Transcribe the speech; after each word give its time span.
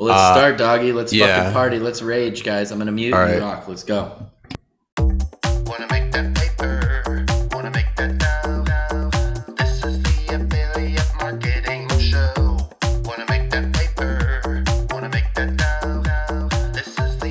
Well, 0.00 0.08
let's 0.08 0.18
Uh, 0.20 0.34
start, 0.34 0.56
doggy. 0.56 0.92
Let's 0.92 1.12
yeah. 1.12 1.36
fucking 1.40 1.52
party. 1.52 1.78
Let's 1.78 2.00
rage, 2.00 2.42
guys. 2.42 2.70
I'm 2.70 2.78
gonna 2.78 2.90
mute 2.90 3.12
All 3.12 3.20
and 3.20 3.32
right. 3.32 3.40
rock. 3.42 3.68
Let's 3.68 3.84
go. 3.84 4.12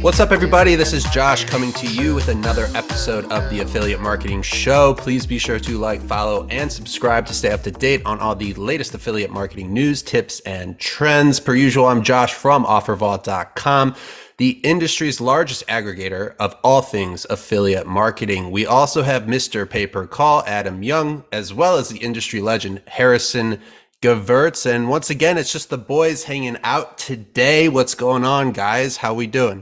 What's 0.10 0.20
up, 0.20 0.32
everybody? 0.32 0.74
This 0.74 0.92
is 0.92 1.04
Josh 1.04 1.46
coming 1.46 1.72
to 1.74 1.86
you 1.86 2.16
with 2.16 2.30
another 2.30 2.68
episode 2.74 3.32
of 3.32 3.48
the 3.52 3.60
Affiliate 3.60 4.02
Marketing 4.02 4.42
Show. 4.42 4.96
Please 4.96 5.28
be 5.28 5.38
sure 5.38 5.60
to 5.60 5.78
like, 5.78 6.02
follow, 6.02 6.48
and 6.48 6.72
subscribe 6.72 7.28
to 7.28 7.34
stay 7.36 7.52
up 7.52 7.62
to 7.62 7.70
date 7.70 8.02
on 8.08 8.20
all 8.20 8.34
the 8.34 8.56
latest 8.56 8.96
affiliate 8.96 9.30
marketing 9.30 9.72
news, 9.72 10.02
tips, 10.02 10.40
and 10.40 10.80
trends. 10.80 11.40
Per 11.40 11.54
usual, 11.54 11.86
I'm 11.86 12.02
Josh 12.02 12.34
from 12.34 12.66
OfferVault.com, 12.66 13.96
the 14.38 14.50
industry's 14.64 15.22
largest 15.22 15.68
aggregator 15.68 16.36
of 16.40 16.56
all 16.64 16.82
things 16.82 17.28
affiliate 17.30 17.86
marketing. 17.86 18.50
We 18.50 18.66
also 18.66 19.04
have 19.04 19.26
Mr. 19.26 19.70
Pay 19.70 19.86
Per 19.86 20.08
Call, 20.08 20.44
Adam 20.48 20.82
Young, 20.82 21.24
as 21.32 21.54
well 21.54 21.78
as 21.78 21.90
the 21.90 22.00
industry 22.00 22.42
legend, 22.42 22.82
Harrison 22.88 23.62
Gevirtz. 24.02 24.66
And 24.66 24.90
once 24.90 25.12
again, 25.12 25.38
it's 25.38 25.54
just 25.54 25.70
the 25.70 25.78
boys 25.78 26.24
hanging 26.24 26.58
out 26.64 26.98
today. 26.98 27.70
What's 27.70 27.94
going 27.94 28.26
on, 28.26 28.54
guys? 28.54 28.98
How 28.98 29.14
we 29.14 29.28
doing? 29.28 29.62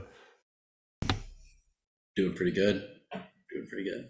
Doing 2.18 2.34
pretty 2.34 2.50
good. 2.50 2.84
Doing 3.54 3.68
pretty 3.68 3.84
good. 3.84 4.08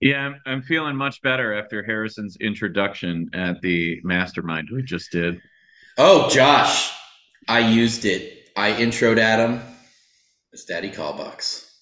Yeah, 0.00 0.26
I'm, 0.26 0.40
I'm 0.46 0.62
feeling 0.62 0.94
much 0.94 1.20
better 1.22 1.52
after 1.52 1.82
Harrison's 1.82 2.36
introduction 2.40 3.28
at 3.34 3.60
the 3.62 4.00
mastermind 4.04 4.68
we 4.72 4.80
just 4.84 5.10
did. 5.10 5.42
Oh, 5.98 6.30
Josh, 6.30 6.92
I 7.48 7.68
used 7.68 8.04
it. 8.04 8.50
I 8.56 8.70
introed 8.74 9.18
Adam. 9.18 9.60
It's 10.52 10.66
Daddy 10.66 10.88
Callbox. 10.88 11.80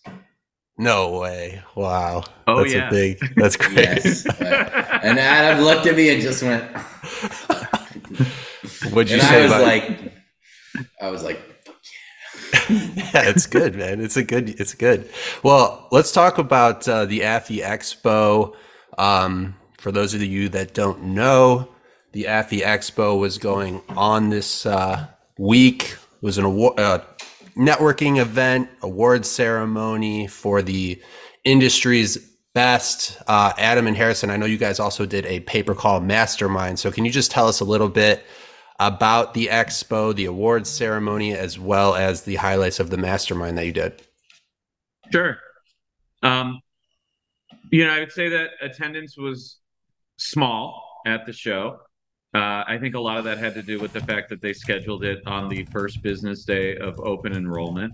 No 0.79 1.19
way. 1.19 1.63
Wow. 1.77 2.25
Oh, 2.47 2.63
that's 2.63 2.73
yeah. 2.73 2.89
a 2.89 2.91
big 2.91 3.19
that's 3.37 3.57
great. 3.57 3.77
Yes. 3.77 4.25
and 4.41 5.19
Adam 5.19 5.63
looked 5.63 5.87
at 5.87 5.95
me 5.95 6.09
and 6.09 6.23
just 6.23 6.43
went. 6.43 6.65
What'd 8.95 9.11
you 9.11 9.17
and 9.19 9.27
say 9.29 9.41
I 9.41 9.43
was 9.43 9.53
about 9.53 9.63
like, 9.63 10.15
I 11.03 11.11
was 11.11 11.23
like, 11.23 11.52
Yeah, 12.97 13.29
it's 13.29 13.47
good, 13.47 13.77
man. 13.77 14.01
It's 14.01 14.17
a 14.17 14.23
good 14.23 14.61
it's 14.61 14.75
good. 14.75 15.09
Well, 15.43 15.89
let's 15.91 16.13
talk 16.13 16.39
about 16.39 16.89
uh, 16.89 17.05
the 17.05 17.21
Affy 17.21 17.59
Expo. 17.59 18.55
Um, 18.97 19.57
for 19.79 19.93
those 19.93 20.15
of 20.15 20.23
you 20.23 20.49
that 20.51 20.73
don't 20.73 21.03
know, 21.03 21.69
the 22.13 22.25
Affy 22.29 22.61
Expo 22.61 23.19
was 23.19 23.37
going 23.39 23.83
on 23.91 24.31
this 24.31 24.65
uh, 24.65 25.07
week. 25.39 25.93
It 25.93 26.23
was 26.23 26.39
an 26.39 26.45
award, 26.45 26.81
uh, 26.81 27.01
networking 27.57 28.19
event, 28.19 28.71
award 28.81 29.27
ceremony 29.27 30.27
for 30.27 30.63
the 30.63 31.03
industry's 31.45 32.17
best. 32.55 33.19
Uh, 33.27 33.53
Adam 33.59 33.87
and 33.87 33.97
Harrison, 33.97 34.31
I 34.31 34.37
know 34.37 34.47
you 34.47 34.59
guys 34.59 34.81
also 34.81 35.05
did 35.05 35.27
a 35.27 35.41
pay 35.41 35.63
per 35.63 35.75
call 35.75 36.01
mastermind. 36.01 36.79
So 36.79 36.91
can 36.91 37.05
you 37.05 37.11
just 37.11 37.31
tell 37.31 37.49
us 37.49 37.61
a 37.61 37.65
little 37.65 37.89
bit 37.89 38.25
about 38.87 39.35
the 39.35 39.47
expo, 39.47 40.15
the 40.15 40.25
awards 40.25 40.69
ceremony, 40.69 41.35
as 41.35 41.59
well 41.59 41.95
as 41.95 42.23
the 42.23 42.37
highlights 42.37 42.81
of 42.81 42.91
the 42.91 42.97
mastermind 42.97 43.57
that 43.59 43.67
you 43.67 43.73
did? 43.73 44.03
Sure. 45.13 45.39
Um, 46.23 46.61
you 47.71 47.87
know, 47.87 47.93
I 47.93 48.01
would 48.01 48.13
say 48.13 48.29
that 48.29 48.51
attendance 48.61 49.17
was 49.17 49.59
small 50.17 50.83
at 51.07 51.27
the 51.27 51.33
show. 51.33 51.81
Uh, 52.35 52.65
I 52.67 52.79
think 52.81 52.95
a 52.95 53.01
lot 53.01 53.19
of 53.19 53.25
that 53.25 53.39
had 53.39 53.55
to 53.55 53.63
do 53.63 53.79
with 53.79 53.93
the 53.93 54.01
fact 54.01 54.31
that 54.31 54.41
they 54.41 54.53
scheduled 54.53 55.05
it 55.05 55.21
on 55.27 55.49
the 55.49 55.65
first 55.67 56.03
business 56.03 56.45
day 56.45 56.77
of 56.77 56.99
open 57.01 57.35
enrollment, 57.35 57.93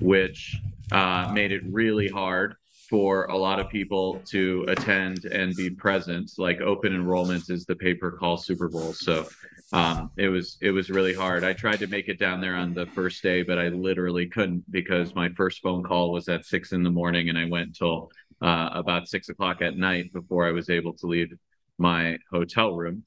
which 0.00 0.56
uh, 0.92 1.30
made 1.32 1.52
it 1.52 1.62
really 1.66 2.08
hard 2.08 2.54
for 2.88 3.24
a 3.26 3.36
lot 3.36 3.60
of 3.60 3.68
people 3.68 4.20
to 4.26 4.64
attend 4.68 5.24
and 5.26 5.54
be 5.56 5.70
present. 5.70 6.32
Like 6.38 6.60
open 6.60 6.94
enrollment 6.94 7.50
is 7.50 7.64
the 7.64 7.76
pay 7.76 7.94
per 7.94 8.10
call 8.10 8.36
Super 8.36 8.68
Bowl, 8.68 8.92
so 8.92 9.26
um, 9.72 10.10
it 10.16 10.28
was 10.28 10.56
it 10.60 10.70
was 10.70 10.88
really 10.88 11.12
hard. 11.12 11.44
I 11.44 11.52
tried 11.52 11.80
to 11.80 11.86
make 11.86 12.08
it 12.08 12.18
down 12.18 12.40
there 12.40 12.56
on 12.56 12.72
the 12.72 12.86
first 12.86 13.22
day, 13.22 13.42
but 13.42 13.58
I 13.58 13.68
literally 13.68 14.26
couldn't 14.26 14.70
because 14.70 15.14
my 15.14 15.28
first 15.30 15.60
phone 15.60 15.82
call 15.82 16.12
was 16.12 16.28
at 16.28 16.46
six 16.46 16.72
in 16.72 16.82
the 16.82 16.90
morning, 16.90 17.28
and 17.28 17.38
I 17.38 17.44
went 17.44 17.76
till 17.76 18.10
uh, 18.40 18.70
about 18.72 19.08
six 19.08 19.28
o'clock 19.28 19.60
at 19.60 19.76
night 19.76 20.12
before 20.12 20.46
I 20.46 20.52
was 20.52 20.70
able 20.70 20.94
to 20.94 21.06
leave 21.06 21.32
my 21.76 22.18
hotel 22.30 22.74
room. 22.74 23.04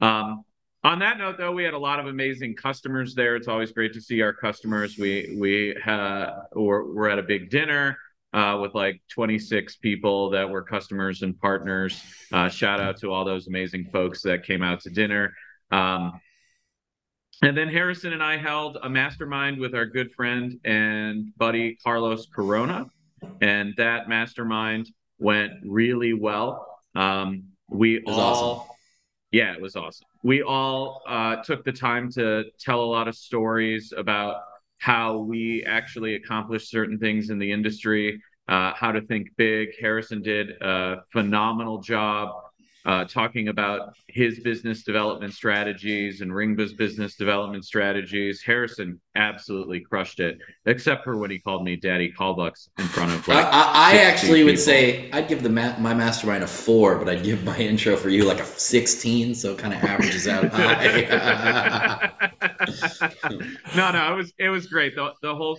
Um, 0.00 0.44
on 0.84 1.00
that 1.00 1.18
note, 1.18 1.36
though, 1.36 1.52
we 1.52 1.64
had 1.64 1.74
a 1.74 1.78
lot 1.78 2.00
of 2.00 2.06
amazing 2.06 2.54
customers 2.54 3.14
there. 3.14 3.36
It's 3.36 3.48
always 3.48 3.72
great 3.72 3.92
to 3.94 4.00
see 4.00 4.22
our 4.22 4.32
customers. 4.32 4.96
We 4.96 5.36
we 5.38 5.76
uh, 5.86 6.30
we're, 6.54 6.94
we're 6.94 7.08
at 7.08 7.18
a 7.18 7.22
big 7.22 7.50
dinner 7.50 7.98
uh, 8.32 8.58
with 8.62 8.74
like 8.74 9.02
26 9.10 9.76
people 9.76 10.30
that 10.30 10.48
were 10.48 10.62
customers 10.62 11.22
and 11.22 11.38
partners. 11.38 12.02
Uh, 12.32 12.48
shout 12.48 12.80
out 12.80 12.98
to 13.00 13.12
all 13.12 13.24
those 13.24 13.48
amazing 13.48 13.86
folks 13.92 14.22
that 14.22 14.44
came 14.44 14.62
out 14.62 14.80
to 14.82 14.90
dinner. 14.90 15.34
Um, 15.70 16.20
and 17.42 17.56
then 17.56 17.68
Harrison 17.68 18.12
and 18.12 18.22
I 18.22 18.36
held 18.36 18.78
a 18.82 18.88
mastermind 18.88 19.58
with 19.58 19.74
our 19.74 19.86
good 19.86 20.10
friend 20.12 20.58
and 20.64 21.32
buddy 21.36 21.76
Carlos 21.84 22.26
Corona, 22.34 22.86
and 23.40 23.74
that 23.76 24.08
mastermind 24.08 24.90
went 25.18 25.52
really 25.64 26.14
well. 26.14 26.66
Um, 26.96 27.44
we 27.70 28.02
all, 28.06 28.20
awesome. 28.20 28.76
yeah, 29.30 29.52
it 29.52 29.60
was 29.60 29.76
awesome. 29.76 30.06
We 30.24 30.42
all 30.42 31.02
uh, 31.06 31.36
took 31.44 31.64
the 31.64 31.72
time 31.72 32.10
to 32.12 32.44
tell 32.58 32.80
a 32.80 32.86
lot 32.86 33.06
of 33.06 33.14
stories 33.14 33.92
about 33.96 34.42
how 34.78 35.18
we 35.18 35.64
actually 35.64 36.14
accomplished 36.14 36.70
certain 36.70 36.98
things 36.98 37.30
in 37.30 37.38
the 37.38 37.52
industry, 37.52 38.20
uh, 38.48 38.72
how 38.74 38.90
to 38.90 39.00
think 39.02 39.28
big. 39.36 39.68
Harrison 39.80 40.22
did 40.22 40.50
a 40.60 41.02
phenomenal 41.12 41.78
job 41.78 42.30
uh, 42.88 43.04
talking 43.04 43.48
about 43.48 43.94
his 44.06 44.40
business 44.40 44.82
development 44.82 45.34
strategies 45.34 46.22
and 46.22 46.30
Ringba's 46.30 46.72
business 46.72 47.16
development 47.16 47.66
strategies. 47.66 48.40
Harrison 48.40 48.98
absolutely 49.14 49.80
crushed 49.80 50.20
it, 50.20 50.38
except 50.64 51.04
for 51.04 51.18
when 51.18 51.30
he 51.30 51.38
called 51.38 51.64
me 51.64 51.76
Daddy 51.76 52.10
Callbucks 52.10 52.70
in 52.78 52.86
front 52.86 53.12
of 53.12 53.28
I, 53.28 53.34
like. 53.34 53.44
I, 53.44 53.72
I 53.74 53.92
60 53.92 54.06
actually 54.06 54.44
would 54.44 54.58
say 54.58 55.10
I'd 55.10 55.28
give 55.28 55.42
the 55.42 55.50
ma- 55.50 55.78
my 55.78 55.92
mastermind 55.92 56.42
a 56.42 56.46
four, 56.46 56.96
but 56.96 57.10
I'd 57.10 57.22
give 57.22 57.44
my 57.44 57.58
intro 57.58 57.94
for 57.94 58.08
you 58.08 58.24
like 58.24 58.40
a 58.40 58.46
sixteen, 58.46 59.34
so 59.34 59.52
it 59.52 59.58
kind 59.58 59.74
of 59.74 59.84
averages 59.84 60.26
out 60.26 60.48
high. 60.50 62.10
no, 63.76 63.92
no, 63.92 64.14
it 64.14 64.16
was 64.16 64.32
it 64.38 64.48
was 64.48 64.66
great. 64.66 64.94
The 64.94 65.12
the 65.20 65.34
whole 65.34 65.58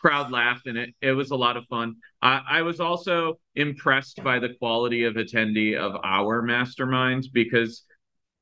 crowd 0.00 0.32
laughed 0.32 0.66
and 0.66 0.78
it 0.78 0.94
it 1.02 1.12
was 1.12 1.30
a 1.30 1.36
lot 1.36 1.58
of 1.58 1.66
fun. 1.66 1.96
I, 2.22 2.42
I 2.48 2.62
was 2.62 2.80
also 2.80 3.38
impressed 3.54 4.22
by 4.22 4.38
the 4.38 4.54
quality 4.54 5.04
of 5.04 5.14
attendee 5.14 5.76
of 5.76 5.96
our 6.04 6.42
masterminds 6.42 7.26
because 7.32 7.84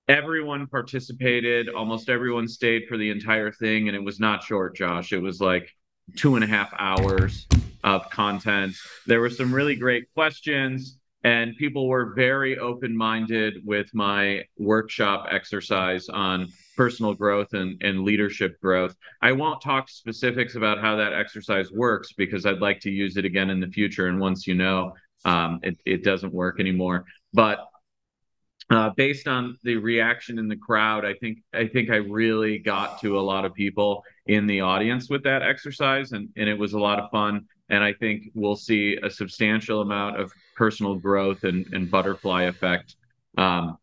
everyone 0.09 0.67
participated, 0.67 1.69
almost 1.69 2.09
everyone 2.09 2.49
stayed 2.49 2.85
for 2.89 2.97
the 2.97 3.11
entire 3.11 3.53
thing, 3.53 3.89
and 3.89 3.97
it 3.97 4.03
was 4.03 4.19
not 4.19 4.43
short, 4.43 4.75
Josh. 4.75 5.13
It 5.13 5.23
was 5.23 5.41
like 5.41 5.71
two 6.17 6.35
and 6.35 6.45
a 6.45 6.49
half 6.49 6.73
hours 6.79 7.47
of 7.85 8.09
content. 8.11 8.75
There 9.07 9.21
were 9.21 9.31
some 9.31 9.55
really 9.55 9.77
great 9.77 10.13
questions, 10.15 10.98
and 11.25 11.57
people 11.57 11.89
were 11.89 12.15
very 12.15 12.59
open 12.59 12.97
minded 12.97 13.57
with 13.65 13.93
my 13.93 14.45
workshop 14.57 15.27
exercise 15.31 16.09
on 16.09 16.49
personal 16.77 17.13
growth 17.13 17.55
and, 17.55 17.81
and 17.83 18.05
leadership 18.05 18.61
growth. 18.61 18.95
I 19.21 19.33
won't 19.33 19.61
talk 19.61 19.89
specifics 19.89 20.55
about 20.55 20.81
how 20.81 20.97
that 20.97 21.13
exercise 21.13 21.73
works 21.73 22.13
because 22.13 22.47
I'd 22.47 22.61
like 22.61 22.81
to 22.81 22.91
use 22.91 23.17
it 23.17 23.25
again 23.25 23.51
in 23.51 23.59
the 23.59 23.67
future. 23.67 24.07
And 24.07 24.21
once 24.21 24.47
you 24.47 24.55
know, 24.55 24.93
um, 25.25 25.59
it, 25.63 25.77
it 25.85 26.05
doesn't 26.05 26.33
work 26.33 26.61
anymore. 26.61 27.05
But 27.33 27.67
uh, 28.71 28.91
based 28.91 29.27
on 29.27 29.57
the 29.63 29.77
reaction 29.77 30.39
in 30.39 30.47
the 30.47 30.57
crowd, 30.57 31.05
I 31.05 31.15
think 31.15 31.39
I 31.55 31.67
think 31.67 31.91
I 31.91 31.97
really 31.97 32.59
got 32.59 33.01
to 33.01 33.19
a 33.19 33.21
lot 33.21 33.45
of 33.45 33.55
people 33.55 34.05
in 34.27 34.47
the 34.47 34.61
audience 34.61 35.09
with 35.09 35.23
that 35.25 35.43
exercise, 35.43 36.13
and, 36.13 36.29
and 36.37 36.49
it 36.49 36.59
was 36.59 36.75
a 36.75 36.79
lot 36.79 36.99
of 36.99 37.11
fun. 37.11 37.47
And 37.71 37.83
I 37.83 37.95
think 37.95 38.25
we'll 38.35 38.57
see 38.57 38.99
a 39.03 39.11
substantial 39.11 39.81
amount 39.81 40.21
of 40.21 40.31
personal 40.59 40.97
growth 40.97 41.45
and, 41.45 41.67
and 41.73 41.89
butterfly 41.91 42.43
effect 42.43 42.97
um, 43.39 43.79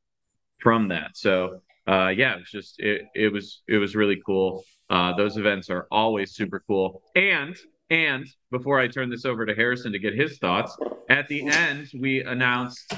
from 0.59 0.89
that. 0.89 1.11
So 1.15 1.61
uh, 1.87 2.09
yeah, 2.09 2.35
it 2.35 2.39
was 2.39 2.51
just 2.51 2.79
it, 2.79 3.03
it 3.15 3.31
was 3.31 3.61
it 3.67 3.77
was 3.77 3.95
really 3.95 4.21
cool. 4.25 4.63
Uh, 4.89 5.15
those 5.15 5.37
events 5.37 5.69
are 5.69 5.87
always 5.89 6.35
super 6.35 6.61
cool. 6.67 7.01
And 7.15 7.55
and 7.89 8.27
before 8.51 8.79
I 8.79 8.87
turn 8.87 9.09
this 9.09 9.25
over 9.25 9.45
to 9.45 9.55
Harrison 9.55 9.91
to 9.93 9.99
get 9.99 10.13
his 10.13 10.37
thoughts, 10.37 10.77
at 11.09 11.27
the 11.27 11.47
end 11.47 11.89
we 11.97 12.21
announced 12.23 12.93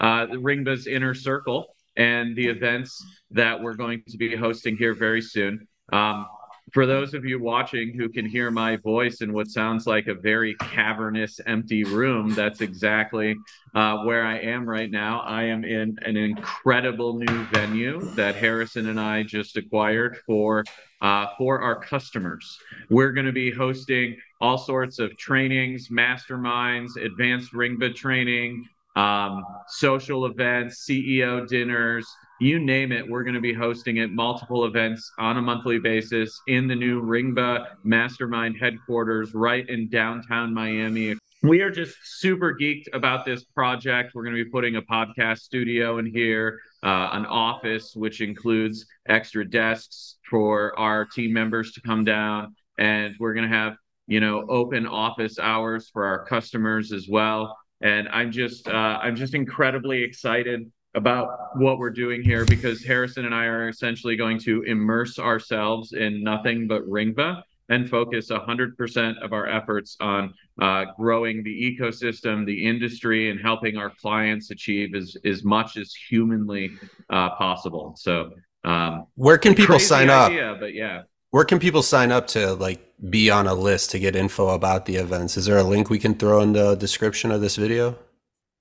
uh, 0.00 0.26
Ringba's 0.26 0.86
Inner 0.86 1.14
Circle 1.14 1.76
and 1.96 2.34
the 2.34 2.46
events 2.46 3.04
that 3.30 3.60
we're 3.62 3.74
going 3.74 4.02
to 4.08 4.16
be 4.16 4.34
hosting 4.34 4.76
here 4.76 4.94
very 4.94 5.22
soon. 5.22 5.66
Um, 5.92 6.26
for 6.72 6.86
those 6.86 7.14
of 7.14 7.24
you 7.24 7.40
watching 7.40 7.92
who 7.96 8.08
can 8.08 8.26
hear 8.26 8.50
my 8.50 8.76
voice 8.76 9.20
in 9.20 9.32
what 9.32 9.48
sounds 9.48 9.86
like 9.86 10.06
a 10.06 10.14
very 10.14 10.54
cavernous, 10.60 11.40
empty 11.46 11.84
room, 11.84 12.34
that's 12.34 12.60
exactly 12.60 13.36
uh, 13.74 13.98
where 13.98 14.24
I 14.24 14.38
am 14.38 14.68
right 14.68 14.90
now. 14.90 15.20
I 15.20 15.44
am 15.44 15.64
in 15.64 15.96
an 16.02 16.16
incredible 16.16 17.18
new 17.18 17.44
venue 17.52 18.00
that 18.16 18.36
Harrison 18.36 18.88
and 18.88 19.00
I 19.00 19.22
just 19.22 19.56
acquired 19.56 20.18
for 20.26 20.64
uh, 21.00 21.26
for 21.38 21.60
our 21.60 21.80
customers. 21.80 22.58
We're 22.90 23.12
going 23.12 23.26
to 23.26 23.32
be 23.32 23.50
hosting 23.50 24.16
all 24.40 24.58
sorts 24.58 24.98
of 24.98 25.16
trainings, 25.16 25.88
masterminds, 25.88 26.96
advanced 27.02 27.52
Ringba 27.52 27.94
training, 27.94 28.68
um, 28.96 29.44
social 29.68 30.26
events, 30.26 30.86
CEO 30.86 31.46
dinners, 31.48 32.06
you 32.40 32.58
name 32.58 32.90
it, 32.90 33.08
we're 33.08 33.22
going 33.22 33.34
to 33.34 33.40
be 33.40 33.52
hosting 33.52 33.98
it, 33.98 34.10
multiple 34.10 34.64
events 34.64 35.12
on 35.18 35.36
a 35.36 35.42
monthly 35.42 35.78
basis 35.78 36.40
in 36.46 36.66
the 36.66 36.74
new 36.74 37.02
Ringba 37.02 37.66
Mastermind 37.84 38.56
headquarters 38.58 39.34
right 39.34 39.68
in 39.68 39.90
downtown 39.90 40.54
Miami. 40.54 41.16
We 41.42 41.60
are 41.60 41.70
just 41.70 41.96
super 42.02 42.56
geeked 42.58 42.86
about 42.94 43.26
this 43.26 43.44
project. 43.44 44.12
We're 44.14 44.24
going 44.24 44.36
to 44.36 44.44
be 44.44 44.50
putting 44.50 44.76
a 44.76 44.82
podcast 44.82 45.40
studio 45.40 45.98
in 45.98 46.06
here, 46.06 46.60
uh, 46.82 47.10
an 47.12 47.26
office, 47.26 47.94
which 47.94 48.22
includes 48.22 48.86
extra 49.06 49.48
desks 49.48 50.16
for 50.28 50.78
our 50.78 51.04
team 51.04 51.34
members 51.34 51.72
to 51.72 51.82
come 51.82 52.04
down. 52.04 52.54
And 52.78 53.14
we're 53.20 53.34
going 53.34 53.48
to 53.48 53.54
have, 53.54 53.76
you 54.06 54.20
know, 54.20 54.46
open 54.48 54.86
office 54.86 55.38
hours 55.38 55.90
for 55.92 56.06
our 56.06 56.24
customers 56.24 56.90
as 56.90 57.06
well. 57.06 57.56
And 57.82 58.08
I'm 58.08 58.32
just, 58.32 58.66
uh, 58.68 58.98
I'm 59.02 59.16
just 59.16 59.34
incredibly 59.34 60.02
excited 60.02 60.70
about 60.94 61.56
what 61.56 61.78
we're 61.78 61.90
doing 61.90 62.22
here 62.22 62.44
because 62.44 62.84
Harrison 62.84 63.24
and 63.24 63.34
I 63.34 63.44
are 63.44 63.68
essentially 63.68 64.16
going 64.16 64.38
to 64.40 64.62
immerse 64.62 65.18
ourselves 65.18 65.92
in 65.92 66.22
nothing 66.22 66.66
but 66.66 66.82
Ringba 66.88 67.42
and 67.68 67.88
focus 67.88 68.30
100% 68.30 69.22
of 69.22 69.32
our 69.32 69.46
efforts 69.46 69.96
on 70.00 70.34
uh, 70.60 70.86
growing 70.98 71.44
the 71.44 71.78
ecosystem, 71.78 72.44
the 72.44 72.66
industry, 72.66 73.30
and 73.30 73.40
helping 73.40 73.76
our 73.76 73.90
clients 73.90 74.50
achieve 74.50 74.94
as, 74.96 75.16
as 75.24 75.44
much 75.44 75.76
as 75.76 75.94
humanly 75.94 76.72
uh, 77.08 77.30
possible. 77.36 77.94
So, 77.96 78.32
um, 78.64 79.06
where 79.14 79.38
can 79.38 79.54
people 79.54 79.78
sign 79.78 80.10
idea, 80.10 80.52
up? 80.52 80.60
But 80.60 80.74
yeah. 80.74 81.02
Where 81.30 81.44
can 81.44 81.60
people 81.60 81.82
sign 81.82 82.10
up 82.10 82.26
to 82.28 82.54
like 82.54 82.84
be 83.08 83.30
on 83.30 83.46
a 83.46 83.54
list 83.54 83.92
to 83.92 84.00
get 84.00 84.16
info 84.16 84.48
about 84.48 84.86
the 84.86 84.96
events? 84.96 85.36
Is 85.36 85.46
there 85.46 85.56
a 85.56 85.62
link 85.62 85.88
we 85.88 86.00
can 86.00 86.14
throw 86.14 86.40
in 86.40 86.52
the 86.52 86.74
description 86.74 87.30
of 87.30 87.40
this 87.40 87.54
video? 87.54 87.96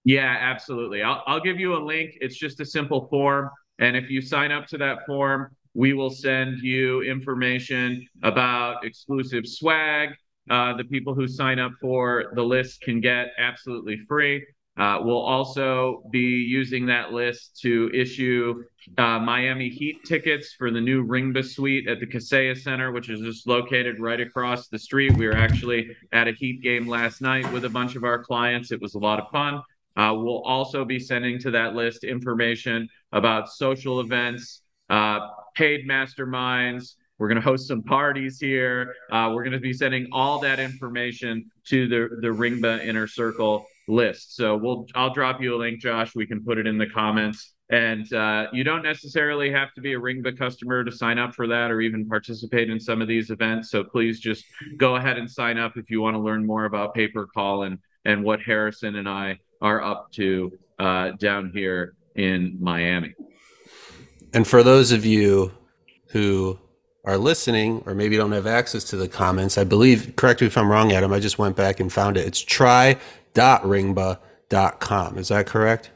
Yeah, 0.06 0.36
absolutely. 0.40 1.02
I'll, 1.04 1.24
I'll 1.28 1.42
give 1.42 1.60
you 1.60 1.76
a 1.76 1.82
link. 1.84 2.18
It's 2.22 2.38
just 2.38 2.60
a 2.60 2.66
simple 2.66 3.08
form. 3.10 3.50
And 3.80 3.96
if 3.96 4.10
you 4.10 4.22
sign 4.22 4.52
up 4.52 4.68
to 4.68 4.78
that 4.80 5.06
form, 5.06 5.56
we 5.74 5.94
will 5.94 6.10
send 6.10 6.60
you 6.60 7.02
information 7.02 8.08
about 8.24 8.86
exclusive 8.86 9.48
swag. 9.48 10.10
Uh, 10.50 10.76
the 10.76 10.84
people 10.84 11.14
who 11.14 11.28
sign 11.28 11.60
up 11.60 11.72
for 11.80 12.32
the 12.36 12.42
list 12.44 12.82
can 12.82 13.00
get 13.00 13.28
absolutely 13.38 14.00
free. 14.08 14.44
Uh, 14.78 14.98
we'll 15.02 15.20
also 15.20 16.02
be 16.10 16.20
using 16.20 16.86
that 16.86 17.12
list 17.12 17.60
to 17.62 17.92
issue 17.94 18.64
uh, 18.98 19.20
Miami 19.20 19.70
Heat 19.70 19.98
tickets 20.06 20.56
for 20.58 20.72
the 20.72 20.80
new 20.80 21.06
Ringba 21.06 21.44
Suite 21.44 21.88
at 21.90 22.00
the 22.00 22.08
Kaseya 22.08 22.58
Center, 22.58 22.92
which 22.94 23.10
is 23.10 23.20
just 23.20 23.46
located 23.46 24.00
right 24.00 24.22
across 24.22 24.70
the 24.70 24.80
street. 24.80 25.16
We 25.18 25.28
were 25.28 25.36
actually 25.36 25.96
at 26.14 26.30
a 26.30 26.32
Heat 26.32 26.62
game 26.64 26.88
last 26.88 27.22
night 27.22 27.52
with 27.52 27.66
a 27.66 27.70
bunch 27.70 27.98
of 27.98 28.06
our 28.06 28.24
clients. 28.24 28.72
It 28.72 28.82
was 28.82 28.96
a 28.96 29.00
lot 29.00 29.20
of 29.20 29.30
fun. 29.32 29.62
Uh, 30.00 30.14
we'll 30.14 30.42
also 30.44 30.86
be 30.86 30.98
sending 30.98 31.38
to 31.38 31.52
that 31.52 31.76
list 31.76 32.06
information 32.06 32.88
about 33.12 33.50
social 33.50 34.00
events, 34.00 34.62
uh, 34.90 35.20
paid 35.56 35.86
masterminds. 35.86 36.96
We're 37.18 37.28
going 37.28 37.36
to 37.36 37.42
host 37.42 37.68
some 37.68 37.84
parties 37.84 38.40
here. 38.40 38.96
Uh, 39.12 39.32
we're 39.34 39.44
going 39.44 39.52
to 39.52 39.60
be 39.60 39.74
sending 39.74 40.08
all 40.14 40.40
that 40.40 40.58
information 40.58 41.52
to 41.66 41.90
the 41.90 42.16
the 42.22 42.30
Ringba 42.30 42.82
Inner 42.86 43.08
Circle 43.08 43.66
list. 43.90 44.38
So 44.38 44.56
we'll 44.56 44.86
I'll 44.96 45.14
drop 45.14 45.42
you 45.42 45.54
a 45.56 45.58
link, 45.58 45.82
Josh. 45.82 46.16
We 46.16 46.26
can 46.26 46.46
put 46.46 46.58
it 46.58 46.66
in 46.66 46.78
the 46.78 46.88
comments. 46.88 47.56
And 47.70 48.12
uh, 48.14 48.48
you 48.54 48.64
don't 48.64 48.84
necessarily 48.84 49.52
have 49.52 49.74
to 49.74 49.82
be 49.82 49.94
a 49.96 50.00
Ringba 50.00 50.38
customer 50.38 50.86
to 50.86 50.92
sign 50.94 51.20
up 51.20 51.36
for 51.36 51.46
that 51.48 51.72
or 51.72 51.82
even 51.82 52.08
participate 52.08 52.70
in 52.70 52.80
some 52.80 53.02
of 53.02 53.10
these 53.10 53.32
events. 53.32 53.70
So 53.70 53.84
please 53.84 54.22
just 54.22 54.46
go 54.78 54.96
ahead 54.96 55.18
and 55.18 55.30
sign 55.30 55.58
up 55.58 55.76
if 55.76 55.92
you 55.92 56.00
want 56.00 56.16
to 56.16 56.20
learn 56.22 56.46
more 56.46 56.64
about 56.64 56.96
Pay 56.96 57.10
Per 57.10 57.26
Call 57.26 57.64
and 57.64 57.80
and 58.06 58.24
what 58.24 58.42
Harrison 58.42 58.96
and 58.96 59.10
I 59.10 59.40
are 59.62 59.82
up 59.84 60.12
to 60.14 60.58
uh, 60.80 61.12
down 61.12 61.52
here 61.54 61.94
in 62.16 62.58
Miami. 62.60 63.14
And 64.34 64.48
for 64.48 64.64
those 64.64 64.92
of 64.92 65.06
you 65.06 65.52
who 66.10 66.60
are 67.06 67.18
listening 67.18 67.82
or 67.86 67.94
maybe 67.96 68.18
don't 68.18 68.32
have 68.32 68.48
access 68.48 68.84
to 68.86 68.96
the 68.96 69.08
comments, 69.08 69.58
I 69.58 69.64
believe, 69.64 70.16
correct 70.16 70.42
me 70.42 70.48
if 70.48 70.58
I'm 70.58 70.70
wrong, 70.72 70.92
Adam, 70.92 71.12
I 71.14 71.20
just 71.20 71.38
went 71.40 71.56
back 71.56 71.80
and 71.80 71.92
found 71.92 72.18
it. 72.18 72.28
It's 72.28 72.42
try.ringba.com. 72.42 75.18
Is 75.18 75.28
that 75.30 75.48
correct? 75.48 75.92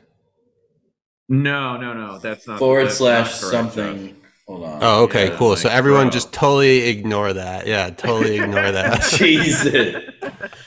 No, 1.30 1.78
no, 1.78 1.94
no. 1.94 2.18
That's 2.20 2.48
not 2.48 2.60
Forward 2.60 2.86
that's 2.86 2.98
slash 2.98 3.42
not 3.42 3.52
something. 3.52 4.08
Josh. 4.10 4.16
Hold 4.48 4.64
on. 4.66 4.80
Oh, 4.82 5.04
okay, 5.04 5.30
Yeah, 5.30 5.38
cool. 5.38 5.50
like 5.52 5.60
so 5.60 5.70
everyone 5.70 6.04
pro. 6.08 6.12
just 6.12 6.34
totally 6.34 6.90
ignore 6.90 7.32
that. 7.34 7.66
Yeah, 7.66 7.90
totally 7.92 8.40
ignore 8.40 8.72
that. 8.74 9.02
Jesus. 9.18 9.96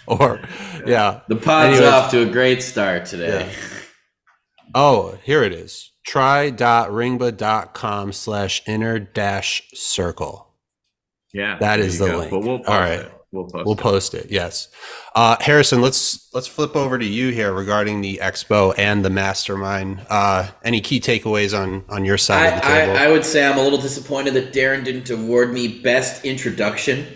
or, 0.20 0.40
yeah. 0.86 1.20
The 1.28 1.36
pod's 1.36 1.76
Anyways. 1.78 1.92
off 1.92 2.10
to 2.12 2.22
a 2.22 2.26
great 2.30 2.62
start 2.62 3.06
today. 3.06 3.50
Oh, 4.74 5.18
here 5.22 5.42
it 5.42 5.52
is. 5.52 5.90
Try.ringba.com 6.06 8.12
slash 8.12 8.62
inner 8.66 8.98
dash 8.98 9.62
circle. 9.74 10.54
Yeah, 11.32 11.58
That 11.58 11.76
there 11.78 11.86
is 11.86 11.98
you 11.98 12.06
the 12.06 12.12
go. 12.12 12.18
link. 12.18 12.30
But 12.30 12.40
we'll 12.40 12.58
post 12.58 12.68
All 12.68 12.78
right. 12.78 13.00
it. 13.00 13.12
We'll 13.32 13.44
post 13.44 13.64
We'll 13.66 13.74
it. 13.74 13.80
post 13.80 14.14
it. 14.14 14.30
Yes. 14.30 14.68
Uh, 15.14 15.36
Harrison, 15.40 15.82
let's 15.82 16.28
let's 16.32 16.46
flip 16.46 16.76
over 16.76 16.96
to 16.98 17.04
you 17.04 17.30
here 17.32 17.52
regarding 17.52 18.00
the 18.00 18.20
expo 18.22 18.72
and 18.78 19.04
the 19.04 19.10
mastermind. 19.10 20.06
Uh, 20.08 20.48
any 20.64 20.80
key 20.80 21.00
takeaways 21.00 21.58
on 21.58 21.84
on 21.88 22.04
your 22.04 22.16
side 22.18 22.44
I, 22.44 22.46
of 22.56 22.62
the 22.62 22.68
table? 22.68 22.96
I, 22.96 23.04
I 23.06 23.10
would 23.10 23.24
say 23.24 23.44
I'm 23.44 23.58
a 23.58 23.62
little 23.62 23.80
disappointed 23.80 24.34
that 24.34 24.52
Darren 24.54 24.84
didn't 24.84 25.10
award 25.10 25.52
me 25.52 25.80
best 25.80 26.24
introduction 26.24 27.15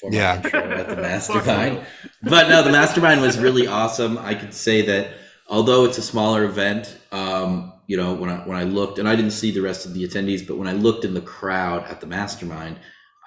for 0.00 0.10
my 0.10 0.16
Yeah. 0.16 0.36
intro 0.36 0.60
at 0.60 0.88
the 0.88 0.96
mastermind. 1.10 1.86
but 2.22 2.48
no, 2.48 2.62
the 2.62 2.70
mastermind 2.72 3.20
was 3.20 3.38
really 3.38 3.66
awesome. 3.66 4.18
I 4.18 4.34
could 4.34 4.54
say 4.54 4.82
that 4.82 5.10
although 5.48 5.84
it's 5.84 5.98
a 5.98 6.02
smaller 6.02 6.44
event, 6.44 6.96
um, 7.12 7.72
you 7.86 7.96
know, 7.96 8.14
when 8.14 8.30
I 8.30 8.36
when 8.46 8.56
I 8.56 8.64
looked 8.64 8.98
and 8.98 9.08
I 9.08 9.14
didn't 9.16 9.30
see 9.32 9.50
the 9.52 9.60
rest 9.62 9.86
of 9.86 9.94
the 9.94 10.04
attendees, 10.06 10.46
but 10.46 10.56
when 10.58 10.68
I 10.68 10.72
looked 10.72 11.04
in 11.04 11.14
the 11.14 11.20
crowd 11.20 11.84
at 11.84 12.00
the 12.00 12.06
mastermind, 12.06 12.78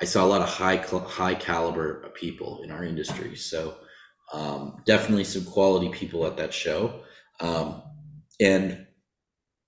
I 0.02 0.06
saw 0.06 0.26
a 0.26 0.28
lot 0.28 0.42
of 0.42 0.50
high 0.50 0.84
cl- 0.86 1.06
high 1.08 1.36
caliber 1.36 2.10
people 2.16 2.62
in 2.64 2.72
our 2.72 2.84
industry. 2.84 3.36
So 3.36 3.76
um, 4.34 4.82
definitely 4.86 5.24
some 5.24 5.46
quality 5.46 5.90
people 5.90 6.26
at 6.26 6.38
that 6.38 6.54
show. 6.54 7.02
Um, 7.40 7.82
and 8.40 8.86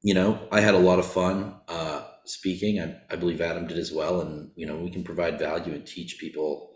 you 0.04 0.14
know, 0.14 0.40
I 0.52 0.62
had 0.62 0.74
a 0.74 0.80
lot 0.80 1.00
of 1.00 1.06
fun 1.06 1.56
uh, 1.68 2.04
speaking. 2.26 2.82
I, 2.82 2.98
I 3.10 3.16
believe 3.16 3.40
Adam 3.40 3.68
did 3.68 3.78
as 3.78 3.92
well. 3.92 4.22
And, 4.22 4.50
you 4.56 4.66
know, 4.66 4.76
we 4.78 4.90
can 4.90 5.04
provide 5.04 5.38
value 5.38 5.74
and 5.74 5.86
teach 5.86 6.18
people 6.20 6.71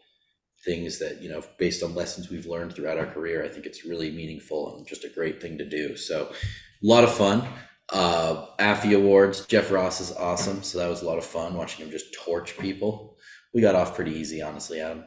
things 0.66 1.00
that, 1.00 1.22
you 1.22 1.30
know, 1.30 1.44
based 1.58 1.84
on 1.84 1.96
lessons 1.96 2.30
we've 2.30 2.48
learned 2.48 2.74
throughout 2.74 2.98
our 2.98 3.06
career. 3.06 3.44
I 3.44 3.48
think 3.48 3.66
it's 3.66 3.86
really 3.86 4.12
meaningful 4.12 4.76
and 4.76 4.86
just 4.86 5.06
a 5.06 5.10
great 5.10 5.42
thing 5.42 5.58
to 5.60 5.66
do. 5.66 5.96
So, 5.96 6.32
a 6.32 6.86
lot 6.86 7.04
of 7.04 7.14
fun. 7.14 7.48
Uh, 7.90 8.48
Affy 8.60 8.94
Awards, 8.94 9.46
Jeff 9.46 9.72
Ross 9.72 10.02
is 10.02 10.12
awesome. 10.14 10.64
So, 10.64 10.80
that 10.80 10.90
was 10.90 11.04
a 11.04 11.06
lot 11.06 11.18
of 11.18 11.26
fun 11.26 11.54
watching 11.54 11.86
him 11.86 11.92
just 11.92 12.14
torch 12.14 12.58
people. 12.58 13.16
We 13.54 13.62
got 13.62 13.76
off 13.76 13.96
pretty 13.96 14.12
easy, 14.12 14.42
honestly, 14.42 14.82
Adam. 14.82 15.06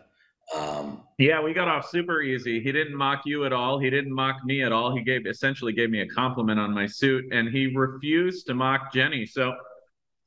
Um, 0.56 1.02
Yeah, 1.18 1.42
we 1.42 1.52
got 1.52 1.68
off 1.68 1.88
super 1.90 2.22
easy. 2.22 2.62
He 2.62 2.72
didn't 2.72 2.96
mock 2.96 3.22
you 3.26 3.44
at 3.44 3.52
all. 3.52 3.78
He 3.78 3.90
didn't 3.90 4.14
mock 4.14 4.36
me 4.44 4.62
at 4.62 4.72
all. 4.72 4.96
He 4.96 5.02
gave 5.02 5.26
essentially 5.26 5.72
gave 5.72 5.90
me 5.90 6.00
a 6.00 6.08
compliment 6.08 6.58
on 6.58 6.72
my 6.72 6.86
suit, 6.86 7.24
and 7.32 7.48
he 7.48 7.66
refused 7.66 8.46
to 8.46 8.54
mock 8.54 8.92
Jenny. 8.92 9.26
So 9.26 9.52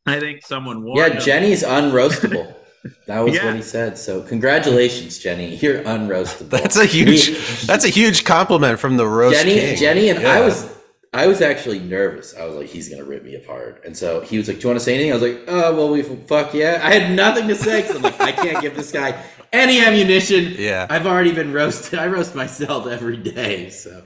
I 0.05 0.19
think 0.19 0.43
someone 0.43 0.83
warned 0.83 0.97
yeah, 0.97 1.09
him. 1.15 1.21
Jenny's 1.21 1.63
unroastable. 1.63 2.55
That 3.07 3.19
was 3.19 3.35
Yeah. 3.35 3.45
what 3.45 3.55
he 3.55 3.61
said. 3.61 3.97
So, 3.97 4.21
congratulations, 4.21 5.19
Jenny. 5.19 5.55
You're 5.57 5.83
unroastable. 5.83 6.49
that's 6.61 6.77
a 6.77 6.85
huge 6.85 7.29
We- 7.29 7.35
that's 7.67 7.85
a 7.85 7.89
huge 7.89 8.23
compliment 8.23 8.79
from 8.79 8.97
the 8.97 9.05
roast 9.07 9.37
Jenny, 9.37 9.55
king. 9.59 9.77
Jenny, 9.77 10.09
and 10.09 10.25
I 10.27 10.41
was, 10.41 10.67
I 11.13 11.27
was 11.27 11.41
actually 11.41 11.79
nervous. 11.79 12.35
I 12.35 12.45
was 12.45 12.55
like, 12.55 12.67
he's 12.67 12.89
gonna 12.89 13.03
rip 13.03 13.23
me 13.23 13.35
apart. 13.35 13.83
And 13.85 13.95
so 13.95 14.21
he 14.21 14.37
was 14.37 14.47
like, 14.47 14.57
"Do 14.57 14.63
you 14.63 14.69
want 14.69 14.79
to 14.79 14.83
say 14.85 14.93
anything?" 14.95 15.11
I 15.11 15.15
was 15.15 15.21
like, 15.23 15.43
"Oh, 15.47 15.75
well, 15.75 15.89
we 15.91 16.01
fuck 16.03 16.53
yeah." 16.53 16.79
I 16.83 16.93
had 16.93 17.15
nothing 17.15 17.47
to 17.49 17.55
say 17.55 17.81
because 17.81 17.97
I'm 17.97 18.01
like, 18.03 18.19
I 18.21 18.31
can't 18.31 18.61
give 18.61 18.75
this 18.75 18.91
guy 18.91 19.21
any 19.53 19.79
ammunition. 19.81 20.55
Yeah. 20.57 20.87
I've 20.89 21.05
already 21.05 21.33
been 21.33 21.51
roasted. 21.53 21.99
I 21.99 22.07
roast 22.07 22.33
myself 22.33 22.87
every 22.87 23.17
day, 23.17 23.69
so 23.69 24.01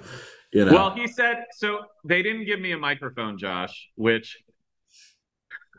you 0.52 0.66
know. 0.66 0.74
Well, 0.74 0.96
he 0.96 1.08
said 1.08 1.46
so. 1.56 1.80
They 2.04 2.24
didn't 2.24 2.46
give 2.46 2.60
me 2.60 2.72
a 2.72 2.78
microphone, 2.78 3.38
Josh, 3.38 3.90
which 3.96 4.38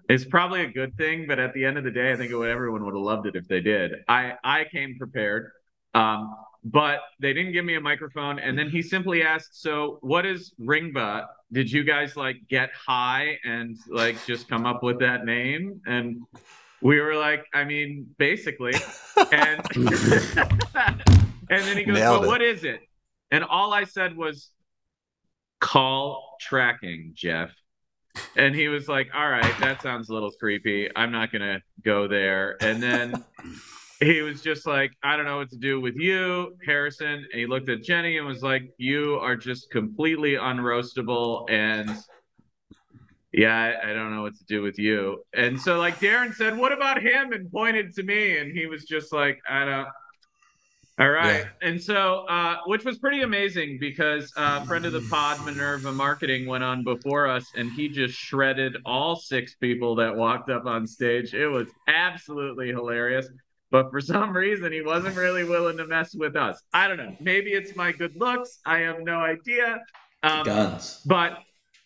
is 0.08 0.24
probably 0.24 0.62
a 0.62 0.70
good 0.70 0.96
thing. 0.96 1.26
But 1.26 1.38
at 1.38 1.52
the 1.54 1.64
end 1.64 1.78
of 1.78 1.84
the 1.84 1.90
day, 1.90 2.12
I 2.12 2.16
think 2.16 2.30
it 2.30 2.36
would, 2.36 2.50
everyone 2.50 2.84
would 2.84 2.94
have 2.94 3.02
loved 3.02 3.26
it 3.26 3.36
if 3.36 3.48
they 3.48 3.60
did. 3.60 3.92
I 4.08 4.34
I 4.44 4.64
came 4.64 4.96
prepared, 4.98 5.50
um, 5.94 6.34
but 6.64 7.00
they 7.20 7.32
didn't 7.32 7.52
give 7.52 7.64
me 7.64 7.74
a 7.74 7.80
microphone. 7.80 8.38
And 8.38 8.58
then 8.58 8.68
he 8.68 8.82
simply 8.82 9.22
asked, 9.22 9.60
"So, 9.60 9.98
what 10.02 10.26
is 10.26 10.52
Ringba? 10.60 11.26
Did 11.52 11.70
you 11.70 11.84
guys 11.84 12.16
like 12.16 12.36
get 12.48 12.70
high 12.74 13.38
and 13.44 13.76
like 13.88 14.24
just 14.26 14.48
come 14.48 14.66
up 14.66 14.82
with 14.82 14.98
that 15.00 15.24
name?" 15.24 15.80
And 15.86 16.22
we 16.80 17.00
were 17.00 17.14
like, 17.14 17.44
I 17.54 17.64
mean, 17.64 18.06
basically. 18.18 18.74
And 19.32 19.60
and 21.50 21.64
then 21.64 21.76
he 21.76 21.84
goes, 21.84 21.98
Well, 21.98 22.26
what 22.26 22.42
is 22.42 22.64
it? 22.64 22.80
And 23.30 23.44
all 23.44 23.72
I 23.72 23.84
said 23.84 24.16
was 24.16 24.50
call 25.60 26.36
tracking, 26.40 27.12
Jeff. 27.14 27.50
And 28.36 28.54
he 28.54 28.68
was 28.68 28.88
like, 28.88 29.08
All 29.14 29.28
right, 29.28 29.58
that 29.60 29.82
sounds 29.82 30.08
a 30.08 30.14
little 30.14 30.30
creepy. 30.30 30.88
I'm 30.94 31.10
not 31.10 31.32
gonna 31.32 31.60
go 31.82 32.06
there. 32.06 32.56
And 32.62 32.82
then 32.82 33.24
he 34.00 34.22
was 34.22 34.42
just 34.42 34.66
like, 34.66 34.92
I 35.02 35.16
don't 35.16 35.24
know 35.24 35.38
what 35.38 35.50
to 35.50 35.56
do 35.56 35.80
with 35.80 35.96
you, 35.96 36.56
Harrison. 36.64 37.26
And 37.32 37.40
he 37.40 37.46
looked 37.46 37.68
at 37.68 37.82
Jenny 37.82 38.18
and 38.18 38.26
was 38.26 38.42
like, 38.42 38.70
You 38.78 39.16
are 39.16 39.36
just 39.36 39.70
completely 39.70 40.34
unroastable 40.34 41.50
and 41.50 41.90
yeah, 43.32 43.54
I, 43.54 43.90
I 43.90 43.92
don't 43.92 44.14
know 44.14 44.22
what 44.22 44.34
to 44.36 44.44
do 44.46 44.62
with 44.62 44.78
you. 44.78 45.22
And 45.34 45.60
so 45.60 45.78
like 45.78 45.98
Darren 45.98 46.34
said, 46.34 46.56
What 46.56 46.72
about 46.72 47.02
him? 47.02 47.32
And 47.32 47.50
pointed 47.50 47.94
to 47.94 48.02
me, 48.02 48.38
and 48.38 48.50
he 48.50 48.66
was 48.66 48.84
just 48.84 49.12
like, 49.12 49.40
I 49.48 49.64
don't 49.64 49.88
all 50.98 51.10
right. 51.10 51.44
And 51.60 51.82
so, 51.82 52.24
uh, 52.28 52.56
which 52.66 52.84
was 52.84 52.98
pretty 52.98 53.22
amazing 53.22 53.78
because 53.78 54.32
uh, 54.36 54.64
friend 54.64 54.86
of 54.86 54.92
the 54.92 55.02
pod, 55.10 55.44
Minerva 55.44 55.92
Marketing, 55.92 56.46
went 56.46 56.64
on 56.64 56.84
before 56.84 57.26
us 57.28 57.44
and 57.54 57.70
he 57.72 57.88
just 57.88 58.14
shredded 58.14 58.76
all 58.86 59.14
six 59.16 59.54
people 59.56 59.94
that 59.96 60.14
walked 60.16 60.48
up 60.50 60.64
on 60.64 60.86
stage. 60.86 61.34
It 61.34 61.48
was 61.48 61.68
absolutely 61.86 62.68
hilarious. 62.68 63.28
But 63.70 63.90
for 63.90 64.00
some 64.00 64.34
reason, 64.34 64.72
he 64.72 64.80
wasn't 64.80 65.16
really 65.16 65.44
willing 65.44 65.76
to 65.78 65.86
mess 65.86 66.14
with 66.14 66.36
us. 66.36 66.62
I 66.72 66.88
don't 66.88 66.96
know. 66.98 67.14
Maybe 67.20 67.50
it's 67.50 67.76
my 67.76 67.92
good 67.92 68.14
looks. 68.16 68.60
I 68.64 68.78
have 68.78 69.00
no 69.00 69.18
idea. 69.18 69.82
Um, 70.22 70.44
Guns. 70.44 71.02
but 71.04 71.38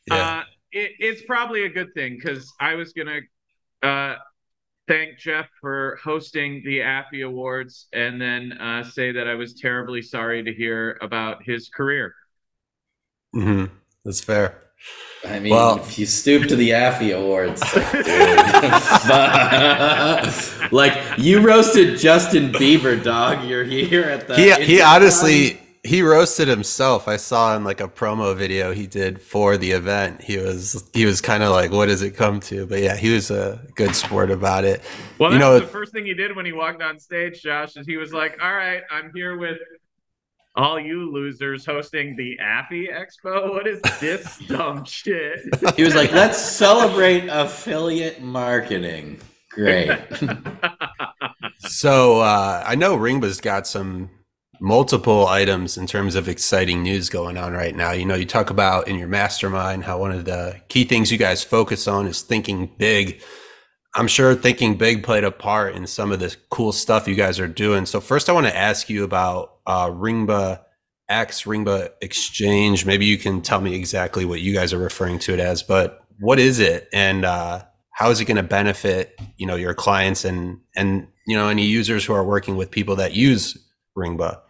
Yeah. 0.06 0.14
uh, 0.16 0.42
it, 0.72 0.92
it's 1.00 1.22
probably 1.22 1.64
a 1.64 1.68
good 1.68 1.92
thing 1.94 2.14
because 2.16 2.52
I 2.60 2.74
was 2.74 2.92
gonna 2.92 3.20
uh, 3.82 4.16
thank 4.90 5.18
Jeff 5.18 5.46
for 5.60 6.00
hosting 6.02 6.62
the 6.64 6.82
Affy 6.82 7.20
Awards 7.20 7.86
and 7.92 8.20
then 8.20 8.52
uh, 8.54 8.82
say 8.82 9.12
that 9.12 9.28
I 9.28 9.34
was 9.34 9.54
terribly 9.54 10.02
sorry 10.02 10.42
to 10.42 10.52
hear 10.52 10.98
about 11.00 11.44
his 11.44 11.68
career. 11.68 12.12
hmm 13.32 13.66
That's 14.04 14.20
fair. 14.20 14.62
I 15.24 15.38
mean, 15.38 15.52
Well- 15.52 15.76
if 15.76 15.96
you 15.96 16.06
stoop 16.06 16.48
to 16.48 16.56
the 16.56 16.72
Affy 16.72 17.12
Awards, 17.12 17.60
dude. 17.72 17.84
like 20.72 20.98
you 21.18 21.40
roasted 21.40 21.96
Justin 21.98 22.50
Bieber, 22.52 23.00
dog. 23.00 23.46
You're 23.46 23.62
here 23.62 24.04
at 24.04 24.26
the. 24.26 24.34
he 24.34 24.42
he 24.42 24.50
Internet 24.80 24.86
honestly 24.88 25.60
he 25.82 26.02
roasted 26.02 26.46
himself. 26.48 27.08
I 27.08 27.16
saw 27.16 27.56
in 27.56 27.64
like 27.64 27.80
a 27.80 27.88
promo 27.88 28.36
video 28.36 28.72
he 28.72 28.86
did 28.86 29.20
for 29.20 29.56
the 29.56 29.70
event. 29.72 30.20
He 30.20 30.36
was 30.36 30.84
he 30.92 31.06
was 31.06 31.20
kind 31.20 31.42
of 31.42 31.50
like, 31.52 31.70
"What 31.70 31.86
does 31.86 32.02
it 32.02 32.12
come 32.16 32.40
to?" 32.40 32.66
But 32.66 32.80
yeah, 32.82 32.96
he 32.96 33.12
was 33.12 33.30
a 33.30 33.60
good 33.76 33.94
sport 33.96 34.30
about 34.30 34.64
it. 34.64 34.82
Well, 35.18 35.32
You 35.32 35.38
that 35.38 35.44
know- 35.44 35.52
was 35.54 35.62
the 35.62 35.68
first 35.68 35.92
thing 35.92 36.04
he 36.06 36.14
did 36.14 36.36
when 36.36 36.44
he 36.46 36.52
walked 36.52 36.82
on 36.82 36.98
stage, 36.98 37.42
Josh, 37.42 37.76
is 37.76 37.86
he 37.86 37.96
was 37.96 38.12
like, 38.12 38.38
"All 38.42 38.52
right, 38.54 38.82
I'm 38.90 39.10
here 39.14 39.36
with." 39.38 39.58
All 40.56 40.80
you 40.80 41.12
losers 41.12 41.64
hosting 41.64 42.16
the 42.16 42.36
Affy 42.42 42.88
Expo. 42.88 43.50
What 43.50 43.68
is 43.68 43.80
this 44.00 44.36
dumb 44.48 44.84
shit? 44.84 45.38
He 45.76 45.84
was 45.84 45.94
like, 45.94 46.10
"Let's 46.10 46.38
celebrate 46.38 47.28
affiliate 47.28 48.20
marketing." 48.20 49.20
Great. 49.50 49.90
So 51.58 52.20
uh, 52.20 52.62
I 52.66 52.74
know 52.74 52.96
Ringba's 52.96 53.40
got 53.40 53.66
some 53.66 54.08
multiple 54.60 55.26
items 55.26 55.78
in 55.78 55.86
terms 55.86 56.14
of 56.14 56.28
exciting 56.28 56.82
news 56.82 57.08
going 57.08 57.38
on 57.38 57.52
right 57.54 57.74
now. 57.74 57.92
You 57.92 58.04
know, 58.04 58.14
you 58.14 58.26
talk 58.26 58.50
about 58.50 58.88
in 58.88 58.96
your 58.96 59.08
mastermind 59.08 59.84
how 59.84 59.98
one 59.98 60.12
of 60.12 60.26
the 60.26 60.60
key 60.68 60.84
things 60.84 61.10
you 61.10 61.16
guys 61.16 61.42
focus 61.42 61.88
on 61.88 62.06
is 62.06 62.20
thinking 62.20 62.70
big. 62.76 63.22
I'm 63.94 64.06
sure 64.06 64.34
thinking 64.34 64.76
big 64.76 65.02
played 65.02 65.24
a 65.24 65.32
part 65.32 65.74
in 65.74 65.86
some 65.86 66.12
of 66.12 66.20
the 66.20 66.36
cool 66.50 66.72
stuff 66.72 67.08
you 67.08 67.14
guys 67.14 67.40
are 67.40 67.48
doing. 67.48 67.86
So 67.86 68.00
first, 68.00 68.28
I 68.28 68.32
want 68.32 68.46
to 68.46 68.56
ask 68.56 68.90
you 68.90 69.02
about 69.02 69.56
uh, 69.66 69.88
Ringba 69.88 70.60
X, 71.08 71.44
Ringba 71.44 71.90
Exchange. 72.02 72.84
Maybe 72.84 73.06
you 73.06 73.18
can 73.18 73.40
tell 73.40 73.60
me 73.60 73.74
exactly 73.74 74.24
what 74.24 74.40
you 74.40 74.52
guys 74.52 74.72
are 74.72 74.78
referring 74.78 75.18
to 75.20 75.32
it 75.32 75.40
as, 75.40 75.62
but 75.62 76.04
what 76.20 76.38
is 76.38 76.60
it, 76.60 76.86
and 76.92 77.24
uh, 77.24 77.64
how 77.92 78.10
is 78.10 78.20
it 78.20 78.26
going 78.26 78.36
to 78.36 78.42
benefit 78.42 79.18
you 79.38 79.46
know 79.46 79.56
your 79.56 79.74
clients 79.74 80.24
and 80.24 80.60
and 80.76 81.08
you 81.26 81.34
know 81.34 81.48
any 81.48 81.64
users 81.64 82.04
who 82.04 82.12
are 82.12 82.24
working 82.24 82.56
with 82.56 82.70
people 82.70 82.96
that 82.96 83.14
use 83.14 83.56
Ringba? 83.96 84.40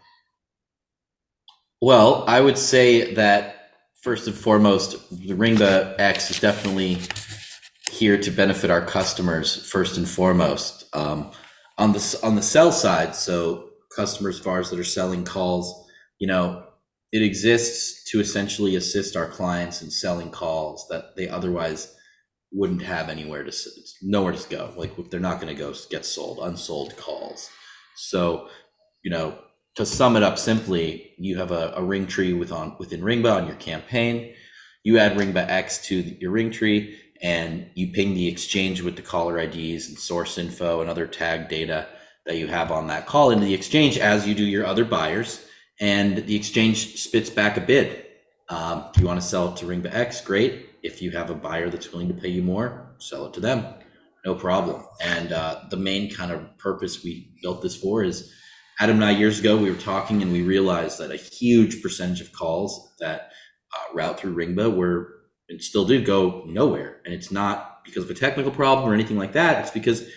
Well, 1.80 2.24
I 2.26 2.40
would 2.40 2.58
say 2.58 3.14
that 3.14 3.70
first 4.02 4.26
and 4.26 4.36
foremost, 4.36 5.10
the 5.10 5.34
Ringba 5.34 5.94
X 5.98 6.30
is 6.30 6.38
definitely 6.38 6.98
here 7.90 8.20
to 8.20 8.30
benefit 8.30 8.70
our 8.70 8.84
customers 8.84 9.70
first 9.70 9.96
and 9.96 10.08
foremost. 10.08 10.94
Um, 10.94 11.30
on 11.78 11.92
the 11.92 12.20
on 12.22 12.36
the 12.36 12.42
sell 12.42 12.70
side, 12.70 13.14
so 13.14 13.70
customers 13.96 14.40
of 14.40 14.46
ours 14.46 14.68
that 14.70 14.78
are 14.78 14.84
selling 14.84 15.24
calls, 15.24 15.88
you 16.18 16.26
know, 16.26 16.64
it 17.12 17.22
exists 17.22 18.10
to 18.10 18.20
essentially 18.20 18.76
assist 18.76 19.16
our 19.16 19.26
clients 19.28 19.80
in 19.80 19.90
selling 19.90 20.30
calls 20.30 20.86
that 20.90 21.16
they 21.16 21.28
otherwise 21.28 21.96
wouldn't 22.52 22.82
have 22.82 23.08
anywhere 23.08 23.42
to 23.44 23.52
nowhere 24.02 24.34
to 24.34 24.48
go. 24.50 24.72
Like 24.76 24.92
they're 25.10 25.18
not 25.18 25.40
going 25.40 25.54
to 25.54 25.58
go 25.58 25.74
get 25.90 26.04
sold, 26.04 26.40
unsold 26.42 26.96
calls. 26.96 27.48
So, 27.96 28.48
you 29.02 29.10
know, 29.10 29.38
to 29.76 29.86
sum 29.86 30.16
it 30.16 30.22
up 30.22 30.38
simply, 30.38 31.12
you 31.18 31.38
have 31.38 31.52
a, 31.52 31.72
a 31.76 31.82
ring 31.82 32.06
tree 32.06 32.32
with 32.32 32.52
on 32.52 32.76
within 32.78 33.02
Ringba 33.02 33.34
on 33.34 33.46
your 33.46 33.56
campaign. 33.56 34.34
You 34.82 34.98
add 34.98 35.16
Ringba 35.16 35.48
X 35.48 35.78
to 35.86 35.96
your 35.96 36.30
ring 36.30 36.50
tree, 36.50 36.98
and 37.22 37.70
you 37.74 37.92
ping 37.92 38.14
the 38.14 38.28
exchange 38.28 38.82
with 38.82 38.96
the 38.96 39.02
caller 39.02 39.38
IDs 39.38 39.88
and 39.88 39.98
source 39.98 40.38
info 40.38 40.80
and 40.80 40.90
other 40.90 41.06
tag 41.06 41.48
data 41.48 41.86
that 42.26 42.36
you 42.36 42.46
have 42.46 42.70
on 42.70 42.86
that 42.88 43.06
call 43.06 43.30
into 43.30 43.44
the 43.44 43.54
exchange 43.54 43.98
as 43.98 44.26
you 44.26 44.34
do 44.34 44.44
your 44.44 44.66
other 44.66 44.84
buyers. 44.84 45.46
And 45.80 46.18
the 46.26 46.36
exchange 46.36 46.96
spits 47.00 47.30
back 47.30 47.56
a 47.56 47.60
bid. 47.60 48.04
Um, 48.48 48.86
if 48.94 49.00
you 49.00 49.06
want 49.06 49.20
to 49.20 49.26
sell 49.26 49.52
it 49.52 49.56
to 49.58 49.66
Ringba 49.66 49.94
X, 49.94 50.20
great. 50.20 50.66
If 50.82 51.00
you 51.00 51.10
have 51.12 51.30
a 51.30 51.34
buyer 51.34 51.70
that's 51.70 51.92
willing 51.92 52.08
to 52.08 52.14
pay 52.14 52.28
you 52.28 52.42
more, 52.42 52.94
sell 52.98 53.26
it 53.26 53.34
to 53.34 53.40
them. 53.40 53.64
No 54.24 54.34
problem. 54.34 54.84
And 55.00 55.32
uh, 55.32 55.62
the 55.70 55.76
main 55.76 56.10
kind 56.10 56.32
of 56.32 56.58
purpose 56.58 57.02
we 57.02 57.32
built 57.42 57.62
this 57.62 57.76
for 57.76 58.02
is 58.02 58.32
Adam 58.80 58.96
and 58.96 59.04
I 59.04 59.10
years 59.10 59.38
ago, 59.38 59.58
we 59.58 59.70
were 59.70 59.76
talking 59.76 60.22
and 60.22 60.32
we 60.32 60.40
realized 60.40 60.98
that 60.98 61.10
a 61.10 61.16
huge 61.16 61.82
percentage 61.82 62.22
of 62.22 62.32
calls 62.32 62.94
that 62.98 63.30
uh, 63.74 63.94
route 63.94 64.18
through 64.18 64.34
Ringba 64.34 64.74
were 64.74 65.16
and 65.50 65.62
still 65.62 65.84
do 65.84 66.02
go 66.02 66.44
nowhere. 66.46 67.00
And 67.04 67.12
it's 67.12 67.30
not 67.30 67.84
because 67.84 68.04
of 68.04 68.10
a 68.10 68.14
technical 68.14 68.50
problem 68.50 68.88
or 68.88 68.94
anything 68.94 69.18
like 69.18 69.34
that. 69.34 69.62
It's 69.62 69.70
because 69.70 70.08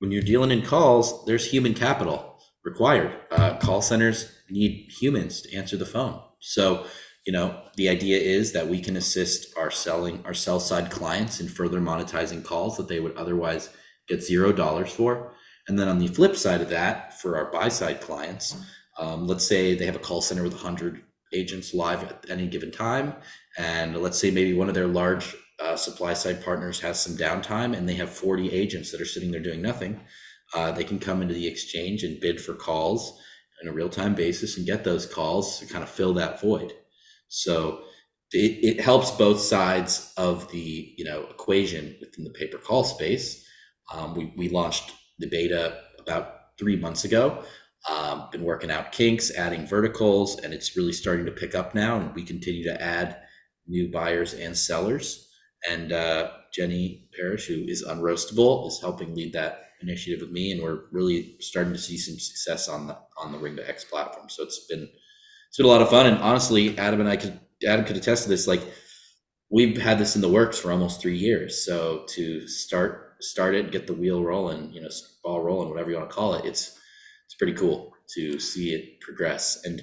when 0.00 0.10
you're 0.10 0.22
dealing 0.22 0.50
in 0.50 0.62
calls, 0.62 1.24
there's 1.26 1.48
human 1.48 1.74
capital 1.74 2.36
required. 2.64 3.14
Uh, 3.30 3.56
call 3.58 3.80
centers 3.80 4.32
need 4.50 4.90
humans 4.90 5.42
to 5.42 5.54
answer 5.54 5.76
the 5.76 5.86
phone. 5.86 6.20
So, 6.40 6.86
you 7.24 7.32
know, 7.32 7.62
the 7.76 7.88
idea 7.88 8.18
is 8.18 8.52
that 8.52 8.66
we 8.66 8.80
can 8.80 8.96
assist 8.96 9.56
our 9.56 9.70
selling, 9.70 10.24
our 10.24 10.34
sell 10.34 10.58
side 10.58 10.90
clients 10.90 11.40
in 11.40 11.46
further 11.46 11.80
monetizing 11.80 12.42
calls 12.42 12.76
that 12.76 12.88
they 12.88 12.98
would 12.98 13.16
otherwise 13.16 13.70
get 14.08 14.24
zero 14.24 14.52
dollars 14.52 14.90
for. 14.90 15.32
And 15.68 15.78
then 15.78 15.88
on 15.88 15.98
the 15.98 16.08
flip 16.08 16.36
side 16.36 16.60
of 16.60 16.68
that, 16.70 17.20
for 17.20 17.36
our 17.36 17.50
buy 17.50 17.68
side 17.68 18.00
clients, 18.00 18.56
um, 18.98 19.26
let's 19.26 19.46
say 19.46 19.74
they 19.74 19.86
have 19.86 19.96
a 19.96 20.00
call 20.00 20.20
center 20.20 20.42
with 20.42 20.54
100 20.54 21.02
agents 21.32 21.72
live 21.72 22.04
at 22.04 22.26
any 22.28 22.46
given 22.46 22.70
time. 22.70 23.14
And 23.58 23.96
let's 23.96 24.18
say 24.18 24.30
maybe 24.30 24.54
one 24.54 24.68
of 24.68 24.74
their 24.74 24.86
large 24.86 25.34
uh, 25.60 25.76
supply 25.76 26.14
side 26.14 26.44
partners 26.44 26.80
has 26.80 27.00
some 27.00 27.16
downtime 27.16 27.76
and 27.76 27.88
they 27.88 27.94
have 27.94 28.10
40 28.10 28.50
agents 28.50 28.90
that 28.90 29.00
are 29.00 29.06
sitting 29.06 29.30
there 29.30 29.40
doing 29.40 29.62
nothing. 29.62 30.00
Uh, 30.54 30.72
they 30.72 30.84
can 30.84 30.98
come 30.98 31.22
into 31.22 31.34
the 31.34 31.46
exchange 31.46 32.02
and 32.02 32.20
bid 32.20 32.40
for 32.40 32.54
calls 32.54 33.18
on 33.62 33.68
a 33.68 33.72
real 33.72 33.88
time 33.88 34.14
basis 34.14 34.56
and 34.56 34.66
get 34.66 34.84
those 34.84 35.06
calls 35.06 35.58
to 35.58 35.66
kind 35.66 35.82
of 35.82 35.88
fill 35.88 36.12
that 36.14 36.40
void. 36.40 36.72
So 37.28 37.84
it, 38.32 38.78
it 38.78 38.80
helps 38.80 39.10
both 39.10 39.40
sides 39.40 40.12
of 40.16 40.50
the 40.50 40.94
you 40.96 41.04
know 41.04 41.26
equation 41.30 41.96
within 42.00 42.24
the 42.24 42.30
pay 42.30 42.48
per 42.48 42.58
call 42.58 42.84
space. 42.84 43.46
Um, 43.92 44.14
we, 44.14 44.32
we 44.36 44.48
launched 44.48 44.92
the 45.22 45.28
beta 45.28 45.82
about 45.98 46.58
three 46.58 46.76
months 46.76 47.04
ago. 47.04 47.44
Um, 47.90 48.28
been 48.30 48.44
working 48.44 48.70
out 48.70 48.92
kinks, 48.92 49.32
adding 49.32 49.66
verticals, 49.66 50.38
and 50.38 50.54
it's 50.54 50.76
really 50.76 50.92
starting 50.92 51.26
to 51.26 51.32
pick 51.32 51.54
up 51.54 51.74
now. 51.74 51.98
And 51.98 52.14
we 52.14 52.22
continue 52.22 52.62
to 52.64 52.80
add 52.80 53.22
new 53.66 53.90
buyers 53.90 54.34
and 54.34 54.56
sellers. 54.56 55.28
And 55.68 55.92
uh, 55.92 56.30
Jenny 56.52 57.08
Parrish, 57.16 57.46
who 57.46 57.64
is 57.66 57.84
unroastable, 57.84 58.68
is 58.68 58.80
helping 58.80 59.14
lead 59.14 59.32
that 59.32 59.70
initiative 59.80 60.20
with 60.20 60.30
me, 60.30 60.52
and 60.52 60.62
we're 60.62 60.84
really 60.92 61.36
starting 61.40 61.72
to 61.72 61.78
see 61.78 61.96
some 61.96 62.18
success 62.18 62.68
on 62.68 62.86
the 62.86 62.96
on 63.18 63.32
the 63.32 63.38
Ringba 63.38 63.68
X 63.68 63.84
platform. 63.84 64.28
So 64.28 64.44
it's 64.44 64.66
been 64.68 64.88
it's 65.48 65.56
been 65.56 65.66
a 65.66 65.68
lot 65.68 65.82
of 65.82 65.90
fun. 65.90 66.06
And 66.06 66.18
honestly, 66.18 66.78
Adam 66.78 67.00
and 67.00 67.08
I 67.08 67.16
could 67.16 67.40
Adam 67.66 67.84
could 67.84 67.96
attest 67.96 68.24
to 68.24 68.28
this. 68.28 68.46
Like 68.46 68.62
we've 69.50 69.76
had 69.80 69.98
this 69.98 70.16
in 70.16 70.22
the 70.22 70.28
works 70.28 70.58
for 70.58 70.72
almost 70.72 71.00
three 71.00 71.16
years. 71.16 71.64
So 71.64 72.04
to 72.10 72.46
start 72.48 73.16
start 73.20 73.54
it, 73.54 73.70
get 73.70 73.86
the 73.86 73.94
wheel 73.94 74.24
rolling, 74.24 74.72
you 74.72 74.80
know, 74.80 74.88
ball 75.22 75.42
rolling, 75.42 75.70
whatever 75.70 75.90
you 75.90 75.96
want 75.96 76.08
to 76.10 76.14
call 76.14 76.34
it, 76.34 76.44
it's 76.44 76.78
it's 77.26 77.34
pretty 77.34 77.54
cool 77.54 77.92
to 78.14 78.38
see 78.38 78.74
it 78.74 79.00
progress. 79.00 79.62
And 79.64 79.80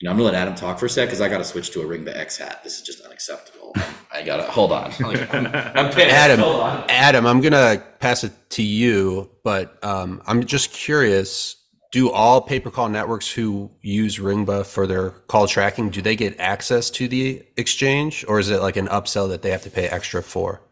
You 0.00 0.06
know, 0.06 0.10
I'm 0.10 0.16
gonna 0.16 0.30
let 0.30 0.34
Adam 0.34 0.54
talk 0.54 0.78
for 0.78 0.86
a 0.86 0.90
sec 0.90 1.08
because 1.08 1.20
I 1.20 1.28
got 1.28 1.38
to 1.38 1.44
switch 1.44 1.70
to 1.72 1.80
a 1.80 1.84
Ringba 1.84 2.16
X 2.16 2.38
hat. 2.38 2.62
This 2.64 2.76
is 2.76 2.82
just 2.82 3.00
unacceptable. 3.04 3.74
I 4.12 4.22
gotta 4.22 4.44
hold 4.44 4.72
on. 4.72 4.92
I'm, 5.00 5.46
I'm 5.46 5.92
pissed. 5.92 6.14
Adam, 6.14 6.40
Hold 6.40 6.60
on. 6.60 6.84
Adam, 6.88 7.26
I'm 7.26 7.40
gonna 7.40 7.82
pass 8.00 8.24
it 8.24 8.32
to 8.50 8.62
you, 8.62 9.30
but 9.44 9.82
um, 9.84 10.22
I'm 10.26 10.44
just 10.44 10.72
curious: 10.72 11.56
Do 11.92 12.10
all 12.10 12.40
pay-per-call 12.40 12.88
networks 12.88 13.30
who 13.30 13.70
use 13.82 14.18
Ringba 14.18 14.64
for 14.66 14.86
their 14.86 15.10
call 15.10 15.46
tracking 15.46 15.90
do 15.90 16.00
they 16.00 16.16
get 16.16 16.38
access 16.40 16.90
to 16.90 17.06
the 17.06 17.42
exchange, 17.56 18.24
or 18.26 18.38
is 18.40 18.50
it 18.50 18.60
like 18.62 18.76
an 18.76 18.88
upsell 18.88 19.28
that 19.28 19.42
they 19.42 19.50
have 19.50 19.62
to 19.62 19.70
pay 19.70 19.88
extra 19.88 20.22
for? 20.22 20.62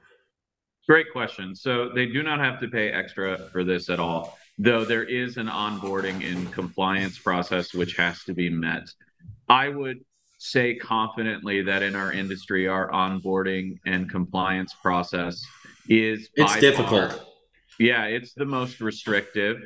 Great 0.89 1.11
question. 1.13 1.55
So 1.55 1.89
they 1.89 2.07
do 2.07 2.23
not 2.23 2.39
have 2.39 2.61
to 2.61 2.69
pay 2.69 2.91
extra 2.91 3.39
for 3.51 3.65
this 3.65 3.91
at 3.91 3.99
all, 3.99 4.39
though 4.59 4.85
there 4.85 5.03
is 5.03 5.37
an 5.37 5.49
onboarding 5.49 6.25
and 6.31 6.53
compliance 6.53 7.19
process 7.19 7.75
which 7.75 7.97
has 7.97 8.23
to 8.25 8.35
be 8.35 8.49
met. 8.49 8.89
I 9.49 9.69
would 9.69 10.05
say 10.39 10.77
confidently 10.77 11.63
that 11.63 11.83
in 11.83 11.97
our 11.97 12.13
industry, 12.13 12.69
our 12.69 12.91
onboarding 12.91 13.79
and 13.85 14.09
compliance 14.09 14.75
process 14.81 15.43
is 15.89 16.29
It's 16.35 16.57
difficult. 16.61 17.13
far- 17.13 17.21
yeah, 17.81 18.05
it's 18.05 18.33
the 18.35 18.45
most 18.45 18.81
restrictive. 18.81 19.61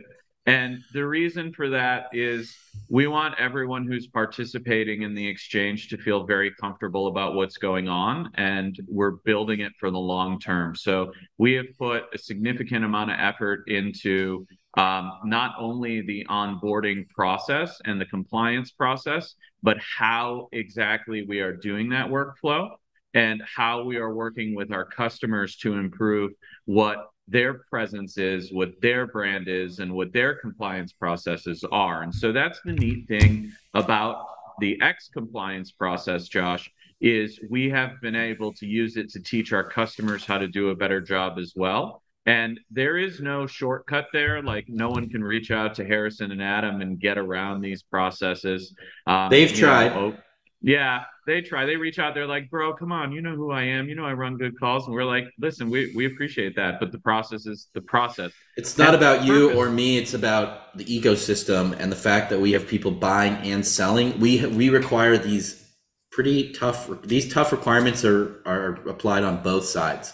And 0.46 0.78
the 0.94 1.06
reason 1.06 1.52
for 1.52 1.68
that 1.70 2.06
is 2.12 2.56
we 2.88 3.06
want 3.06 3.38
everyone 3.38 3.86
who's 3.86 4.06
participating 4.06 5.02
in 5.02 5.14
the 5.14 5.26
exchange 5.26 5.88
to 5.88 5.98
feel 5.98 6.24
very 6.24 6.50
comfortable 6.58 7.08
about 7.08 7.34
what's 7.34 7.58
going 7.58 7.88
on, 7.88 8.30
and 8.34 8.76
we're 8.88 9.12
building 9.24 9.60
it 9.60 9.72
for 9.78 9.90
the 9.90 9.98
long 9.98 10.40
term. 10.40 10.74
So 10.74 11.12
we 11.36 11.52
have 11.54 11.66
put 11.78 12.04
a 12.14 12.18
significant 12.18 12.84
amount 12.84 13.10
of 13.10 13.16
effort 13.20 13.64
into 13.68 14.46
um, 14.76 15.12
not 15.24 15.54
only 15.58 16.00
the 16.00 16.24
onboarding 16.30 17.08
process 17.10 17.78
and 17.84 18.00
the 18.00 18.06
compliance 18.06 18.70
process, 18.70 19.34
but 19.62 19.76
how 19.78 20.48
exactly 20.52 21.24
we 21.28 21.40
are 21.40 21.54
doing 21.54 21.90
that 21.90 22.08
workflow 22.08 22.70
and 23.14 23.42
how 23.44 23.82
we 23.82 23.96
are 23.96 24.14
working 24.14 24.54
with 24.54 24.72
our 24.72 24.84
customers 24.84 25.56
to 25.56 25.74
improve 25.74 26.32
what 26.64 27.10
their 27.30 27.54
presence 27.70 28.18
is, 28.18 28.52
what 28.52 28.80
their 28.80 29.06
brand 29.06 29.48
is, 29.48 29.78
and 29.78 29.92
what 29.92 30.12
their 30.12 30.34
compliance 30.34 30.92
processes 30.92 31.64
are. 31.70 32.02
And 32.02 32.14
so 32.14 32.32
that's 32.32 32.60
the 32.64 32.72
neat 32.72 33.06
thing 33.08 33.52
about 33.74 34.26
the 34.58 34.80
X 34.82 35.08
compliance 35.12 35.70
process, 35.70 36.28
Josh, 36.28 36.70
is 37.00 37.40
we 37.48 37.70
have 37.70 38.00
been 38.02 38.16
able 38.16 38.52
to 38.54 38.66
use 38.66 38.96
it 38.96 39.08
to 39.10 39.22
teach 39.22 39.52
our 39.52 39.64
customers 39.64 40.24
how 40.24 40.38
to 40.38 40.48
do 40.48 40.68
a 40.68 40.74
better 40.74 41.00
job 41.00 41.38
as 41.38 41.54
well. 41.56 42.02
And 42.26 42.60
there 42.70 42.98
is 42.98 43.20
no 43.20 43.46
shortcut 43.46 44.08
there. 44.12 44.42
Like 44.42 44.66
no 44.68 44.90
one 44.90 45.08
can 45.08 45.24
reach 45.24 45.50
out 45.50 45.74
to 45.76 45.86
Harrison 45.86 46.30
and 46.32 46.42
Adam 46.42 46.82
and 46.82 47.00
get 47.00 47.16
around 47.16 47.62
these 47.62 47.82
processes. 47.82 48.74
Um, 49.06 49.30
They've 49.30 49.50
you 49.50 49.62
know, 49.62 49.68
tried. 49.68 49.92
oh, 49.92 50.16
yeah, 50.60 51.04
they 51.30 51.40
try. 51.40 51.64
They 51.64 51.76
reach 51.76 51.98
out. 51.98 52.14
They're 52.14 52.26
like, 52.26 52.50
"Bro, 52.50 52.74
come 52.74 52.90
on. 52.92 53.12
You 53.12 53.22
know 53.22 53.36
who 53.36 53.52
I 53.52 53.62
am. 53.62 53.88
You 53.88 53.94
know 53.94 54.04
I 54.04 54.12
run 54.12 54.36
good 54.36 54.58
calls." 54.58 54.86
And 54.86 54.94
we're 54.94 55.04
like, 55.04 55.26
"Listen, 55.38 55.70
we 55.70 55.92
we 55.94 56.06
appreciate 56.06 56.56
that, 56.56 56.80
but 56.80 56.90
the 56.92 56.98
process 56.98 57.46
is 57.46 57.68
the 57.72 57.80
process." 57.80 58.32
It's 58.56 58.76
not 58.76 58.94
about 58.94 59.24
you 59.24 59.48
purpose. 59.48 59.58
or 59.58 59.70
me. 59.70 59.98
It's 59.98 60.14
about 60.14 60.76
the 60.76 60.84
ecosystem 60.84 61.78
and 61.78 61.90
the 61.90 61.96
fact 61.96 62.30
that 62.30 62.40
we 62.40 62.52
have 62.52 62.66
people 62.66 62.90
buying 62.90 63.36
and 63.52 63.64
selling. 63.64 64.18
We 64.18 64.44
we 64.46 64.68
require 64.70 65.16
these 65.16 65.64
pretty 66.10 66.52
tough. 66.52 66.90
These 67.04 67.32
tough 67.32 67.52
requirements 67.52 68.04
are 68.04 68.42
are 68.44 68.74
applied 68.88 69.22
on 69.22 69.42
both 69.42 69.64
sides, 69.64 70.12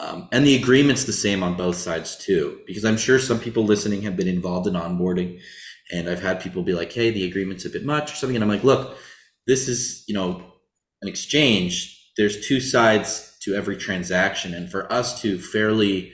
um, 0.00 0.28
and 0.32 0.46
the 0.46 0.54
agreement's 0.54 1.04
the 1.04 1.12
same 1.12 1.42
on 1.42 1.56
both 1.56 1.76
sides 1.76 2.16
too. 2.16 2.60
Because 2.66 2.84
I'm 2.84 2.98
sure 2.98 3.18
some 3.18 3.40
people 3.40 3.64
listening 3.64 4.02
have 4.02 4.16
been 4.16 4.28
involved 4.28 4.66
in 4.66 4.74
onboarding, 4.74 5.40
and 5.92 6.10
I've 6.10 6.22
had 6.22 6.40
people 6.40 6.62
be 6.62 6.74
like, 6.74 6.92
"Hey, 6.92 7.10
the 7.10 7.24
agreement's 7.24 7.64
a 7.64 7.70
bit 7.70 7.84
much" 7.84 8.12
or 8.12 8.16
something, 8.16 8.36
and 8.36 8.44
I'm 8.44 8.50
like, 8.50 8.64
"Look, 8.64 8.98
this 9.46 9.68
is 9.68 10.04
you 10.06 10.14
know 10.14 10.42
an 11.02 11.08
exchange. 11.08 11.92
There's 12.16 12.46
two 12.46 12.60
sides 12.60 13.36
to 13.42 13.54
every 13.54 13.76
transaction, 13.76 14.54
and 14.54 14.70
for 14.70 14.90
us 14.92 15.20
to 15.22 15.38
fairly 15.38 16.12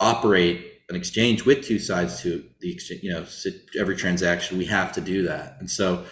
operate 0.00 0.64
an 0.88 0.96
exchange 0.96 1.44
with 1.44 1.64
two 1.64 1.78
sides 1.78 2.22
to 2.22 2.44
the 2.60 2.72
exchange, 2.72 3.02
you 3.02 3.12
know, 3.12 3.26
every 3.78 3.96
transaction, 3.96 4.56
we 4.56 4.64
have 4.66 4.92
to 4.92 5.00
do 5.00 5.24
that. 5.24 5.56
And 5.60 5.70
so, 5.70 6.04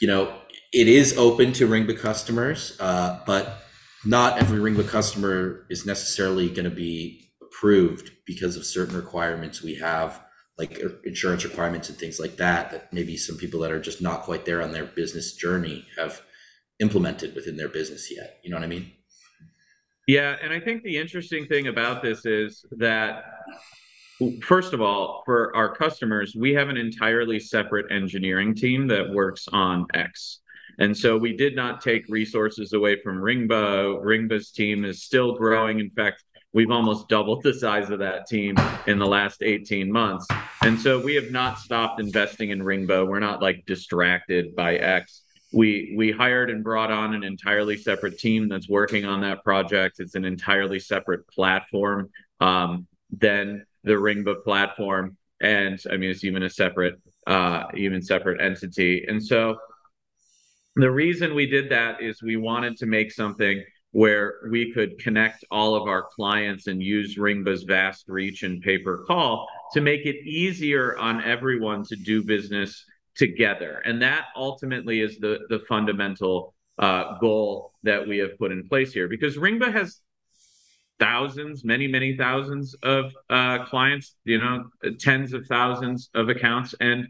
you 0.00 0.08
know, 0.08 0.34
it 0.72 0.88
is 0.88 1.16
open 1.18 1.52
to 1.54 1.68
Ringba 1.68 1.98
customers, 1.98 2.76
uh, 2.80 3.20
but 3.26 3.62
not 4.04 4.38
every 4.38 4.58
Ringba 4.58 4.88
customer 4.88 5.66
is 5.68 5.84
necessarily 5.84 6.48
going 6.48 6.64
to 6.64 6.74
be 6.74 7.30
approved 7.42 8.10
because 8.26 8.56
of 8.56 8.64
certain 8.64 8.96
requirements 8.96 9.62
we 9.62 9.74
have, 9.76 10.20
like 10.58 10.80
insurance 11.04 11.44
requirements 11.44 11.88
and 11.88 11.98
things 11.98 12.18
like 12.18 12.36
that, 12.36 12.70
that 12.70 12.92
maybe 12.92 13.16
some 13.16 13.36
people 13.36 13.60
that 13.60 13.70
are 13.70 13.80
just 13.80 14.00
not 14.00 14.22
quite 14.22 14.44
there 14.44 14.62
on 14.62 14.72
their 14.72 14.86
business 14.86 15.34
journey 15.34 15.84
have 15.98 16.22
implemented 16.80 17.34
within 17.34 17.56
their 17.56 17.68
business 17.68 18.10
yet. 18.14 18.38
You 18.42 18.50
know 18.50 18.56
what 18.56 18.64
I 18.64 18.68
mean? 18.68 18.90
Yeah, 20.06 20.36
and 20.42 20.52
I 20.52 20.60
think 20.60 20.82
the 20.82 20.96
interesting 20.96 21.46
thing 21.46 21.66
about 21.66 22.00
this 22.00 22.24
is 22.24 22.64
that, 22.72 23.24
first 24.40 24.72
of 24.72 24.80
all, 24.80 25.22
for 25.26 25.54
our 25.56 25.74
customers, 25.74 26.34
we 26.34 26.54
have 26.54 26.68
an 26.68 26.76
entirely 26.76 27.40
separate 27.40 27.90
engineering 27.90 28.54
team 28.54 28.86
that 28.88 29.10
works 29.10 29.48
on 29.52 29.86
X. 29.94 30.40
And 30.78 30.96
so 30.96 31.16
we 31.16 31.36
did 31.36 31.56
not 31.56 31.80
take 31.80 32.04
resources 32.08 32.72
away 32.72 33.00
from 33.02 33.16
Ringba. 33.18 34.00
Ringba's 34.02 34.52
team 34.52 34.84
is 34.84 35.02
still 35.02 35.34
growing. 35.34 35.80
In 35.80 35.90
fact, 35.90 36.22
we've 36.56 36.70
almost 36.70 37.08
doubled 37.08 37.42
the 37.42 37.54
size 37.54 37.90
of 37.90 38.00
that 38.00 38.26
team 38.26 38.56
in 38.86 38.98
the 38.98 39.06
last 39.06 39.42
18 39.42 39.92
months. 39.92 40.26
And 40.62 40.80
so 40.80 40.98
we 40.98 41.14
have 41.14 41.30
not 41.30 41.58
stopped 41.58 42.00
investing 42.00 42.50
in 42.50 42.60
Ringba. 42.60 43.06
We're 43.06 43.20
not 43.20 43.40
like 43.40 43.64
distracted 43.66 44.56
by 44.56 44.76
X 44.76 45.22
we 45.52 45.94
we 45.96 46.10
hired 46.10 46.50
and 46.50 46.62
brought 46.62 46.90
on 46.90 47.14
an 47.14 47.22
entirely 47.22 47.76
separate 47.76 48.18
team 48.18 48.48
that's 48.48 48.68
working 48.68 49.04
on 49.04 49.20
that 49.20 49.44
project. 49.44 50.00
It's 50.00 50.14
an 50.14 50.24
entirely 50.24 50.78
separate 50.78 51.26
platform 51.28 52.10
um, 52.40 52.86
than 53.16 53.64
the 53.84 53.92
Ringba 53.92 54.42
platform, 54.42 55.16
and 55.40 55.80
I 55.90 55.96
mean 55.96 56.10
it's 56.10 56.24
even 56.24 56.42
a 56.42 56.50
separate 56.50 57.00
uh, 57.26 57.64
even 57.74 58.02
separate 58.02 58.40
entity. 58.40 59.04
And 59.08 59.24
so 59.24 59.56
the 60.74 60.90
reason 60.90 61.34
we 61.34 61.46
did 61.46 61.70
that 61.70 62.02
is 62.02 62.22
we 62.22 62.36
wanted 62.36 62.76
to 62.78 62.86
make 62.86 63.10
something 63.12 63.64
where 63.92 64.40
we 64.50 64.72
could 64.72 64.98
connect 64.98 65.44
all 65.50 65.74
of 65.74 65.88
our 65.88 66.02
clients 66.02 66.66
and 66.66 66.82
use 66.82 67.16
Ringba's 67.16 67.62
vast 67.62 68.08
reach 68.08 68.42
and 68.42 68.60
pay 68.60 68.78
per 68.78 69.04
call 69.04 69.48
to 69.72 69.80
make 69.80 70.04
it 70.04 70.16
easier 70.26 70.96
on 70.98 71.22
everyone 71.24 71.82
to 71.84 71.96
do 71.96 72.22
business 72.22 72.84
together. 73.16 73.82
And 73.84 74.02
that 74.02 74.26
ultimately 74.36 75.00
is 75.00 75.18
the, 75.18 75.40
the 75.48 75.60
fundamental 75.68 76.54
uh, 76.78 77.18
goal 77.18 77.72
that 77.84 78.06
we 78.06 78.18
have 78.18 78.38
put 78.38 78.52
in 78.52 78.68
place 78.68 78.92
here 78.92 79.08
because 79.08 79.36
Ringba 79.38 79.72
has 79.72 80.00
thousands, 80.98 81.64
many, 81.64 81.86
many 81.86 82.16
thousands 82.16 82.74
of 82.82 83.12
uh, 83.30 83.64
clients, 83.64 84.16
you 84.24 84.38
know, 84.38 84.64
tens 84.98 85.32
of 85.32 85.46
thousands 85.46 86.10
of 86.14 86.28
accounts. 86.28 86.74
And 86.80 87.06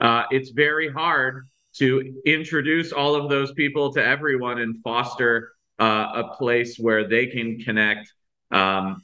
uh, 0.00 0.24
it's 0.30 0.50
very 0.50 0.90
hard 0.90 1.48
to 1.76 2.22
introduce 2.24 2.92
all 2.92 3.14
of 3.14 3.28
those 3.28 3.52
people 3.52 3.92
to 3.92 4.04
everyone 4.04 4.58
and 4.60 4.82
foster 4.82 5.52
uh, 5.78 6.06
a 6.14 6.36
place 6.36 6.78
where 6.78 7.08
they 7.08 7.26
can 7.26 7.58
connect 7.58 8.12
um, 8.50 9.02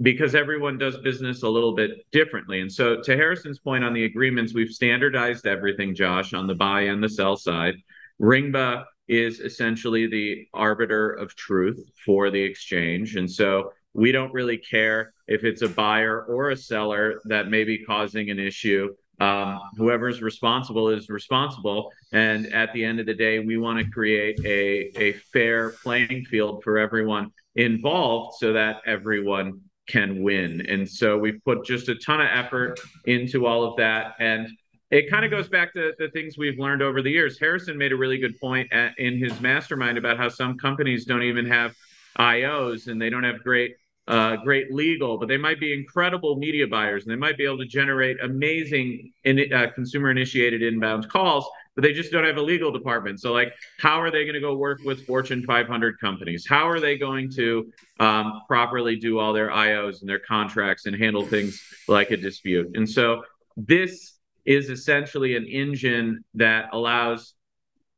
because 0.00 0.34
everyone 0.34 0.78
does 0.78 0.98
business 0.98 1.42
a 1.42 1.48
little 1.48 1.74
bit 1.74 2.04
differently. 2.10 2.60
And 2.60 2.70
so, 2.72 3.00
to 3.00 3.16
Harrison's 3.16 3.58
point 3.58 3.84
on 3.84 3.94
the 3.94 4.04
agreements, 4.04 4.54
we've 4.54 4.70
standardized 4.70 5.46
everything, 5.46 5.94
Josh, 5.94 6.34
on 6.34 6.46
the 6.46 6.54
buy 6.54 6.82
and 6.82 7.02
the 7.02 7.08
sell 7.08 7.36
side. 7.36 7.74
Ringba 8.20 8.84
is 9.08 9.40
essentially 9.40 10.06
the 10.06 10.46
arbiter 10.54 11.10
of 11.12 11.34
truth 11.34 11.82
for 12.04 12.30
the 12.30 12.40
exchange. 12.40 13.16
And 13.16 13.30
so, 13.30 13.72
we 13.94 14.10
don't 14.10 14.32
really 14.32 14.58
care 14.58 15.12
if 15.28 15.44
it's 15.44 15.62
a 15.62 15.68
buyer 15.68 16.22
or 16.24 16.50
a 16.50 16.56
seller 16.56 17.20
that 17.26 17.48
may 17.48 17.64
be 17.64 17.84
causing 17.84 18.30
an 18.30 18.38
issue. 18.38 18.88
Um, 19.22 19.60
whoever's 19.76 20.20
responsible 20.20 20.88
is 20.88 21.08
responsible. 21.08 21.92
And 22.10 22.52
at 22.52 22.72
the 22.72 22.84
end 22.84 22.98
of 22.98 23.06
the 23.06 23.14
day, 23.14 23.38
we 23.38 23.56
want 23.56 23.78
to 23.78 23.88
create 23.88 24.40
a, 24.44 24.90
a 25.00 25.12
fair 25.32 25.70
playing 25.70 26.24
field 26.24 26.64
for 26.64 26.76
everyone 26.76 27.30
involved 27.54 28.38
so 28.40 28.52
that 28.52 28.82
everyone 28.84 29.60
can 29.86 30.24
win. 30.24 30.66
And 30.66 30.88
so 30.88 31.16
we 31.18 31.32
put 31.32 31.64
just 31.64 31.88
a 31.88 31.94
ton 31.94 32.20
of 32.20 32.26
effort 32.32 32.80
into 33.04 33.46
all 33.46 33.62
of 33.62 33.76
that. 33.76 34.14
And 34.18 34.48
it 34.90 35.08
kind 35.08 35.24
of 35.24 35.30
goes 35.30 35.48
back 35.48 35.72
to 35.74 35.92
the 36.00 36.08
things 36.08 36.36
we've 36.36 36.58
learned 36.58 36.82
over 36.82 37.00
the 37.00 37.10
years. 37.10 37.38
Harrison 37.38 37.78
made 37.78 37.92
a 37.92 37.96
really 37.96 38.18
good 38.18 38.40
point 38.40 38.72
at, 38.72 38.98
in 38.98 39.18
his 39.18 39.40
mastermind 39.40 39.98
about 39.98 40.16
how 40.16 40.30
some 40.30 40.58
companies 40.58 41.04
don't 41.04 41.22
even 41.22 41.46
have 41.46 41.76
IOs 42.18 42.88
and 42.88 43.00
they 43.00 43.08
don't 43.08 43.24
have 43.24 43.40
great 43.44 43.76
uh, 44.08 44.36
great 44.36 44.72
legal, 44.72 45.16
but 45.16 45.28
they 45.28 45.36
might 45.36 45.60
be 45.60 45.72
incredible 45.72 46.36
media 46.36 46.66
buyers 46.66 47.04
and 47.04 47.12
they 47.12 47.16
might 47.16 47.38
be 47.38 47.44
able 47.44 47.58
to 47.58 47.66
generate 47.66 48.16
amazing 48.22 49.12
in, 49.24 49.52
uh, 49.52 49.68
consumer 49.74 50.10
initiated 50.10 50.62
inbound 50.62 51.08
calls, 51.08 51.46
but 51.76 51.82
they 51.82 51.92
just 51.92 52.10
don't 52.10 52.24
have 52.24 52.36
a 52.36 52.42
legal 52.42 52.72
department. 52.72 53.20
So, 53.20 53.32
like, 53.32 53.52
how 53.78 54.00
are 54.00 54.10
they 54.10 54.24
going 54.24 54.34
to 54.34 54.40
go 54.40 54.56
work 54.56 54.80
with 54.84 55.06
Fortune 55.06 55.44
500 55.44 56.00
companies? 56.00 56.46
How 56.46 56.68
are 56.68 56.80
they 56.80 56.98
going 56.98 57.30
to 57.32 57.72
um, 58.00 58.42
properly 58.48 58.96
do 58.96 59.18
all 59.18 59.32
their 59.32 59.50
IOs 59.50 60.00
and 60.00 60.08
their 60.08 60.18
contracts 60.18 60.86
and 60.86 60.96
handle 60.96 61.24
things 61.24 61.62
like 61.86 62.10
a 62.10 62.16
dispute? 62.16 62.76
And 62.76 62.88
so, 62.88 63.22
this 63.56 64.18
is 64.44 64.70
essentially 64.70 65.36
an 65.36 65.46
engine 65.46 66.24
that 66.34 66.70
allows 66.72 67.34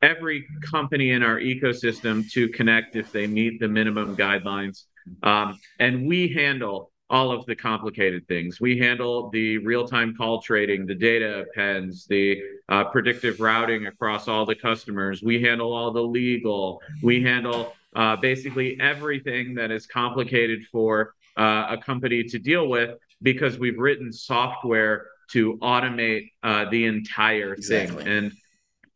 every 0.02 0.46
company 0.62 1.12
in 1.12 1.22
our 1.22 1.40
ecosystem 1.40 2.30
to 2.32 2.48
connect 2.50 2.94
if 2.94 3.10
they 3.10 3.26
meet 3.26 3.58
the 3.58 3.68
minimum 3.68 4.14
guidelines. 4.16 4.84
Um, 5.22 5.58
and 5.78 6.06
we 6.06 6.28
handle 6.28 6.90
all 7.10 7.30
of 7.30 7.44
the 7.46 7.54
complicated 7.54 8.26
things. 8.26 8.60
We 8.60 8.78
handle 8.78 9.30
the 9.30 9.58
real-time 9.58 10.16
call 10.16 10.40
trading, 10.40 10.86
the 10.86 10.94
data 10.94 11.40
appends, 11.40 12.06
the 12.06 12.40
uh, 12.68 12.84
predictive 12.84 13.40
routing 13.40 13.86
across 13.86 14.26
all 14.26 14.46
the 14.46 14.54
customers. 14.54 15.22
We 15.22 15.40
handle 15.42 15.72
all 15.72 15.92
the 15.92 16.02
legal. 16.02 16.82
We 17.02 17.22
handle 17.22 17.74
uh, 17.94 18.16
basically 18.16 18.78
everything 18.80 19.54
that 19.54 19.70
is 19.70 19.86
complicated 19.86 20.64
for 20.72 21.14
uh, 21.36 21.66
a 21.70 21.76
company 21.76 22.24
to 22.24 22.38
deal 22.38 22.68
with 22.68 22.98
because 23.22 23.58
we've 23.58 23.78
written 23.78 24.12
software 24.12 25.06
to 25.30 25.56
automate 25.58 26.30
uh, 26.42 26.68
the 26.70 26.86
entire 26.86 27.54
Exactly. 27.54 28.04
thing. 28.04 28.12
And 28.12 28.32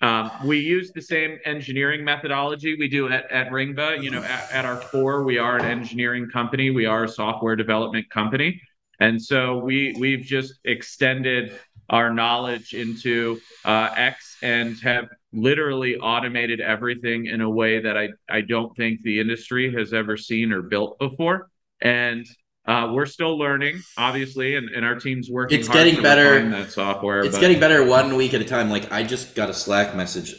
um, 0.00 0.30
we 0.44 0.60
use 0.60 0.92
the 0.92 1.02
same 1.02 1.38
engineering 1.44 2.04
methodology 2.04 2.76
we 2.78 2.88
do 2.88 3.08
at, 3.08 3.30
at 3.32 3.50
Ringba. 3.50 4.02
You 4.02 4.10
know, 4.10 4.22
at, 4.22 4.52
at 4.52 4.64
our 4.64 4.80
core, 4.80 5.24
we 5.24 5.38
are 5.38 5.56
an 5.56 5.64
engineering 5.64 6.28
company. 6.32 6.70
We 6.70 6.86
are 6.86 7.04
a 7.04 7.08
software 7.08 7.56
development 7.56 8.08
company, 8.10 8.60
and 9.00 9.20
so 9.20 9.58
we 9.58 9.96
we've 9.98 10.24
just 10.24 10.60
extended 10.64 11.58
our 11.90 12.12
knowledge 12.12 12.74
into 12.74 13.40
uh, 13.64 13.90
X 13.96 14.36
and 14.42 14.78
have 14.80 15.08
literally 15.32 15.96
automated 15.96 16.60
everything 16.60 17.26
in 17.26 17.40
a 17.40 17.50
way 17.50 17.80
that 17.80 17.96
I 17.96 18.10
I 18.30 18.42
don't 18.42 18.76
think 18.76 19.02
the 19.02 19.18
industry 19.18 19.72
has 19.74 19.92
ever 19.92 20.16
seen 20.16 20.52
or 20.52 20.62
built 20.62 20.98
before. 21.00 21.50
And 21.80 22.24
uh, 22.68 22.92
we're 22.92 23.06
still 23.06 23.38
learning, 23.38 23.80
obviously, 23.96 24.56
and, 24.56 24.68
and 24.68 24.84
our 24.84 24.94
team's 24.94 25.30
working. 25.30 25.58
It's 25.58 25.68
getting 25.68 26.02
better. 26.02 26.46
That 26.50 26.70
software. 26.70 27.20
It's 27.20 27.34
but- 27.34 27.40
getting 27.40 27.58
better 27.58 27.82
one 27.82 28.14
week 28.14 28.34
at 28.34 28.42
a 28.42 28.44
time. 28.44 28.68
Like 28.68 28.92
I 28.92 29.02
just 29.02 29.34
got 29.34 29.48
a 29.48 29.54
Slack 29.54 29.96
message 29.96 30.34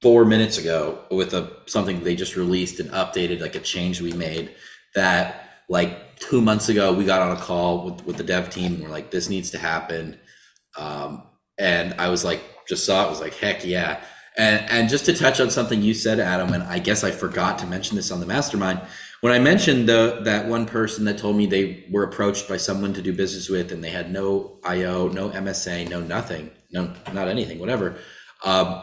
four 0.00 0.24
minutes 0.24 0.58
ago 0.58 1.00
with 1.10 1.34
a 1.34 1.50
something 1.66 2.04
they 2.04 2.14
just 2.14 2.36
released 2.36 2.78
and 2.78 2.88
updated, 2.90 3.40
like 3.40 3.56
a 3.56 3.60
change 3.60 4.00
we 4.00 4.12
made 4.12 4.54
that 4.94 5.50
like 5.68 6.16
two 6.20 6.40
months 6.40 6.68
ago 6.68 6.92
we 6.92 7.04
got 7.04 7.20
on 7.20 7.36
a 7.36 7.40
call 7.40 7.84
with, 7.84 8.06
with 8.06 8.16
the 8.16 8.22
dev 8.22 8.48
team 8.48 8.74
and 8.74 8.82
we're 8.84 8.88
like, 8.88 9.10
this 9.10 9.28
needs 9.28 9.50
to 9.50 9.58
happen. 9.58 10.16
Um, 10.78 11.24
and 11.58 11.94
I 11.98 12.10
was 12.10 12.24
like, 12.24 12.42
just 12.68 12.86
saw 12.86 13.06
it, 13.06 13.10
was 13.10 13.20
like, 13.20 13.34
heck 13.34 13.64
yeah. 13.64 14.00
And 14.38 14.70
and 14.70 14.88
just 14.88 15.06
to 15.06 15.14
touch 15.14 15.40
on 15.40 15.50
something 15.50 15.82
you 15.82 15.94
said, 15.94 16.20
Adam, 16.20 16.52
and 16.52 16.62
I 16.62 16.78
guess 16.78 17.02
I 17.02 17.10
forgot 17.10 17.58
to 17.60 17.66
mention 17.66 17.96
this 17.96 18.10
on 18.10 18.20
the 18.20 18.26
mastermind. 18.26 18.80
When 19.22 19.32
I 19.32 19.38
mentioned 19.38 19.88
the 19.88 20.20
that 20.24 20.46
one 20.46 20.66
person 20.66 21.04
that 21.06 21.18
told 21.18 21.36
me 21.36 21.46
they 21.46 21.86
were 21.90 22.04
approached 22.04 22.48
by 22.48 22.58
someone 22.58 22.92
to 22.94 23.02
do 23.02 23.12
business 23.12 23.48
with 23.48 23.72
and 23.72 23.82
they 23.82 23.90
had 23.90 24.12
no 24.12 24.58
IO, 24.62 25.08
no 25.08 25.30
MSA, 25.30 25.88
no 25.88 26.00
nothing, 26.00 26.50
no 26.70 26.92
not 27.12 27.28
anything, 27.28 27.58
whatever. 27.58 27.96
Um, 28.44 28.82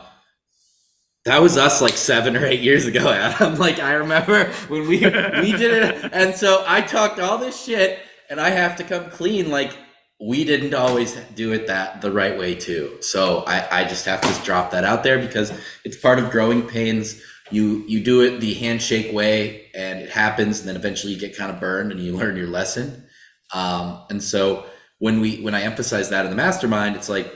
that 1.26 1.41
was 1.41 1.58
us 1.58 1.82
like 1.82 1.93
seven 1.93 2.36
or 2.36 2.46
eight 2.46 2.62
years 2.62 2.86
ago, 2.86 3.10
Adam. 3.12 3.58
Like 3.58 3.80
I 3.80 3.93
remember 3.93 4.52
when 4.67 4.88
we 4.88 4.98
we 4.98 5.52
did 5.52 5.84
it, 5.84 6.10
and 6.12 6.36
so 6.36 6.63
I 6.67 6.82
talked 6.82 7.19
all 7.19 7.38
this 7.38 7.63
shit, 7.63 8.00
and 8.30 8.39
I 8.41 8.50
have 8.50 8.76
to 8.78 8.84
come 8.84 9.10
clean. 9.10 9.50
Like 9.50 9.78
we 10.19 10.46
didn't 10.46 10.74
always 10.74 11.15
do 11.36 11.54
it 11.54 11.67
that 11.67 12.02
the 12.02 12.12
right 12.12 12.38
way 12.38 12.56
too. 12.56 12.98
So 13.02 13.43
I 13.46 13.82
I 13.82 13.84
just 13.86 14.06
have 14.06 14.22
to 14.22 14.43
drop 14.43 14.72
that 14.72 14.84
out 14.84 15.04
there 15.04 15.19
because 15.19 15.54
it's 15.86 15.98
part 15.98 16.19
of 16.19 16.32
growing 16.32 16.63
pains. 16.63 17.22
You 17.54 17.84
you 17.88 18.04
do 18.04 18.22
it 18.22 18.39
the 18.39 18.54
handshake 18.56 19.13
way, 19.13 19.68
and 19.74 20.00
it 20.00 20.10
happens, 20.10 20.60
and 20.60 20.68
then 20.68 20.76
eventually 20.76 21.13
you 21.13 21.20
get 21.20 21.38
kind 21.38 21.52
of 21.52 21.60
burned, 21.60 21.92
and 21.92 22.02
you 22.02 22.16
learn 22.18 22.36
your 22.36 22.48
lesson. 22.48 23.06
Um, 23.54 24.02
and 24.10 24.24
so 24.24 24.66
when 25.00 25.22
we 25.22 25.42
when 25.42 25.56
I 25.56 25.62
emphasize 25.62 26.10
that 26.10 26.26
in 26.26 26.32
the 26.32 26.38
mastermind, 26.38 26.96
it's 26.96 27.10
like 27.10 27.32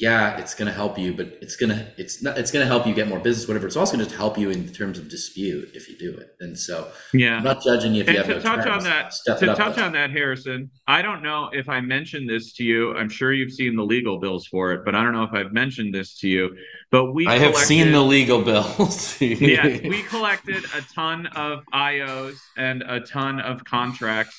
yeah, 0.00 0.38
it's 0.38 0.54
going 0.54 0.66
to 0.66 0.72
help 0.72 0.98
you, 0.98 1.12
but 1.12 1.26
it's 1.42 1.56
going 1.56 1.68
to 1.70 1.86
it's 1.98 2.22
not 2.22 2.38
it's 2.38 2.50
going 2.50 2.62
to 2.62 2.66
help 2.66 2.86
you 2.86 2.94
get 2.94 3.06
more 3.06 3.18
business, 3.18 3.46
whatever. 3.46 3.66
It's 3.66 3.76
also 3.76 3.98
going 3.98 4.08
to 4.08 4.16
help 4.16 4.38
you 4.38 4.48
in 4.48 4.66
terms 4.72 4.98
of 4.98 5.10
dispute 5.10 5.70
if 5.74 5.90
you 5.90 5.98
do 5.98 6.16
it. 6.16 6.36
And 6.40 6.58
so 6.58 6.90
yeah. 7.12 7.36
I'm 7.36 7.44
not 7.44 7.62
judging 7.62 7.94
you 7.94 8.00
if 8.02 8.08
you 8.08 8.16
And 8.16 8.26
have 8.26 8.42
to 8.42 8.48
no 8.48 8.56
touch 8.56 8.66
on 8.66 8.84
that, 8.84 9.12
to 9.26 9.54
touch 9.54 9.78
on 9.78 9.92
that, 9.92 10.10
Harrison, 10.10 10.70
I 10.86 11.02
don't 11.02 11.22
know 11.22 11.50
if 11.52 11.68
I 11.68 11.82
mentioned 11.82 12.30
this 12.30 12.54
to 12.54 12.64
you. 12.64 12.96
I'm 12.96 13.10
sure 13.10 13.34
you've 13.34 13.52
seen 13.52 13.76
the 13.76 13.82
legal 13.82 14.18
bills 14.18 14.46
for 14.46 14.72
it, 14.72 14.86
but 14.86 14.94
I 14.94 15.02
don't 15.04 15.12
know 15.12 15.24
if 15.24 15.34
I've 15.34 15.52
mentioned 15.52 15.94
this 15.94 16.16
to 16.20 16.28
you. 16.28 16.56
But 16.90 17.12
we 17.12 17.26
I 17.26 17.38
have 17.38 17.54
seen 17.56 17.92
the 17.92 18.00
legal 18.00 18.42
bills. 18.42 19.20
yeah, 19.20 19.66
we 19.66 20.02
collected 20.04 20.64
a 20.74 20.80
ton 20.94 21.26
of 21.36 21.62
IOs 21.74 22.38
and 22.56 22.82
a 22.82 23.00
ton 23.00 23.38
of 23.38 23.64
contracts 23.64 24.34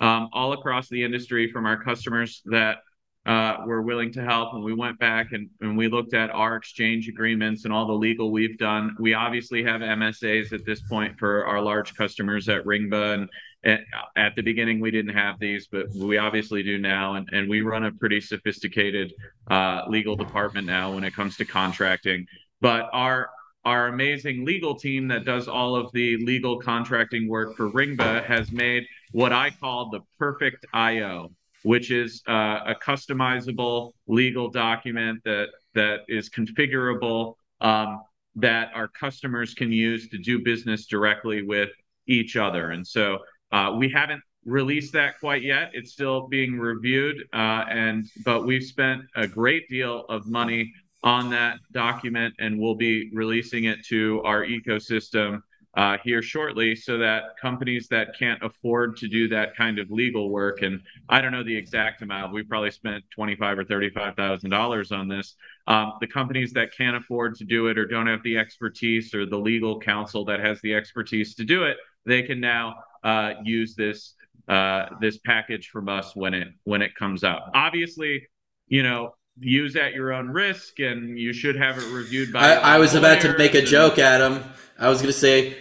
um, 0.00 0.28
all 0.34 0.52
across 0.52 0.88
the 0.88 1.02
industry 1.02 1.50
from 1.50 1.64
our 1.64 1.82
customers 1.82 2.42
that 2.46 2.78
uh, 3.26 3.56
were 3.66 3.82
willing 3.82 4.12
to 4.12 4.24
help. 4.24 4.54
And 4.54 4.62
we 4.62 4.72
went 4.72 4.98
back 4.98 5.32
and, 5.32 5.50
and 5.60 5.76
we 5.76 5.88
looked 5.88 6.14
at 6.14 6.30
our 6.30 6.56
exchange 6.56 7.08
agreements 7.08 7.64
and 7.64 7.74
all 7.74 7.86
the 7.86 7.92
legal 7.92 8.30
we've 8.30 8.56
done. 8.56 8.96
We 9.00 9.14
obviously 9.14 9.64
have 9.64 9.80
MSAs 9.80 10.52
at 10.52 10.64
this 10.64 10.80
point 10.82 11.18
for 11.18 11.44
our 11.44 11.60
large 11.60 11.94
customers 11.96 12.48
at 12.48 12.64
Ringba. 12.64 13.14
And 13.14 13.28
at, 13.64 13.80
at 14.16 14.36
the 14.36 14.42
beginning, 14.42 14.78
we 14.78 14.92
didn't 14.92 15.14
have 15.14 15.40
these, 15.40 15.66
but 15.66 15.86
we 15.94 16.18
obviously 16.18 16.62
do 16.62 16.78
now. 16.78 17.14
And, 17.14 17.28
and 17.32 17.50
we 17.50 17.62
run 17.62 17.84
a 17.84 17.92
pretty 17.92 18.20
sophisticated 18.20 19.12
uh, 19.50 19.82
legal 19.88 20.14
department 20.14 20.66
now 20.66 20.94
when 20.94 21.02
it 21.02 21.12
comes 21.14 21.36
to 21.38 21.44
contracting. 21.44 22.26
But 22.60 22.88
our 22.92 23.30
our 23.64 23.88
amazing 23.88 24.44
legal 24.44 24.76
team 24.76 25.08
that 25.08 25.24
does 25.24 25.48
all 25.48 25.74
of 25.74 25.90
the 25.90 26.16
legal 26.18 26.56
contracting 26.60 27.28
work 27.28 27.56
for 27.56 27.68
Ringba 27.68 28.24
has 28.24 28.52
made 28.52 28.86
what 29.10 29.32
I 29.32 29.50
call 29.50 29.90
the 29.90 30.00
perfect 30.20 30.64
IO, 30.72 31.32
which 31.66 31.90
is 31.90 32.22
uh, 32.28 32.60
a 32.64 32.76
customizable 32.80 33.90
legal 34.06 34.48
document 34.48 35.20
that 35.24 35.48
that 35.74 36.02
is 36.06 36.30
configurable 36.30 37.34
um, 37.60 38.02
that 38.36 38.70
our 38.72 38.86
customers 38.86 39.52
can 39.52 39.72
use 39.72 40.08
to 40.08 40.16
do 40.16 40.38
business 40.38 40.86
directly 40.86 41.42
with 41.42 41.70
each 42.06 42.36
other. 42.36 42.70
And 42.70 42.86
so 42.86 43.18
uh, 43.50 43.74
we 43.76 43.88
haven't 43.90 44.22
released 44.44 44.92
that 44.92 45.18
quite 45.18 45.42
yet. 45.42 45.70
It's 45.72 45.90
still 45.90 46.28
being 46.28 46.56
reviewed, 46.56 47.16
uh, 47.32 47.64
and 47.68 48.06
but 48.24 48.46
we've 48.46 48.62
spent 48.62 49.02
a 49.16 49.26
great 49.26 49.68
deal 49.68 50.04
of 50.08 50.28
money 50.28 50.72
on 51.02 51.30
that 51.30 51.58
document, 51.72 52.32
and 52.38 52.60
we'll 52.60 52.76
be 52.76 53.10
releasing 53.12 53.64
it 53.64 53.84
to 53.86 54.22
our 54.24 54.46
ecosystem 54.46 55.42
uh, 55.76 55.98
here 56.02 56.22
shortly, 56.22 56.74
so 56.74 56.96
that 56.98 57.36
companies 57.40 57.86
that 57.88 58.18
can't 58.18 58.42
afford 58.42 58.96
to 58.96 59.08
do 59.08 59.28
that 59.28 59.54
kind 59.54 59.78
of 59.78 59.90
legal 59.90 60.30
work, 60.30 60.62
and 60.62 60.80
I 61.08 61.20
don't 61.20 61.32
know 61.32 61.44
the 61.44 61.56
exact 61.56 62.00
amount, 62.02 62.32
we 62.32 62.42
probably 62.42 62.70
spent 62.70 63.04
twenty-five 63.10 63.58
or 63.58 63.64
thirty-five 63.64 64.16
thousand 64.16 64.50
dollars 64.50 64.90
on 64.90 65.06
this. 65.08 65.34
Um, 65.66 65.94
the 66.00 66.06
companies 66.06 66.52
that 66.52 66.68
can't 66.76 66.96
afford 66.96 67.34
to 67.36 67.44
do 67.44 67.66
it 67.66 67.76
or 67.76 67.86
don't 67.86 68.06
have 68.06 68.22
the 68.22 68.38
expertise 68.38 69.14
or 69.14 69.26
the 69.26 69.38
legal 69.38 69.78
counsel 69.78 70.24
that 70.24 70.40
has 70.40 70.60
the 70.62 70.74
expertise 70.74 71.34
to 71.34 71.44
do 71.44 71.64
it, 71.64 71.76
they 72.06 72.22
can 72.22 72.40
now 72.40 72.76
uh, 73.04 73.34
use 73.44 73.74
this 73.74 74.14
uh, 74.48 74.86
this 75.00 75.18
package 75.18 75.68
from 75.68 75.88
us 75.88 76.16
when 76.16 76.32
it 76.34 76.48
when 76.64 76.80
it 76.80 76.94
comes 76.94 77.22
out. 77.22 77.42
Obviously, 77.52 78.26
you 78.68 78.82
know, 78.82 79.14
use 79.38 79.76
at 79.76 79.94
your 79.94 80.12
own 80.12 80.28
risk, 80.28 80.78
and 80.80 81.18
you 81.18 81.32
should 81.32 81.56
have 81.56 81.78
it 81.78 81.92
reviewed 81.92 82.32
by. 82.32 82.54
I, 82.54 82.76
I 82.76 82.78
was 82.78 82.94
about 82.94 83.20
to 83.22 83.36
make 83.36 83.54
a 83.54 83.62
joke, 83.62 83.98
Adam. 83.98 84.42
I 84.78 84.88
was 84.88 84.98
going 84.98 85.12
to 85.12 85.18
say 85.18 85.56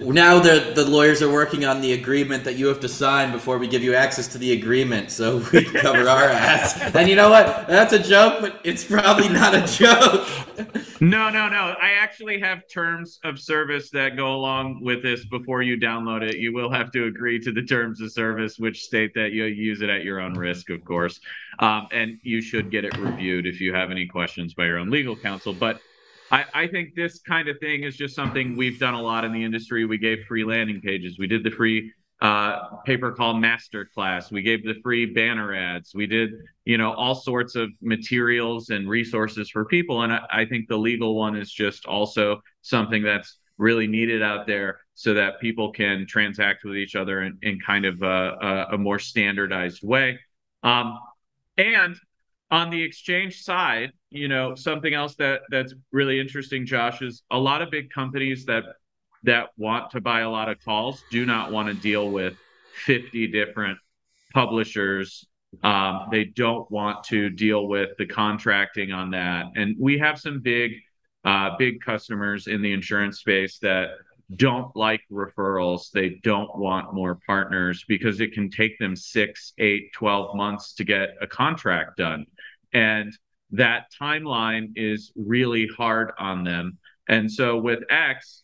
now 0.00 0.38
the 0.38 0.72
the 0.74 0.84
lawyers 0.84 1.22
are 1.22 1.32
working 1.32 1.64
on 1.64 1.80
the 1.80 1.92
agreement 1.92 2.44
that 2.44 2.56
you 2.56 2.66
have 2.66 2.80
to 2.80 2.88
sign 2.88 3.32
before 3.32 3.58
we 3.58 3.66
give 3.66 3.82
you 3.82 3.94
access 3.94 4.28
to 4.28 4.38
the 4.38 4.52
agreement, 4.52 5.10
so 5.10 5.38
we 5.52 5.64
cover 5.64 6.08
our 6.08 6.24
ass. 6.24 6.78
And 6.94 7.08
you 7.08 7.16
know 7.16 7.30
what? 7.30 7.66
That's 7.66 7.92
a 7.92 7.98
joke, 7.98 8.40
but 8.40 8.60
it's 8.64 8.84
probably 8.84 9.28
not 9.28 9.54
a 9.54 9.66
joke. 9.66 10.28
No, 11.00 11.28
no, 11.28 11.48
no. 11.48 11.74
I 11.80 11.92
actually 12.00 12.40
have 12.40 12.66
terms 12.68 13.18
of 13.22 13.38
service 13.38 13.90
that 13.90 14.16
go 14.16 14.34
along 14.34 14.80
with 14.82 15.02
this 15.02 15.26
before 15.26 15.62
you 15.62 15.76
download 15.76 16.22
it. 16.22 16.36
You 16.36 16.54
will 16.54 16.70
have 16.70 16.90
to 16.92 17.04
agree 17.04 17.38
to 17.40 17.52
the 17.52 17.62
terms 17.62 18.00
of 18.00 18.12
service, 18.12 18.58
which 18.58 18.82
state 18.82 19.12
that 19.14 19.32
you'll 19.32 19.48
use 19.48 19.82
it 19.82 19.90
at 19.90 20.04
your 20.04 20.20
own 20.20 20.32
risk, 20.32 20.70
of 20.70 20.84
course. 20.84 21.20
Um, 21.58 21.88
and 21.92 22.18
you 22.22 22.40
should 22.40 22.70
get 22.70 22.84
it 22.84 22.96
reviewed 22.96 23.46
if 23.46 23.60
you 23.60 23.74
have 23.74 23.90
any 23.90 24.06
questions 24.06 24.54
by 24.54 24.66
your 24.66 24.78
own 24.78 24.90
legal 24.90 25.16
counsel. 25.16 25.52
But 25.52 25.80
I, 26.30 26.44
I 26.54 26.66
think 26.66 26.94
this 26.94 27.20
kind 27.20 27.48
of 27.48 27.58
thing 27.60 27.84
is 27.84 27.96
just 27.96 28.14
something 28.14 28.56
we've 28.56 28.78
done 28.78 28.94
a 28.94 29.00
lot 29.00 29.24
in 29.24 29.32
the 29.32 29.44
industry. 29.44 29.84
We 29.84 29.98
gave 29.98 30.24
free 30.26 30.44
landing 30.44 30.80
pages. 30.80 31.18
We 31.18 31.26
did 31.26 31.44
the 31.44 31.50
free 31.50 31.92
uh, 32.20 32.76
pay 32.84 32.96
per 32.96 33.12
call 33.12 33.34
masterclass. 33.34 34.32
We 34.32 34.42
gave 34.42 34.64
the 34.64 34.74
free 34.82 35.06
banner 35.06 35.54
ads. 35.54 35.94
We 35.94 36.06
did, 36.06 36.30
you 36.64 36.78
know, 36.78 36.92
all 36.94 37.14
sorts 37.14 37.54
of 37.54 37.70
materials 37.80 38.70
and 38.70 38.88
resources 38.88 39.50
for 39.50 39.64
people. 39.66 40.02
And 40.02 40.12
I, 40.12 40.20
I 40.30 40.44
think 40.46 40.68
the 40.68 40.78
legal 40.78 41.14
one 41.14 41.36
is 41.36 41.52
just 41.52 41.86
also 41.86 42.40
something 42.62 43.02
that's 43.02 43.38
really 43.58 43.86
needed 43.86 44.22
out 44.22 44.46
there 44.46 44.80
so 44.94 45.14
that 45.14 45.40
people 45.40 45.72
can 45.72 46.06
transact 46.06 46.64
with 46.64 46.76
each 46.76 46.96
other 46.96 47.22
in, 47.22 47.38
in 47.42 47.60
kind 47.60 47.84
of 47.84 48.02
a, 48.02 48.06
a, 48.06 48.66
a 48.74 48.78
more 48.78 48.98
standardized 48.98 49.82
way. 49.82 50.18
Um, 50.62 50.98
and 51.58 51.96
on 52.50 52.70
the 52.70 52.82
exchange 52.82 53.42
side, 53.42 53.92
you 54.10 54.28
know, 54.28 54.54
something 54.54 54.94
else 54.94 55.16
that 55.16 55.40
that's 55.50 55.74
really 55.92 56.20
interesting, 56.20 56.64
Josh, 56.64 57.02
is 57.02 57.22
a 57.30 57.38
lot 57.38 57.62
of 57.62 57.70
big 57.70 57.90
companies 57.90 58.44
that 58.46 58.64
that 59.24 59.48
want 59.56 59.90
to 59.90 60.00
buy 60.00 60.20
a 60.20 60.30
lot 60.30 60.48
of 60.48 60.62
calls 60.64 61.02
do 61.10 61.26
not 61.26 61.50
want 61.50 61.68
to 61.68 61.74
deal 61.74 62.10
with 62.10 62.36
50 62.84 63.26
different 63.28 63.78
publishers. 64.32 65.26
Um, 65.64 66.08
they 66.12 66.24
don't 66.24 66.70
want 66.70 67.02
to 67.04 67.30
deal 67.30 67.66
with 67.66 67.90
the 67.98 68.06
contracting 68.06 68.92
on 68.92 69.10
that. 69.10 69.46
And 69.56 69.74
we 69.78 69.98
have 69.98 70.18
some 70.18 70.40
big 70.40 70.72
uh, 71.24 71.56
big 71.58 71.80
customers 71.80 72.46
in 72.46 72.62
the 72.62 72.72
insurance 72.72 73.18
space 73.18 73.58
that 73.58 73.90
don't 74.34 74.74
like 74.76 75.00
referrals. 75.10 75.90
They 75.90 76.20
don't 76.22 76.56
want 76.56 76.94
more 76.94 77.18
partners 77.26 77.84
because 77.86 78.20
it 78.20 78.32
can 78.32 78.50
take 78.50 78.78
them 78.78 78.96
six, 78.96 79.52
eight, 79.58 79.92
12 79.92 80.36
months 80.36 80.72
to 80.74 80.84
get 80.84 81.10
a 81.20 81.26
contract 81.26 81.96
done. 81.96 82.26
And 82.72 83.16
that 83.52 83.86
timeline 84.00 84.72
is 84.76 85.12
really 85.14 85.68
hard 85.76 86.12
on 86.18 86.44
them. 86.44 86.78
And 87.08 87.30
so 87.30 87.56
with 87.56 87.80
X, 87.90 88.42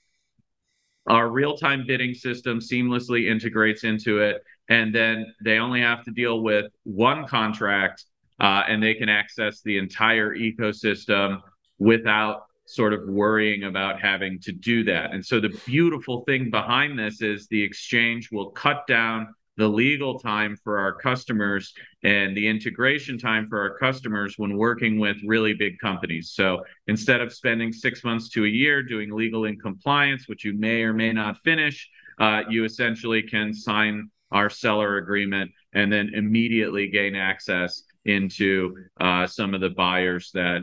our 1.09 1.29
real-time 1.29 1.85
bidding 1.87 2.15
system 2.15 2.61
seamlessly 2.61 3.29
integrates 3.29 3.83
into 3.83 4.21
it, 4.21 4.43
and 4.69 4.95
then 4.95 5.35
they 5.45 5.59
only 5.59 5.81
have 5.81 6.05
to 6.05 6.13
deal 6.13 6.43
with 6.43 6.67
one 6.85 7.27
contract, 7.27 8.05
uh, 8.39 8.63
and 8.69 8.81
they 8.81 8.95
can 8.95 9.09
access 9.09 9.63
the 9.63 9.79
entire 9.79 10.37
ecosystem 10.37 11.41
without 11.79 12.47
sort 12.67 12.93
of 12.93 13.09
worrying 13.09 13.65
about 13.65 14.01
having 14.01 14.39
to 14.39 14.53
do 14.53 14.85
that. 14.85 15.13
And 15.13 15.27
so 15.27 15.41
the 15.41 15.59
beautiful 15.67 16.23
thing 16.23 16.51
behind 16.51 16.97
this 16.97 17.21
is 17.21 17.49
the 17.49 17.61
exchange 17.61 18.31
will 18.31 18.51
cut 18.51 18.87
down 18.87 19.35
the 19.57 19.69
legal 19.69 20.19
time 20.19 20.57
for 20.65 20.79
our 20.79 20.95
customers 20.95 21.75
and 22.03 22.37
the 22.37 22.49
integration 22.49 23.19
time 23.19 23.49
for 23.49 23.61
our 23.61 23.77
customers 23.79 24.39
when 24.39 24.57
working 24.57 24.99
with 24.99 25.17
really 25.27 25.53
big 25.53 25.79
companies. 25.79 26.33
So 26.35 26.65
instead 26.87 27.21
of 27.21 27.33
spending 27.33 27.73
six 27.73 28.03
months 28.03 28.31
to 28.31 28.45
a 28.45 28.49
year 28.49 28.83
doing 28.83 29.13
legal 29.13 29.45
and 29.45 29.61
compliance, 29.61 30.27
which 30.27 30.45
you 30.45 30.55
may 30.55 30.83
or 30.83 30.93
may 30.95 31.13
not 31.13 31.39
finish, 31.45 31.89
uh, 32.19 32.43
you 32.49 32.65
essentially 32.65 33.23
can 33.23 33.53
sign 33.53 34.11
our 34.31 34.49
seller 34.49 34.97
agreement 34.97 35.51
and 35.75 35.93
then 35.93 36.11
immediately 36.15 36.89
gain 36.89 37.15
access 37.15 37.83
into 38.05 38.75
uh, 39.01 39.27
some 39.27 39.55
of 39.55 39.61
the 39.61 39.71
buyers 39.71 40.31
that 40.33 40.63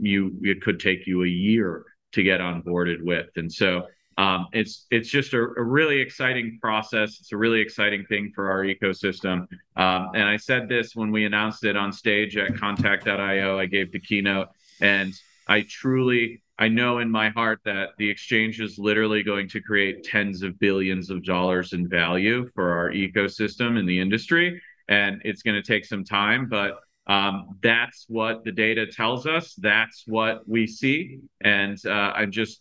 you 0.00 0.36
it 0.42 0.60
could 0.62 0.80
take 0.80 1.06
you 1.06 1.24
a 1.24 1.28
year 1.28 1.84
to 2.12 2.22
get 2.22 2.40
onboarded 2.40 3.02
with. 3.02 3.28
And 3.36 3.52
so 3.52 3.86
um, 4.20 4.48
it's 4.52 4.86
it's 4.90 5.08
just 5.08 5.32
a, 5.32 5.38
a, 5.38 5.62
really 5.62 5.98
exciting 5.98 6.58
process. 6.60 7.20
It's 7.20 7.32
a 7.32 7.38
really 7.38 7.60
exciting 7.60 8.04
thing 8.04 8.32
for 8.34 8.50
our 8.50 8.64
ecosystem. 8.64 9.46
Um, 9.76 10.10
and 10.14 10.24
I 10.24 10.36
said 10.36 10.68
this 10.68 10.94
when 10.94 11.10
we 11.10 11.24
announced 11.24 11.64
it 11.64 11.74
on 11.74 11.90
stage 11.90 12.36
at 12.36 12.54
Contact.io. 12.54 13.58
I 13.58 13.64
gave 13.64 13.92
the 13.92 13.98
keynote, 13.98 14.48
and 14.82 15.14
I 15.48 15.62
truly 15.62 16.42
I 16.58 16.68
know 16.68 16.98
in 16.98 17.10
my 17.10 17.30
heart 17.30 17.60
that 17.64 17.90
the 17.96 18.10
exchange 18.10 18.60
is 18.60 18.78
literally 18.78 19.22
going 19.22 19.48
to 19.48 19.60
create 19.62 20.04
tens 20.04 20.42
of 20.42 20.58
billions 20.58 21.08
of 21.08 21.24
dollars 21.24 21.72
in 21.72 21.88
value 21.88 22.46
for 22.54 22.76
our 22.76 22.90
ecosystem 22.90 23.78
in 23.78 23.86
the 23.86 23.98
industry, 23.98 24.60
and 24.88 25.22
it's 25.24 25.40
going 25.40 25.56
to 25.56 25.66
take 25.66 25.86
some 25.86 26.04
time, 26.04 26.46
but 26.46 26.80
um, 27.06 27.56
that's 27.62 28.04
what 28.08 28.44
the 28.44 28.52
data 28.52 28.86
tells 28.86 29.26
us. 29.26 29.54
That's 29.54 30.04
what 30.06 30.46
we 30.46 30.66
see, 30.66 31.20
and 31.40 31.78
uh, 31.86 32.12
I'm 32.14 32.30
just 32.30 32.60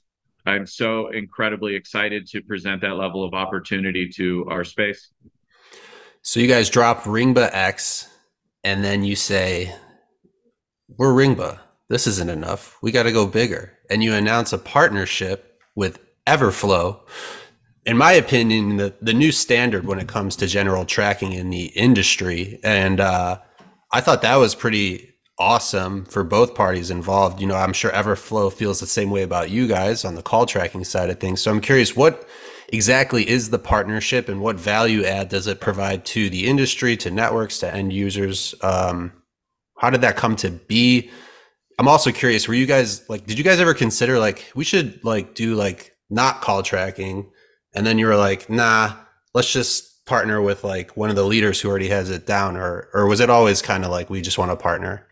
I'm 0.49 0.65
so 0.65 1.09
incredibly 1.09 1.75
excited 1.75 2.25
to 2.27 2.41
present 2.41 2.81
that 2.81 2.95
level 2.95 3.23
of 3.23 3.33
opportunity 3.33 4.09
to 4.15 4.45
our 4.49 4.63
space. 4.63 5.11
So 6.21 6.39
you 6.39 6.47
guys 6.47 6.69
drop 6.69 7.03
Ringba 7.03 7.49
X, 7.53 8.09
and 8.63 8.83
then 8.83 9.03
you 9.03 9.15
say, 9.15 9.73
"We're 10.97 11.13
Ringba. 11.13 11.59
This 11.87 12.07
isn't 12.07 12.29
enough. 12.29 12.77
We 12.81 12.91
got 12.91 13.03
to 13.03 13.11
go 13.11 13.25
bigger." 13.27 13.77
And 13.89 14.03
you 14.03 14.13
announce 14.13 14.51
a 14.51 14.57
partnership 14.57 15.61
with 15.75 15.99
Everflow. 16.27 16.99
In 17.85 17.95
my 17.97 18.13
opinion, 18.13 18.77
the 18.77 18.93
the 19.01 19.13
new 19.13 19.31
standard 19.31 19.85
when 19.85 19.99
it 19.99 20.07
comes 20.07 20.35
to 20.37 20.47
general 20.47 20.85
tracking 20.85 21.33
in 21.33 21.51
the 21.51 21.67
industry, 21.67 22.59
and 22.63 22.99
uh, 22.99 23.39
I 23.91 24.01
thought 24.01 24.23
that 24.23 24.35
was 24.35 24.55
pretty 24.55 25.13
awesome 25.39 26.05
for 26.05 26.23
both 26.23 26.53
parties 26.53 26.91
involved. 26.91 27.39
You 27.39 27.47
know, 27.47 27.55
I'm 27.55 27.73
sure 27.73 27.91
Everflow 27.91 28.51
feels 28.51 28.79
the 28.79 28.87
same 28.87 29.09
way 29.09 29.23
about 29.23 29.49
you 29.49 29.67
guys 29.67 30.03
on 30.03 30.15
the 30.15 30.21
call 30.21 30.45
tracking 30.45 30.83
side 30.83 31.09
of 31.09 31.19
things. 31.19 31.41
So 31.41 31.49
I'm 31.49 31.61
curious, 31.61 31.95
what 31.95 32.27
exactly 32.71 33.27
is 33.27 33.49
the 33.49 33.57
partnership 33.57 34.29
and 34.29 34.41
what 34.41 34.57
value 34.57 35.03
add 35.05 35.29
does 35.29 35.47
it 35.47 35.59
provide 35.59 36.05
to 36.05 36.29
the 36.29 36.47
industry, 36.47 36.97
to 36.97 37.09
networks, 37.09 37.59
to 37.59 37.73
end 37.73 37.93
users? 37.93 38.53
Um, 38.61 39.13
how 39.77 39.89
did 39.89 40.01
that 40.01 40.17
come 40.17 40.35
to 40.37 40.51
be? 40.51 41.09
I'm 41.79 41.87
also 41.87 42.11
curious, 42.11 42.47
were 42.47 42.53
you 42.53 42.65
guys 42.65 43.09
like, 43.09 43.25
did 43.25 43.37
you 43.37 43.43
guys 43.43 43.61
ever 43.61 43.73
consider 43.73 44.19
like, 44.19 44.51
we 44.53 44.65
should 44.65 45.03
like 45.05 45.33
do 45.33 45.55
like 45.55 45.95
not 46.09 46.41
call 46.41 46.61
tracking? 46.61 47.31
And 47.73 47.87
then 47.87 47.97
you 47.97 48.07
were 48.07 48.17
like, 48.17 48.49
nah, 48.49 48.93
let's 49.33 49.51
just 49.53 49.98
partner 50.09 50.41
with 50.41 50.63
like 50.63 50.97
one 50.97 51.11
of 51.11 51.15
the 51.15 51.23
leaders 51.23 51.61
who 51.61 51.69
already 51.69 51.87
has 51.87 52.09
it 52.09 52.25
down 52.25 52.57
or 52.57 52.89
or 52.95 53.05
was 53.05 53.19
it 53.19 53.29
always 53.29 53.61
kind 53.61 53.85
of 53.85 53.91
like 53.91 54.09
we 54.09 54.21
just 54.21 54.39
want 54.39 54.49
to 54.49 54.55
partner 54.55 55.05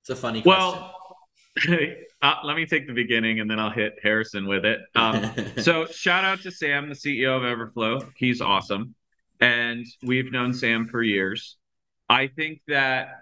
it's 0.00 0.08
a 0.10 0.16
funny 0.16 0.40
question. 0.40 0.80
well 1.68 2.06
uh, 2.22 2.34
let 2.44 2.56
me 2.56 2.64
take 2.64 2.86
the 2.86 2.92
beginning 2.92 3.40
and 3.40 3.50
then 3.50 3.58
i'll 3.58 3.70
hit 3.70 3.96
harrison 4.00 4.46
with 4.46 4.64
it. 4.64 4.80
Um, 4.94 5.32
so 5.58 5.86
shout 5.86 6.24
out 6.24 6.40
to 6.42 6.52
sam 6.52 6.88
the 6.88 6.94
ceo 6.94 7.36
of 7.36 7.42
everflow. 7.42 8.08
He's 8.16 8.40
awesome. 8.40 8.94
And 9.40 9.84
we've 10.04 10.30
known 10.30 10.54
sam 10.54 10.86
for 10.86 11.02
years. 11.02 11.56
I 12.08 12.28
think 12.28 12.60
that 12.68 13.21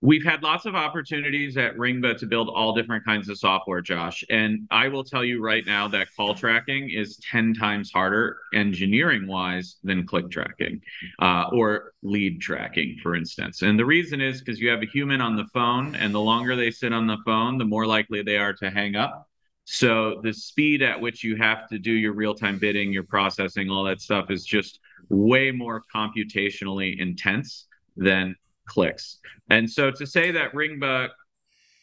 We've 0.00 0.24
had 0.24 0.44
lots 0.44 0.64
of 0.64 0.76
opportunities 0.76 1.56
at 1.56 1.76
Ringba 1.76 2.16
to 2.18 2.26
build 2.26 2.48
all 2.48 2.72
different 2.72 3.04
kinds 3.04 3.28
of 3.28 3.36
software, 3.36 3.80
Josh. 3.80 4.22
And 4.30 4.68
I 4.70 4.86
will 4.86 5.02
tell 5.02 5.24
you 5.24 5.42
right 5.42 5.66
now 5.66 5.88
that 5.88 6.06
call 6.16 6.34
tracking 6.34 6.90
is 6.90 7.16
10 7.16 7.54
times 7.54 7.90
harder 7.90 8.36
engineering 8.54 9.26
wise 9.26 9.76
than 9.82 10.06
click 10.06 10.30
tracking 10.30 10.80
uh, 11.20 11.46
or 11.52 11.94
lead 12.04 12.40
tracking, 12.40 12.96
for 13.02 13.16
instance. 13.16 13.62
And 13.62 13.76
the 13.76 13.84
reason 13.84 14.20
is 14.20 14.40
because 14.40 14.60
you 14.60 14.68
have 14.68 14.82
a 14.82 14.86
human 14.86 15.20
on 15.20 15.34
the 15.34 15.46
phone, 15.52 15.96
and 15.96 16.14
the 16.14 16.20
longer 16.20 16.54
they 16.54 16.70
sit 16.70 16.92
on 16.92 17.08
the 17.08 17.18
phone, 17.26 17.58
the 17.58 17.64
more 17.64 17.86
likely 17.86 18.22
they 18.22 18.36
are 18.36 18.52
to 18.52 18.70
hang 18.70 18.94
up. 18.94 19.28
So 19.64 20.20
the 20.22 20.32
speed 20.32 20.80
at 20.80 21.00
which 21.00 21.24
you 21.24 21.36
have 21.36 21.68
to 21.68 21.78
do 21.78 21.92
your 21.92 22.12
real 22.12 22.34
time 22.34 22.58
bidding, 22.58 22.92
your 22.92 23.02
processing, 23.02 23.68
all 23.68 23.84
that 23.84 24.00
stuff 24.00 24.30
is 24.30 24.44
just 24.44 24.78
way 25.08 25.50
more 25.50 25.82
computationally 25.92 27.00
intense 27.00 27.66
than 27.96 28.36
clicks. 28.68 29.18
And 29.50 29.70
so 29.70 29.90
to 29.90 30.06
say 30.06 30.30
that 30.30 30.52
Ringba 30.52 31.08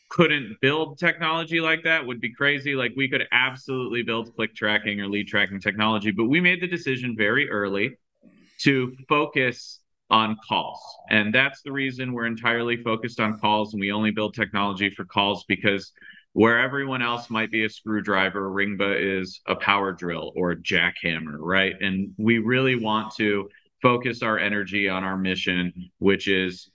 couldn't 0.09 0.55
build 0.61 0.97
technology 0.97 1.59
like 1.59 1.83
that 1.83 2.05
would 2.05 2.21
be 2.21 2.33
crazy. 2.33 2.75
Like 2.75 2.93
we 2.95 3.09
could 3.09 3.27
absolutely 3.31 4.03
build 4.03 4.33
click 4.35 4.55
tracking 4.55 5.01
or 5.01 5.07
lead 5.07 5.27
tracking 5.27 5.59
technology, 5.59 6.11
but 6.11 6.25
we 6.25 6.39
made 6.39 6.61
the 6.61 6.67
decision 6.67 7.15
very 7.17 7.49
early 7.49 7.97
to 8.59 8.95
focus 9.09 9.81
on 10.09 10.37
calls. 10.47 10.79
And 11.09 11.33
that's 11.33 11.61
the 11.63 11.71
reason 11.71 12.13
we're 12.13 12.27
entirely 12.27 12.77
focused 12.77 13.19
on 13.19 13.39
calls 13.39 13.73
and 13.73 13.81
we 13.81 13.91
only 13.91 14.11
build 14.11 14.35
technology 14.35 14.89
for 14.89 15.03
calls 15.03 15.43
because 15.45 15.91
where 16.33 16.59
everyone 16.59 17.01
else 17.01 17.29
might 17.29 17.49
be 17.49 17.65
a 17.65 17.69
screwdriver, 17.69 18.49
Ringba 18.51 19.19
is 19.19 19.41
a 19.47 19.55
power 19.55 19.93
drill 19.93 20.31
or 20.35 20.51
a 20.51 20.55
jackhammer, 20.55 21.37
right? 21.39 21.73
And 21.81 22.13
we 22.17 22.37
really 22.39 22.75
want 22.75 23.15
to 23.15 23.49
focus 23.81 24.21
our 24.21 24.37
energy 24.37 24.89
on 24.89 25.03
our 25.03 25.17
mission, 25.17 25.91
which 25.99 26.27
is 26.27 26.69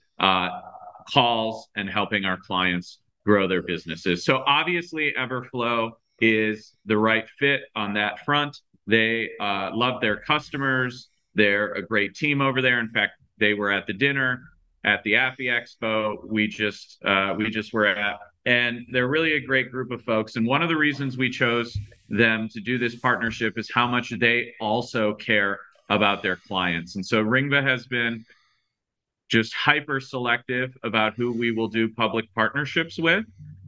calls 1.11 1.67
and 1.75 1.89
helping 1.89 2.25
our 2.25 2.37
clients 2.37 2.99
grow 3.25 3.47
their 3.47 3.61
businesses. 3.61 4.25
So 4.25 4.43
obviously, 4.45 5.13
Everflow 5.17 5.91
is 6.19 6.73
the 6.85 6.97
right 6.97 7.27
fit 7.39 7.61
on 7.75 7.93
that 7.95 8.23
front. 8.25 8.57
They 8.87 9.29
uh, 9.39 9.71
love 9.73 10.01
their 10.01 10.17
customers. 10.17 11.09
They're 11.35 11.73
a 11.73 11.81
great 11.81 12.15
team 12.15 12.41
over 12.41 12.61
there. 12.61 12.79
In 12.79 12.89
fact, 12.89 13.13
they 13.39 13.53
were 13.53 13.71
at 13.71 13.87
the 13.87 13.93
dinner 13.93 14.41
at 14.83 15.03
the 15.03 15.13
Affy 15.13 15.45
Expo. 15.45 16.25
We 16.27 16.47
just 16.47 17.03
uh, 17.05 17.35
we 17.37 17.49
just 17.49 17.73
were 17.73 17.85
at, 17.85 18.19
and 18.45 18.85
they're 18.91 19.07
really 19.07 19.33
a 19.33 19.39
great 19.39 19.71
group 19.71 19.91
of 19.91 20.01
folks. 20.01 20.35
And 20.35 20.45
one 20.45 20.61
of 20.61 20.69
the 20.69 20.75
reasons 20.75 21.17
we 21.17 21.29
chose 21.29 21.77
them 22.09 22.49
to 22.49 22.59
do 22.59 22.77
this 22.77 22.95
partnership 22.95 23.57
is 23.57 23.69
how 23.73 23.87
much 23.87 24.09
they 24.19 24.53
also 24.59 25.13
care 25.13 25.59
about 25.89 26.21
their 26.21 26.35
clients. 26.35 26.95
And 26.95 27.05
so 27.05 27.23
Ringba 27.23 27.61
has 27.63 27.85
been 27.85 28.25
just 29.31 29.53
hyper 29.53 29.99
selective 29.99 30.77
about 30.83 31.13
who 31.15 31.31
we 31.31 31.51
will 31.51 31.69
do 31.69 31.87
public 31.87 32.25
partnerships 32.35 32.99
with 32.99 33.25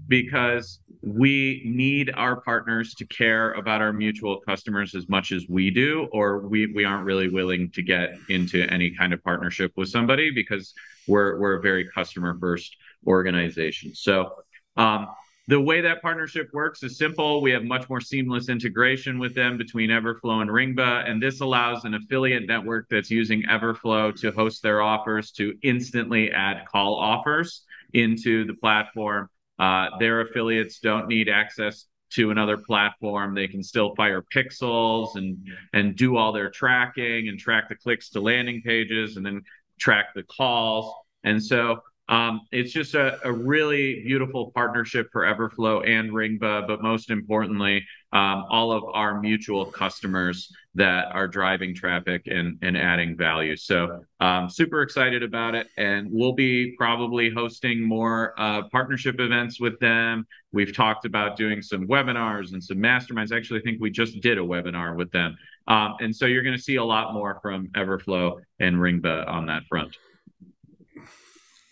because 0.09 0.79
we 1.01 1.61
need 1.65 2.11
our 2.15 2.41
partners 2.41 2.93
to 2.95 3.05
care 3.05 3.53
about 3.53 3.81
our 3.81 3.93
mutual 3.93 4.41
customers 4.41 4.93
as 4.93 5.07
much 5.07 5.31
as 5.31 5.45
we 5.47 5.69
do 5.69 6.07
or 6.11 6.39
we, 6.39 6.67
we 6.73 6.83
aren't 6.83 7.05
really 7.05 7.29
willing 7.29 7.71
to 7.71 7.81
get 7.81 8.15
into 8.29 8.63
any 8.69 8.91
kind 8.91 9.13
of 9.13 9.23
partnership 9.23 9.71
with 9.77 9.87
somebody 9.87 10.31
because 10.31 10.73
we're 11.07 11.39
we're 11.39 11.55
a 11.55 11.61
very 11.61 11.89
customer 11.89 12.37
first 12.39 12.75
organization. 13.07 13.95
So 13.95 14.33
um, 14.75 15.07
the 15.47 15.59
way 15.59 15.81
that 15.81 16.01
partnership 16.01 16.49
works 16.53 16.83
is 16.83 16.97
simple. 16.97 17.41
We 17.41 17.51
have 17.51 17.63
much 17.63 17.89
more 17.89 17.99
seamless 17.99 18.47
integration 18.47 19.19
with 19.19 19.35
them 19.35 19.57
between 19.57 19.89
Everflow 19.89 20.41
and 20.41 20.49
Ringba, 20.49 21.09
and 21.09 21.21
this 21.21 21.41
allows 21.41 21.83
an 21.83 21.95
affiliate 21.95 22.47
network 22.47 22.87
that's 22.89 23.11
using 23.11 23.43
Everflow 23.43 24.17
to 24.21 24.31
host 24.31 24.63
their 24.63 24.81
offers 24.81 25.31
to 25.31 25.53
instantly 25.61 26.31
add 26.31 26.65
call 26.71 26.95
offers 26.95 27.63
into 27.93 28.45
the 28.45 28.53
platform. 28.53 29.29
Uh, 29.59 29.89
their 29.99 30.21
affiliates 30.21 30.79
don't 30.79 31.07
need 31.07 31.27
access 31.27 31.87
to 32.11 32.31
another 32.31 32.57
platform. 32.57 33.35
They 33.35 33.47
can 33.47 33.63
still 33.63 33.95
fire 33.95 34.23
pixels 34.33 35.15
and 35.15 35.37
and 35.73 35.95
do 35.95 36.15
all 36.15 36.31
their 36.31 36.49
tracking 36.49 37.27
and 37.27 37.37
track 37.37 37.69
the 37.69 37.75
clicks 37.75 38.09
to 38.11 38.21
landing 38.21 38.61
pages 38.61 39.17
and 39.17 39.25
then 39.25 39.41
track 39.79 40.13
the 40.15 40.23
calls. 40.23 40.93
And 41.23 41.43
so 41.43 41.81
um, 42.09 42.41
it's 42.51 42.73
just 42.73 42.95
a, 42.95 43.19
a 43.25 43.31
really 43.31 44.03
beautiful 44.03 44.51
partnership 44.51 45.09
for 45.11 45.21
Everflow 45.23 45.87
and 45.87 46.11
Ringba, 46.11 46.67
but 46.67 46.81
most 46.81 47.09
importantly, 47.09 47.85
um, 48.11 48.45
all 48.49 48.71
of 48.71 48.83
our 48.93 49.21
mutual 49.21 49.65
customers 49.65 50.51
that 50.75 51.05
are 51.13 51.27
driving 51.27 51.73
traffic 51.73 52.23
and, 52.25 52.57
and 52.61 52.77
adding 52.77 53.15
value. 53.15 53.55
So 53.55 54.03
um, 54.19 54.49
super 54.49 54.81
excited 54.81 55.23
about 55.23 55.55
it. 55.55 55.67
And 55.77 56.09
we'll 56.11 56.33
be 56.33 56.75
probably 56.77 57.29
hosting 57.29 57.81
more 57.81 58.33
uh, 58.37 58.63
partnership 58.69 59.19
events 59.19 59.59
with 59.59 59.79
them. 59.79 60.27
We've 60.51 60.75
talked 60.75 61.05
about 61.05 61.37
doing 61.37 61.61
some 61.61 61.87
webinars 61.87 62.51
and 62.51 62.63
some 62.63 62.77
masterminds. 62.77 63.35
Actually, 63.35 63.61
I 63.61 63.63
think 63.63 63.79
we 63.79 63.91
just 63.91 64.19
did 64.21 64.37
a 64.37 64.41
webinar 64.41 64.95
with 64.95 65.11
them. 65.11 65.37
Um, 65.67 65.95
and 66.01 66.13
so 66.13 66.25
you're 66.25 66.43
going 66.43 66.57
to 66.57 66.61
see 66.61 66.75
a 66.75 66.83
lot 66.83 67.13
more 67.13 67.39
from 67.41 67.67
Everflow 67.69 68.41
and 68.59 68.75
Ringba 68.75 69.27
on 69.27 69.45
that 69.45 69.63
front. 69.69 69.95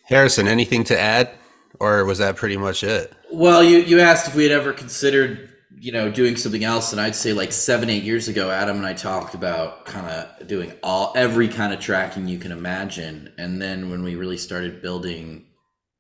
Harrison, 0.04 0.48
anything 0.48 0.84
to 0.86 1.00
add, 1.00 1.32
or 1.80 2.06
was 2.06 2.18
that 2.20 2.36
pretty 2.36 2.58
much 2.58 2.84
it? 2.84 3.14
Well, 3.32 3.64
you 3.64 3.80
you 3.80 4.00
asked 4.00 4.28
if 4.28 4.36
we 4.36 4.44
had 4.44 4.52
ever 4.52 4.74
considered 4.74 5.50
you 5.80 5.92
know 5.92 6.12
doing 6.12 6.36
something 6.36 6.64
else, 6.64 6.92
and 6.92 7.00
I'd 7.02 7.16
say 7.16 7.34
like 7.34 7.52
seven 7.52 7.90
eight 7.90 8.04
years 8.04 8.28
ago, 8.28 8.52
Adam 8.52 8.78
and 8.78 8.86
I 8.86 8.94
talked 8.94 9.34
about 9.36 9.86
kind 9.86 10.08
of 10.08 10.48
doing 10.48 10.74
all 10.84 11.14
every 11.16 11.48
kind 11.48 11.74
of 11.74 11.80
tracking 11.80 12.28
you 12.28 12.38
can 12.40 12.52
imagine, 12.52 13.34
and 13.38 13.62
then 13.62 13.90
when 13.90 14.04
we 14.04 14.16
really 14.16 14.38
started 14.38 14.82
building 14.82 15.46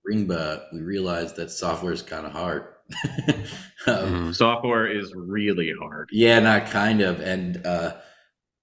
Ringba, 0.10 0.64
we 0.74 0.82
realized 0.82 1.36
that 1.38 1.52
software 1.52 1.94
is 1.94 2.02
kind 2.02 2.26
of 2.26 2.32
hard. 2.32 2.66
um, 3.88 4.32
Mhm. 4.32 4.36
Software 4.36 4.88
is 4.88 5.14
really 5.16 5.72
hard. 5.80 6.10
Yeah, 6.12 6.40
not 6.40 6.68
kind 6.68 7.02
of, 7.02 7.20
and 7.22 7.66
uh, 7.66 7.94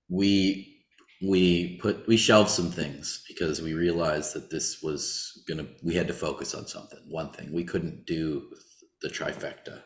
we 0.09 0.78
we 1.23 1.77
put 1.79 2.07
we 2.07 2.17
shelved 2.17 2.51
some 2.51 2.71
things 2.71 3.25
because 3.29 3.61
we 3.61 3.75
realized 3.75 4.35
that 4.35 4.51
this 4.51 4.83
was 4.83 5.43
gonna 5.49 5.67
we 5.83 5.95
had 5.95 6.07
to 6.07 6.15
focus 6.15 6.55
on 6.55 6.67
something 6.67 7.01
one 7.09 7.31
thing 7.33 7.53
we 7.53 7.65
couldn't 7.65 8.07
do 8.07 8.51
the 9.03 9.09
trifecta 9.09 9.83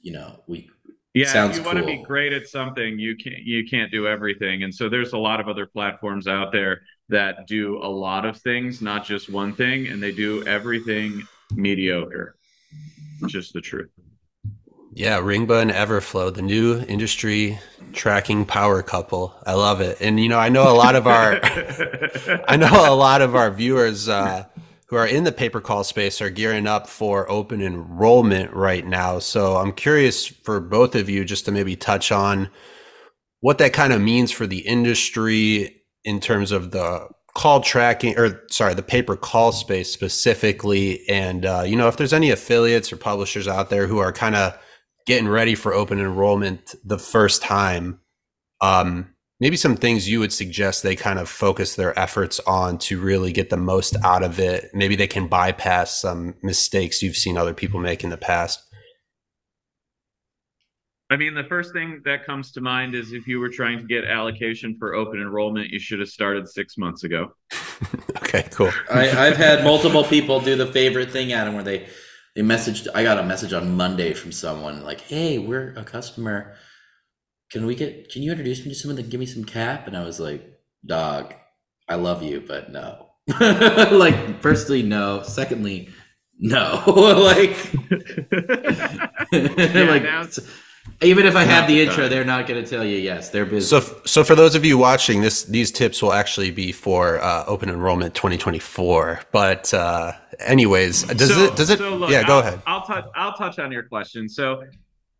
you 0.00 0.12
know 0.12 0.42
we 0.46 0.68
Yeah, 1.14 1.26
Sounds 1.32 1.56
if 1.56 1.62
you 1.62 1.66
want 1.66 1.78
to 1.78 1.84
be 1.84 2.02
great 2.02 2.32
at 2.32 2.46
something, 2.46 2.98
you 2.98 3.16
can't 3.16 3.38
you 3.42 3.64
can't 3.66 3.90
do 3.90 4.06
everything. 4.06 4.62
And 4.64 4.74
so 4.74 4.88
there's 4.88 5.14
a 5.14 5.18
lot 5.18 5.40
of 5.40 5.48
other 5.48 5.66
platforms 5.66 6.26
out 6.26 6.52
there 6.52 6.82
that 7.08 7.46
do 7.46 7.78
a 7.82 7.88
lot 7.88 8.24
of 8.26 8.36
things, 8.38 8.82
not 8.82 9.04
just 9.04 9.30
one 9.30 9.54
thing, 9.54 9.88
and 9.88 10.02
they 10.02 10.12
do 10.12 10.44
everything 10.46 11.22
mediocre. 11.54 12.36
Just 13.26 13.52
the 13.54 13.60
truth. 13.60 13.90
Yeah, 14.96 15.20
Ringba 15.20 15.60
and 15.60 15.70
Everflow, 15.70 16.32
the 16.32 16.40
new 16.40 16.80
industry 16.88 17.58
tracking 17.92 18.46
power 18.46 18.82
couple. 18.82 19.34
I 19.44 19.52
love 19.52 19.82
it. 19.82 19.98
And 20.00 20.18
you 20.18 20.30
know, 20.30 20.38
I 20.38 20.48
know 20.48 20.72
a 20.72 20.72
lot 20.72 20.96
of 20.96 21.06
our 21.06 21.38
I 22.48 22.56
know 22.56 22.70
a 22.90 22.96
lot 22.96 23.20
of 23.20 23.36
our 23.36 23.50
viewers 23.50 24.08
uh, 24.08 24.46
who 24.88 24.96
are 24.96 25.06
in 25.06 25.24
the 25.24 25.32
pay 25.32 25.50
per 25.50 25.60
call 25.60 25.84
space 25.84 26.22
are 26.22 26.30
gearing 26.30 26.66
up 26.66 26.88
for 26.88 27.30
open 27.30 27.60
enrollment 27.60 28.54
right 28.54 28.86
now. 28.86 29.18
So 29.18 29.58
I'm 29.58 29.72
curious 29.72 30.26
for 30.26 30.60
both 30.60 30.94
of 30.94 31.10
you 31.10 31.26
just 31.26 31.44
to 31.44 31.52
maybe 31.52 31.76
touch 31.76 32.10
on 32.10 32.48
what 33.40 33.58
that 33.58 33.74
kind 33.74 33.92
of 33.92 34.00
means 34.00 34.32
for 34.32 34.46
the 34.46 34.60
industry 34.60 35.82
in 36.04 36.20
terms 36.20 36.52
of 36.52 36.70
the 36.70 37.06
call 37.34 37.60
tracking 37.60 38.18
or 38.18 38.46
sorry 38.50 38.72
the 38.72 38.82
pay 38.82 39.02
per 39.02 39.14
call 39.14 39.52
space 39.52 39.92
specifically 39.92 41.06
and 41.06 41.44
uh, 41.44 41.64
you 41.66 41.76
know 41.76 41.86
if 41.86 41.98
there's 41.98 42.14
any 42.14 42.30
affiliates 42.30 42.90
or 42.90 42.96
publishers 42.96 43.46
out 43.46 43.68
there 43.68 43.86
who 43.86 43.98
are 43.98 44.10
kind 44.10 44.34
of 44.34 44.58
getting 45.06 45.28
ready 45.28 45.54
for 45.54 45.72
open 45.72 45.98
enrollment 45.98 46.74
the 46.84 46.98
first 46.98 47.42
time 47.42 48.00
um, 48.60 49.14
maybe 49.40 49.56
some 49.56 49.76
things 49.76 50.08
you 50.08 50.20
would 50.20 50.32
suggest 50.32 50.82
they 50.82 50.96
kind 50.96 51.18
of 51.18 51.28
focus 51.28 51.76
their 51.76 51.98
efforts 51.98 52.40
on 52.46 52.78
to 52.78 53.00
really 53.00 53.32
get 53.32 53.50
the 53.50 53.56
most 53.56 53.96
out 54.02 54.22
of 54.22 54.38
it. 54.38 54.70
Maybe 54.72 54.96
they 54.96 55.06
can 55.06 55.28
bypass 55.28 56.00
some 56.00 56.34
mistakes 56.42 57.02
you've 57.02 57.16
seen 57.16 57.36
other 57.36 57.54
people 57.54 57.80
make 57.80 58.02
in 58.02 58.10
the 58.10 58.16
past. 58.16 58.62
I 61.08 61.16
mean, 61.16 61.34
the 61.34 61.44
first 61.44 61.72
thing 61.72 62.02
that 62.04 62.26
comes 62.26 62.50
to 62.52 62.60
mind 62.60 62.96
is 62.96 63.12
if 63.12 63.28
you 63.28 63.38
were 63.38 63.48
trying 63.48 63.78
to 63.78 63.84
get 63.84 64.04
allocation 64.04 64.76
for 64.76 64.94
open 64.94 65.20
enrollment, 65.20 65.70
you 65.70 65.78
should 65.78 66.00
have 66.00 66.08
started 66.08 66.48
six 66.48 66.76
months 66.76 67.04
ago. 67.04 67.32
okay 68.16 68.48
cool. 68.50 68.72
I, 68.90 69.10
I've 69.10 69.36
had 69.36 69.62
multiple 69.62 70.02
people 70.02 70.40
do 70.40 70.56
the 70.56 70.66
favorite 70.66 71.12
thing 71.12 71.32
Adam 71.32 71.54
where 71.54 71.62
they 71.62 71.86
they 72.36 72.42
messaged 72.42 72.86
I 72.94 73.02
got 73.02 73.18
a 73.18 73.24
message 73.24 73.52
on 73.52 73.74
Monday 73.76 74.12
from 74.14 74.30
someone 74.30 74.84
like 74.84 75.00
hey 75.00 75.38
we're 75.38 75.72
a 75.76 75.82
customer. 75.82 76.54
Can 77.50 77.66
we 77.66 77.74
get 77.74 78.10
can 78.10 78.22
you 78.22 78.30
introduce 78.30 78.64
me 78.64 78.68
to 78.72 78.74
someone 78.74 78.96
that 78.96 79.10
give 79.10 79.18
me 79.20 79.26
some 79.26 79.44
cap? 79.44 79.88
And 79.88 79.96
I 79.96 80.04
was 80.04 80.20
like 80.20 80.46
dog 80.84 81.34
I 81.88 81.96
love 81.96 82.22
you 82.22 82.44
but 82.46 82.70
no. 82.70 83.08
Like 83.40 84.40
firstly 84.42 84.82
no. 84.82 85.22
Secondly 85.24 85.88
no. 86.38 86.82
Like 86.86 87.56
like 89.32 90.02
now- 90.02 90.26
even 91.02 91.26
if 91.26 91.34
I 91.36 91.44
Not 91.44 91.50
had 91.52 91.68
the 91.68 91.74
the 91.74 91.82
intro, 91.82 91.96
time. 92.04 92.10
they're 92.10 92.24
not 92.24 92.46
going 92.46 92.62
to 92.62 92.68
tell 92.68 92.84
you 92.84 92.96
yes. 92.98 93.30
They're 93.30 93.44
busy. 93.46 93.66
So, 93.66 93.80
so 94.04 94.24
for 94.24 94.34
those 94.34 94.54
of 94.54 94.64
you 94.64 94.78
watching, 94.78 95.20
this 95.20 95.44
these 95.44 95.70
tips 95.70 96.02
will 96.02 96.12
actually 96.12 96.50
be 96.50 96.72
for 96.72 97.20
uh, 97.22 97.44
open 97.46 97.68
enrollment 97.68 98.14
2024. 98.14 99.20
But 99.32 99.72
uh, 99.74 100.12
anyways, 100.40 101.04
does 101.04 101.30
So- 101.34 101.44
it 101.44 101.56
does 101.56 101.70
it? 101.70 101.78
so 101.78 101.96
look, 101.96 102.10
yeah, 102.10 102.26
go 102.26 102.34
I'll- 102.34 102.40
ahead. 102.40 102.62
I'll 102.66 102.82
touch. 102.86 103.04
I'll 103.14 103.34
touch 103.34 103.58
on 103.58 103.72
your 103.72 103.82
question. 103.84 104.28
So, 104.28 104.64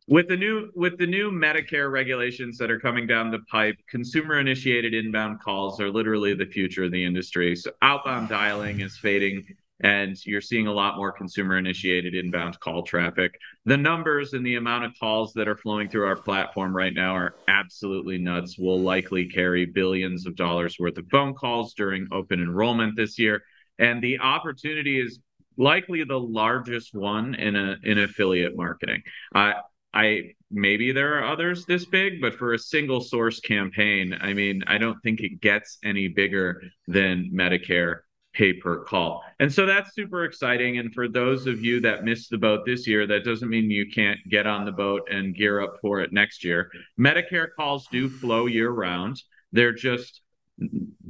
with 0.08 0.28
the 0.28 0.36
new 0.36 0.70
with 0.74 0.98
the 0.98 1.06
new 1.06 1.30
Medicare 1.32 1.90
regulations 1.90 2.58
that 2.58 2.70
are 2.70 2.78
coming 2.78 3.06
down 3.06 3.30
the 3.30 3.40
pipe, 3.50 3.76
consumer 3.88 4.38
initiated 4.38 4.94
inbound 4.94 5.40
calls 5.40 5.80
are 5.80 5.90
literally 5.90 6.32
the 6.34 6.46
future 6.46 6.84
of 6.84 6.92
the 6.92 7.04
industry. 7.04 7.56
So, 7.56 7.70
outbound 7.82 8.28
dialing 8.28 8.80
is 8.80 8.96
fading, 8.96 9.44
and 9.80 10.16
you're 10.24 10.40
seeing 10.40 10.66
a 10.66 10.72
lot 10.72 10.96
more 10.96 11.12
consumer 11.12 11.58
initiated 11.58 12.14
inbound 12.14 12.58
call 12.60 12.82
traffic. 12.82 13.38
The 13.66 13.76
numbers 13.76 14.32
and 14.32 14.44
the 14.44 14.56
amount 14.56 14.84
of 14.84 14.92
calls 14.98 15.32
that 15.34 15.48
are 15.48 15.56
flowing 15.56 15.88
through 15.88 16.06
our 16.06 16.16
platform 16.16 16.74
right 16.74 16.94
now 16.94 17.14
are 17.14 17.34
absolutely 17.48 18.18
nuts. 18.18 18.56
We'll 18.58 18.80
likely 18.80 19.28
carry 19.28 19.66
billions 19.66 20.26
of 20.26 20.34
dollars 20.36 20.76
worth 20.78 20.96
of 20.96 21.06
phone 21.10 21.34
calls 21.34 21.74
during 21.74 22.08
open 22.10 22.40
enrollment 22.40 22.96
this 22.96 23.18
year, 23.18 23.42
and 23.78 24.02
the 24.02 24.18
opportunity 24.20 24.98
is 25.00 25.20
likely 25.58 26.04
the 26.04 26.18
largest 26.20 26.94
one 26.94 27.34
in 27.34 27.56
a 27.56 27.76
in 27.82 27.98
affiliate 27.98 28.56
marketing. 28.56 29.02
I 29.34 29.56
I 29.92 30.32
maybe 30.50 30.92
there 30.92 31.18
are 31.18 31.32
others 31.32 31.66
this 31.66 31.84
big, 31.84 32.20
but 32.20 32.34
for 32.34 32.54
a 32.54 32.58
single 32.58 33.00
source 33.00 33.40
campaign, 33.40 34.16
I 34.20 34.32
mean, 34.32 34.62
I 34.66 34.78
don't 34.78 34.98
think 35.02 35.20
it 35.20 35.40
gets 35.40 35.78
any 35.84 36.08
bigger 36.08 36.62
than 36.86 37.30
Medicare 37.34 38.00
pay 38.36 38.52
per 38.52 38.84
call. 38.84 39.22
And 39.40 39.52
so 39.52 39.64
that's 39.64 39.94
super 39.94 40.24
exciting. 40.24 40.78
And 40.78 40.92
for 40.92 41.08
those 41.08 41.46
of 41.46 41.64
you 41.64 41.80
that 41.80 42.04
missed 42.04 42.30
the 42.30 42.38
boat 42.38 42.66
this 42.66 42.86
year, 42.86 43.06
that 43.06 43.24
doesn't 43.24 43.48
mean 43.48 43.70
you 43.70 43.90
can't 43.90 44.18
get 44.28 44.46
on 44.46 44.64
the 44.64 44.72
boat 44.72 45.08
and 45.10 45.34
gear 45.34 45.60
up 45.60 45.78
for 45.80 46.00
it 46.00 46.12
next 46.12 46.44
year. 46.44 46.70
Medicare 46.98 47.48
calls 47.56 47.86
do 47.90 48.08
flow 48.08 48.46
year 48.46 48.70
round. 48.70 49.22
They're 49.52 49.72
just 49.72 50.20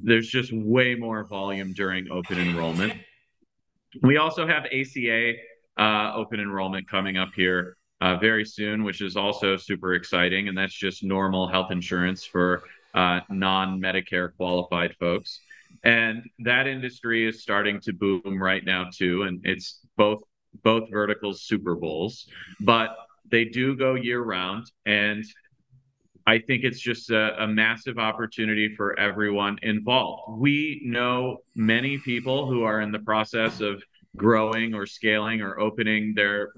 there's 0.03 0.29
just 0.29 0.53
way 0.53 0.95
more 0.95 1.25
volume 1.25 1.73
during 1.73 2.11
open 2.11 2.39
enrollment. 2.39 2.93
We 4.03 4.17
also 4.17 4.47
have 4.47 4.67
ACA 4.67 5.35
uh, 5.79 6.13
open 6.15 6.41
enrollment 6.41 6.89
coming 6.89 7.17
up 7.17 7.31
here 7.35 7.77
uh, 8.01 8.17
very 8.17 8.45
soon, 8.45 8.83
which 8.83 9.01
is 9.01 9.17
also 9.17 9.57
super 9.57 9.95
exciting. 9.95 10.49
And 10.49 10.59
that's 10.59 10.75
just 10.75 11.05
normal 11.05 11.47
health 11.47 11.71
insurance 11.71 12.25
for 12.25 12.63
uh, 12.95 13.21
non 13.31 13.81
Medicare 13.81 14.31
qualified 14.37 14.97
folks. 14.99 15.41
And 15.85 16.23
that 16.41 16.67
industry 16.67 17.27
is 17.27 17.43
starting 17.43 17.81
to 17.81 17.93
boom 17.93 18.43
right 18.43 18.65
now 18.65 18.89
too. 18.93 19.23
And 19.23 19.41
it's 19.45 19.81
both 19.97 20.23
both 20.63 20.91
verticals 20.91 21.43
Super 21.43 21.75
Bowls, 21.75 22.29
but 22.61 22.97
they 23.31 23.45
do 23.45 23.77
go 23.77 23.95
year 23.95 24.23
round. 24.23 24.71
And 24.87 25.25
I 26.27 26.39
think 26.39 26.65
it's 26.65 26.81
just 26.81 27.11
a, 27.11 27.43
a, 27.43 27.47
massive 27.47 27.99
opportunity 27.99 28.75
for 28.75 28.99
everyone 28.99 29.59
involved. 29.63 30.41
We 30.41 30.83
know 30.85 31.39
many 31.55 31.99
people 31.99 32.49
who 32.49 32.65
are 32.65 32.81
in 32.81 32.91
the 32.91 32.99
process 32.99 33.61
of 33.61 33.83
growing 34.17 34.75
or 34.75 34.87
scaling 34.87 35.41
or 35.41 35.61
opening 35.61 36.15
their 36.15 36.49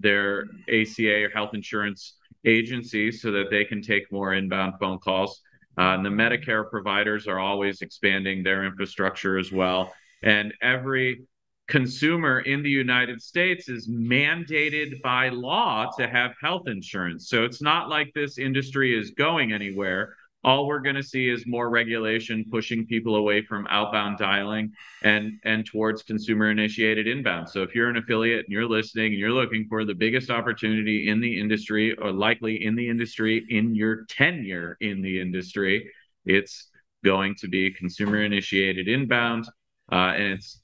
their 0.00 0.44
ACA 0.68 1.24
or 1.24 1.30
health 1.30 1.54
insurance 1.54 2.16
agencies 2.44 3.22
so 3.22 3.30
that 3.32 3.50
they 3.50 3.64
can 3.64 3.80
take 3.80 4.10
more 4.12 4.34
inbound 4.34 4.74
phone 4.78 4.98
calls. 4.98 5.40
Uh, 5.76 5.94
and 5.94 6.04
the 6.04 6.10
Medicare 6.10 6.68
providers 6.68 7.26
are 7.26 7.38
always 7.38 7.82
expanding 7.82 8.42
their 8.42 8.64
infrastructure 8.64 9.38
as 9.38 9.50
well. 9.50 9.92
And 10.22 10.54
every 10.62 11.26
consumer 11.66 12.40
in 12.40 12.62
the 12.62 12.70
United 12.70 13.22
States 13.22 13.68
is 13.68 13.88
mandated 13.88 15.00
by 15.02 15.30
law 15.30 15.90
to 15.98 16.06
have 16.06 16.32
health 16.40 16.68
insurance. 16.68 17.28
So 17.28 17.44
it's 17.44 17.62
not 17.62 17.88
like 17.88 18.12
this 18.14 18.38
industry 18.38 18.98
is 18.98 19.10
going 19.10 19.52
anywhere. 19.52 20.14
All 20.44 20.66
we're 20.66 20.80
going 20.80 20.96
to 20.96 21.02
see 21.02 21.28
is 21.28 21.46
more 21.46 21.70
regulation 21.70 22.44
pushing 22.50 22.86
people 22.86 23.16
away 23.16 23.42
from 23.42 23.66
outbound 23.70 24.18
dialing 24.18 24.72
and 25.02 25.32
and 25.44 25.64
towards 25.64 26.02
consumer 26.02 26.50
initiated 26.50 27.06
inbound. 27.06 27.48
So 27.48 27.62
if 27.62 27.74
you're 27.74 27.88
an 27.88 27.96
affiliate 27.96 28.44
and 28.44 28.52
you're 28.52 28.68
listening 28.68 29.12
and 29.12 29.18
you're 29.18 29.32
looking 29.32 29.66
for 29.68 29.84
the 29.84 29.94
biggest 29.94 30.30
opportunity 30.30 31.08
in 31.08 31.20
the 31.20 31.40
industry 31.40 31.96
or 31.96 32.12
likely 32.12 32.64
in 32.64 32.74
the 32.74 32.88
industry 32.88 33.46
in 33.48 33.74
your 33.74 34.04
tenure 34.04 34.76
in 34.80 35.00
the 35.00 35.20
industry, 35.20 35.90
it's 36.26 36.68
going 37.04 37.34
to 37.36 37.48
be 37.48 37.70
consumer 37.70 38.22
initiated 38.22 38.88
inbound 38.88 39.46
uh, 39.92 40.12
and 40.16 40.34
it's 40.34 40.60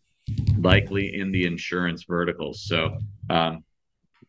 likely 0.59 1.15
in 1.17 1.33
the 1.33 1.45
insurance 1.47 2.05
verticals. 2.05 2.65
So, 2.67 2.99
um, 3.29 3.65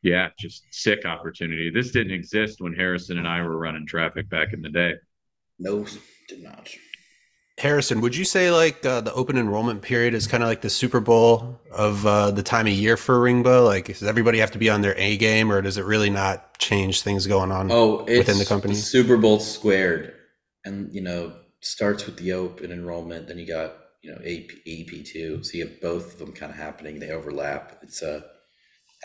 yeah, 0.01 0.29
just 0.39 0.63
sick 0.71 1.05
opportunity. 1.05 1.69
This 1.69 1.91
didn't 1.91 2.13
exist 2.13 2.59
when 2.59 2.73
Harrison 2.73 3.17
and 3.17 3.27
I 3.27 3.41
were 3.41 3.57
running 3.57 3.85
traffic 3.85 4.29
back 4.29 4.53
in 4.53 4.61
the 4.61 4.69
day. 4.69 4.95
No, 5.61 5.85
did 6.27 6.41
not. 6.41 6.69
Harrison, 7.59 8.01
would 8.01 8.15
you 8.15 8.25
say 8.25 8.49
like 8.49 8.83
uh, 8.83 9.01
the 9.01 9.13
open 9.13 9.37
enrollment 9.37 9.83
period 9.83 10.15
is 10.15 10.25
kind 10.25 10.41
of 10.41 10.49
like 10.49 10.61
the 10.61 10.69
Super 10.69 10.99
Bowl 10.99 11.61
of 11.71 12.05
uh, 12.07 12.31
the 12.31 12.41
time 12.41 12.65
of 12.65 12.73
year 12.73 12.97
for 12.97 13.19
Ringba? 13.19 13.63
Like, 13.63 13.85
does 13.85 14.03
everybody 14.03 14.39
have 14.39 14.51
to 14.51 14.57
be 14.57 14.69
on 14.71 14.81
their 14.81 14.95
A 14.97 15.17
game, 15.17 15.51
or 15.51 15.61
does 15.61 15.77
it 15.77 15.85
really 15.85 16.09
not 16.09 16.57
change 16.57 17.03
things 17.03 17.27
going 17.27 17.51
on 17.51 17.71
Oh, 17.71 17.99
it's 18.07 18.17
within 18.17 18.39
the 18.39 18.45
company? 18.45 18.73
Super 18.73 19.15
Bowl 19.15 19.39
squared, 19.39 20.13
and 20.65 20.91
you 20.91 21.01
know 21.01 21.33
starts 21.59 22.07
with 22.07 22.17
the 22.17 22.33
open 22.33 22.71
enrollment. 22.71 23.27
Then 23.27 23.37
you 23.37 23.45
got 23.45 23.73
you 24.01 24.11
know 24.11 24.17
AP 24.17 25.05
two, 25.05 25.43
so 25.43 25.57
you 25.57 25.67
have 25.67 25.79
both 25.81 26.13
of 26.13 26.17
them 26.17 26.33
kind 26.33 26.51
of 26.51 26.57
happening. 26.57 26.99
They 26.99 27.11
overlap. 27.11 27.77
It's 27.83 28.01
uh, 28.01 28.21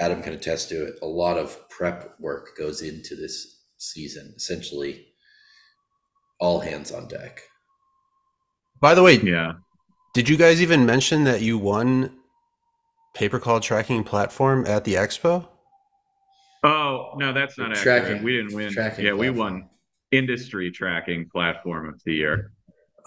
Adam 0.00 0.22
can 0.22 0.32
attest 0.32 0.70
to 0.70 0.86
it. 0.86 0.94
A 1.02 1.06
lot 1.06 1.36
of 1.36 1.68
prep 1.68 2.18
work 2.18 2.56
goes 2.56 2.80
into 2.80 3.16
this 3.16 3.64
season. 3.76 4.32
Essentially, 4.34 5.04
all 6.38 6.60
hands 6.60 6.92
on 6.92 7.08
deck. 7.08 7.42
By 8.80 8.94
the 8.94 9.02
way, 9.02 9.14
Yeah. 9.16 9.54
did 10.14 10.28
you 10.28 10.36
guys 10.36 10.60
even 10.60 10.84
mention 10.86 11.24
that 11.24 11.40
you 11.40 11.58
won 11.58 12.12
pay 13.14 13.28
per 13.28 13.38
call 13.38 13.60
tracking 13.60 14.04
platform 14.04 14.66
at 14.66 14.84
the 14.84 14.94
expo? 14.94 15.48
Oh 16.62 17.12
no, 17.16 17.32
that's 17.32 17.56
not 17.58 17.74
Tracking- 17.76 18.02
accurate. 18.04 18.22
We 18.22 18.36
didn't 18.36 18.54
win. 18.54 18.72
tracking 18.72 19.04
yeah, 19.06 19.12
we 19.12 19.30
won 19.30 19.68
industry 20.12 20.70
tracking 20.70 21.28
platform 21.30 21.88
of 21.88 22.02
the 22.04 22.14
year. 22.14 22.52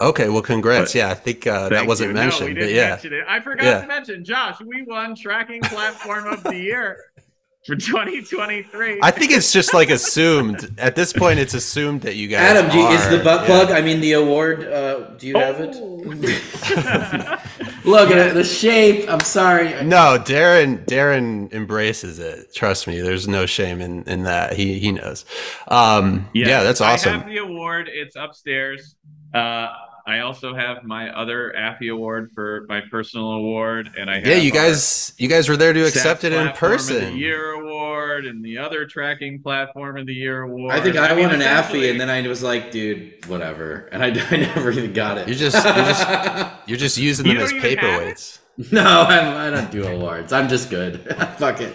Okay, 0.00 0.28
well, 0.30 0.42
congrats. 0.42 0.92
But- 0.92 0.98
yeah, 0.98 1.10
I 1.10 1.14
think 1.14 1.46
uh, 1.46 1.68
that 1.68 1.86
wasn't 1.86 2.08
you. 2.08 2.14
No, 2.14 2.20
mentioned, 2.20 2.48
we 2.48 2.54
but 2.54 2.60
didn't 2.60 2.76
yeah. 2.76 2.88
mention 2.90 3.12
it. 3.12 3.24
I 3.28 3.40
forgot 3.40 3.64
Yeah. 3.64 3.80
to 3.82 3.86
mention, 3.86 4.24
Josh, 4.24 4.60
we 4.60 4.82
won 4.82 5.14
tracking 5.14 5.60
platform 5.62 6.26
of 6.26 6.42
the 6.42 6.56
year 6.56 6.96
for 7.66 7.76
2023. 7.76 9.00
I 9.02 9.10
think 9.10 9.32
it's 9.32 9.52
just 9.52 9.74
like 9.74 9.90
assumed 9.90 10.74
at 10.78 10.96
this 10.96 11.12
point. 11.12 11.38
It's 11.38 11.54
assumed 11.54 12.02
that 12.02 12.16
you 12.16 12.28
guys. 12.28 12.56
Adam, 12.56 12.70
do 12.70 12.78
you, 12.78 12.88
is 12.88 13.08
the 13.08 13.20
are, 13.20 13.24
butt 13.24 13.40
yeah. 13.42 13.46
plug? 13.46 13.70
I 13.70 13.82
mean, 13.82 14.00
the 14.00 14.12
award. 14.12 14.64
Uh, 14.64 15.10
do 15.18 15.26
you 15.26 15.36
have 15.36 15.60
it? 15.60 15.76
Oh. 15.76 15.96
Look 17.84 18.10
at 18.10 18.34
the 18.34 18.44
shape. 18.44 19.08
I'm 19.08 19.20
sorry. 19.20 19.70
No, 19.84 20.18
Darren. 20.18 20.84
Darren 20.86 21.52
embraces 21.52 22.18
it. 22.18 22.54
Trust 22.54 22.86
me. 22.86 23.00
There's 23.00 23.28
no 23.28 23.46
shame 23.46 23.80
in 23.80 24.04
in 24.04 24.22
that. 24.24 24.54
He 24.54 24.78
he 24.78 24.92
knows. 24.92 25.24
Um, 25.68 26.28
Yes, 26.32 26.48
yeah, 26.48 26.62
that's 26.62 26.80
awesome. 26.80 27.12
I 27.12 27.16
awesome. 27.16 27.20
have 27.20 27.28
the 27.28 27.38
award. 27.38 27.90
It's 27.92 28.16
upstairs. 28.16 28.96
Uh, 29.34 29.68
I 30.10 30.20
also 30.20 30.54
have 30.54 30.82
my 30.84 31.10
other 31.10 31.52
Affy 31.56 31.88
award 31.90 32.32
for 32.34 32.66
my 32.68 32.80
personal 32.90 33.32
award, 33.32 33.90
and 33.98 34.10
I 34.10 34.16
have 34.16 34.26
Yeah, 34.26 34.36
you 34.36 34.50
guys 34.50 35.14
you 35.18 35.28
guys 35.28 35.48
were 35.48 35.56
there 35.56 35.72
to 35.72 35.86
accept 35.86 36.24
it 36.24 36.32
in 36.32 36.48
Platform 36.48 36.72
Of 36.72 36.78
person. 36.78 37.04
the 37.14 37.18
year 37.18 37.52
award 37.52 38.26
and 38.26 38.44
the 38.44 38.58
other 38.58 38.84
tracking 38.86 39.40
platform 39.40 39.96
of 39.96 40.06
the 40.06 40.14
year 40.14 40.42
award. 40.42 40.72
I 40.72 40.80
think 40.80 40.96
I, 40.96 41.10
mean, 41.14 41.26
won 41.26 41.34
an 41.34 41.40
essentially- 41.42 41.80
Affy, 41.80 41.90
and 41.90 42.00
then 42.00 42.10
I 42.10 42.26
was 42.26 42.42
like, 42.42 42.70
dude, 42.70 43.24
whatever. 43.26 43.88
And 43.92 44.02
I, 44.02 44.08
I 44.30 44.36
never 44.36 44.70
even 44.72 44.92
got 44.92 45.18
it. 45.18 45.28
You're 45.28 45.36
just- 45.36 45.64
you're 45.64 45.74
just- 45.84 46.50
You're 46.66 46.78
just 46.78 46.98
using 46.98 47.26
You 47.26 47.34
them 47.34 47.42
as 47.42 47.50
don't 47.50 47.64
even 47.64 47.78
have 47.78 48.02
it? 48.02 48.14
paperweights. 48.16 48.72
no, 48.72 49.02
I'm, 49.02 49.36
I 49.36 49.50
don't 49.56 49.70
do 49.70 49.86
awards. 49.86 50.32
I'm 50.32 50.48
just 50.48 50.70
good. 50.70 51.00
Fuck 51.38 51.60
it. 51.60 51.74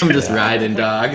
I'm 0.00 0.10
just 0.10 0.30
riding, 0.30 0.74
dog. 0.74 1.12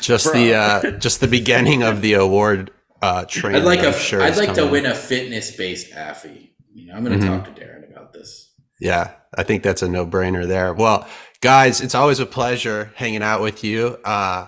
Just 0.00 0.32
the 0.32 0.54
uh, 0.54 0.90
just 0.92 1.20
the 1.20 1.28
beginning 1.28 1.82
of 1.82 2.00
the 2.02 2.14
award 2.14 2.70
uh, 3.02 3.24
train. 3.24 3.56
I'd 3.56 3.64
like 3.64 3.80
I'm 3.80 3.86
a. 3.86 3.92
sure 3.92 4.22
I'd 4.22 4.32
is 4.32 4.38
like 4.38 4.54
to 4.54 4.66
win 4.66 4.86
a 4.86 4.94
fitness-based 4.94 5.92
Affy. 5.92 6.50
You 6.72 6.86
know, 6.86 6.94
I'm 6.94 7.04
going 7.04 7.18
to 7.18 7.26
Mhm. 7.26 7.44
talk 7.44 7.54
to 7.54 7.60
Darren 7.60 7.90
about 7.90 8.12
this. 8.12 8.52
Yeah, 8.80 9.10
I 9.36 9.42
think 9.42 9.62
that's 9.62 9.82
a 9.82 9.88
no 9.88 10.06
brainer 10.06 10.46
there. 10.46 10.72
Well, 10.72 11.06
guys, 11.40 11.80
it's 11.80 11.94
always 11.94 12.20
a 12.20 12.26
pleasure 12.26 12.92
hanging 12.96 13.22
out 13.22 13.42
with 13.42 13.62
you. 13.64 13.98
Uh, 14.04 14.46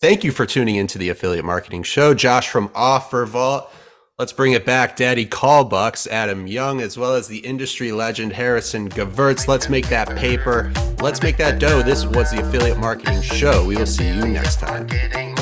thank 0.00 0.24
you 0.24 0.30
for 0.32 0.46
tuning 0.46 0.76
into 0.76 0.98
the 0.98 1.08
Affiliate 1.08 1.44
Marketing 1.44 1.82
Show. 1.82 2.14
Josh 2.14 2.48
from 2.48 2.68
OfferVault. 2.70 3.68
Let's 4.16 4.32
bring 4.32 4.52
it 4.52 4.64
back. 4.64 4.94
Daddy 4.94 5.26
Callbucks, 5.26 6.06
Adam 6.06 6.46
Young, 6.46 6.80
as 6.80 6.96
well 6.96 7.14
as 7.16 7.26
the 7.26 7.38
industry 7.38 7.90
legend 7.90 8.32
Harrison 8.34 8.88
Gevirtz. 8.88 9.48
Let's 9.48 9.68
make 9.68 9.88
that 9.88 10.14
paper. 10.16 10.72
Let's 11.00 11.20
make 11.20 11.36
that 11.38 11.58
dough. 11.58 11.82
This 11.82 12.06
was 12.06 12.30
the 12.30 12.40
Affiliate 12.46 12.78
Marketing 12.78 13.22
Show. 13.22 13.64
We 13.64 13.76
will 13.76 13.86
see 13.86 14.06
you 14.06 14.24
next 14.28 14.60
time. 14.60 14.86
Marketing 14.86 15.34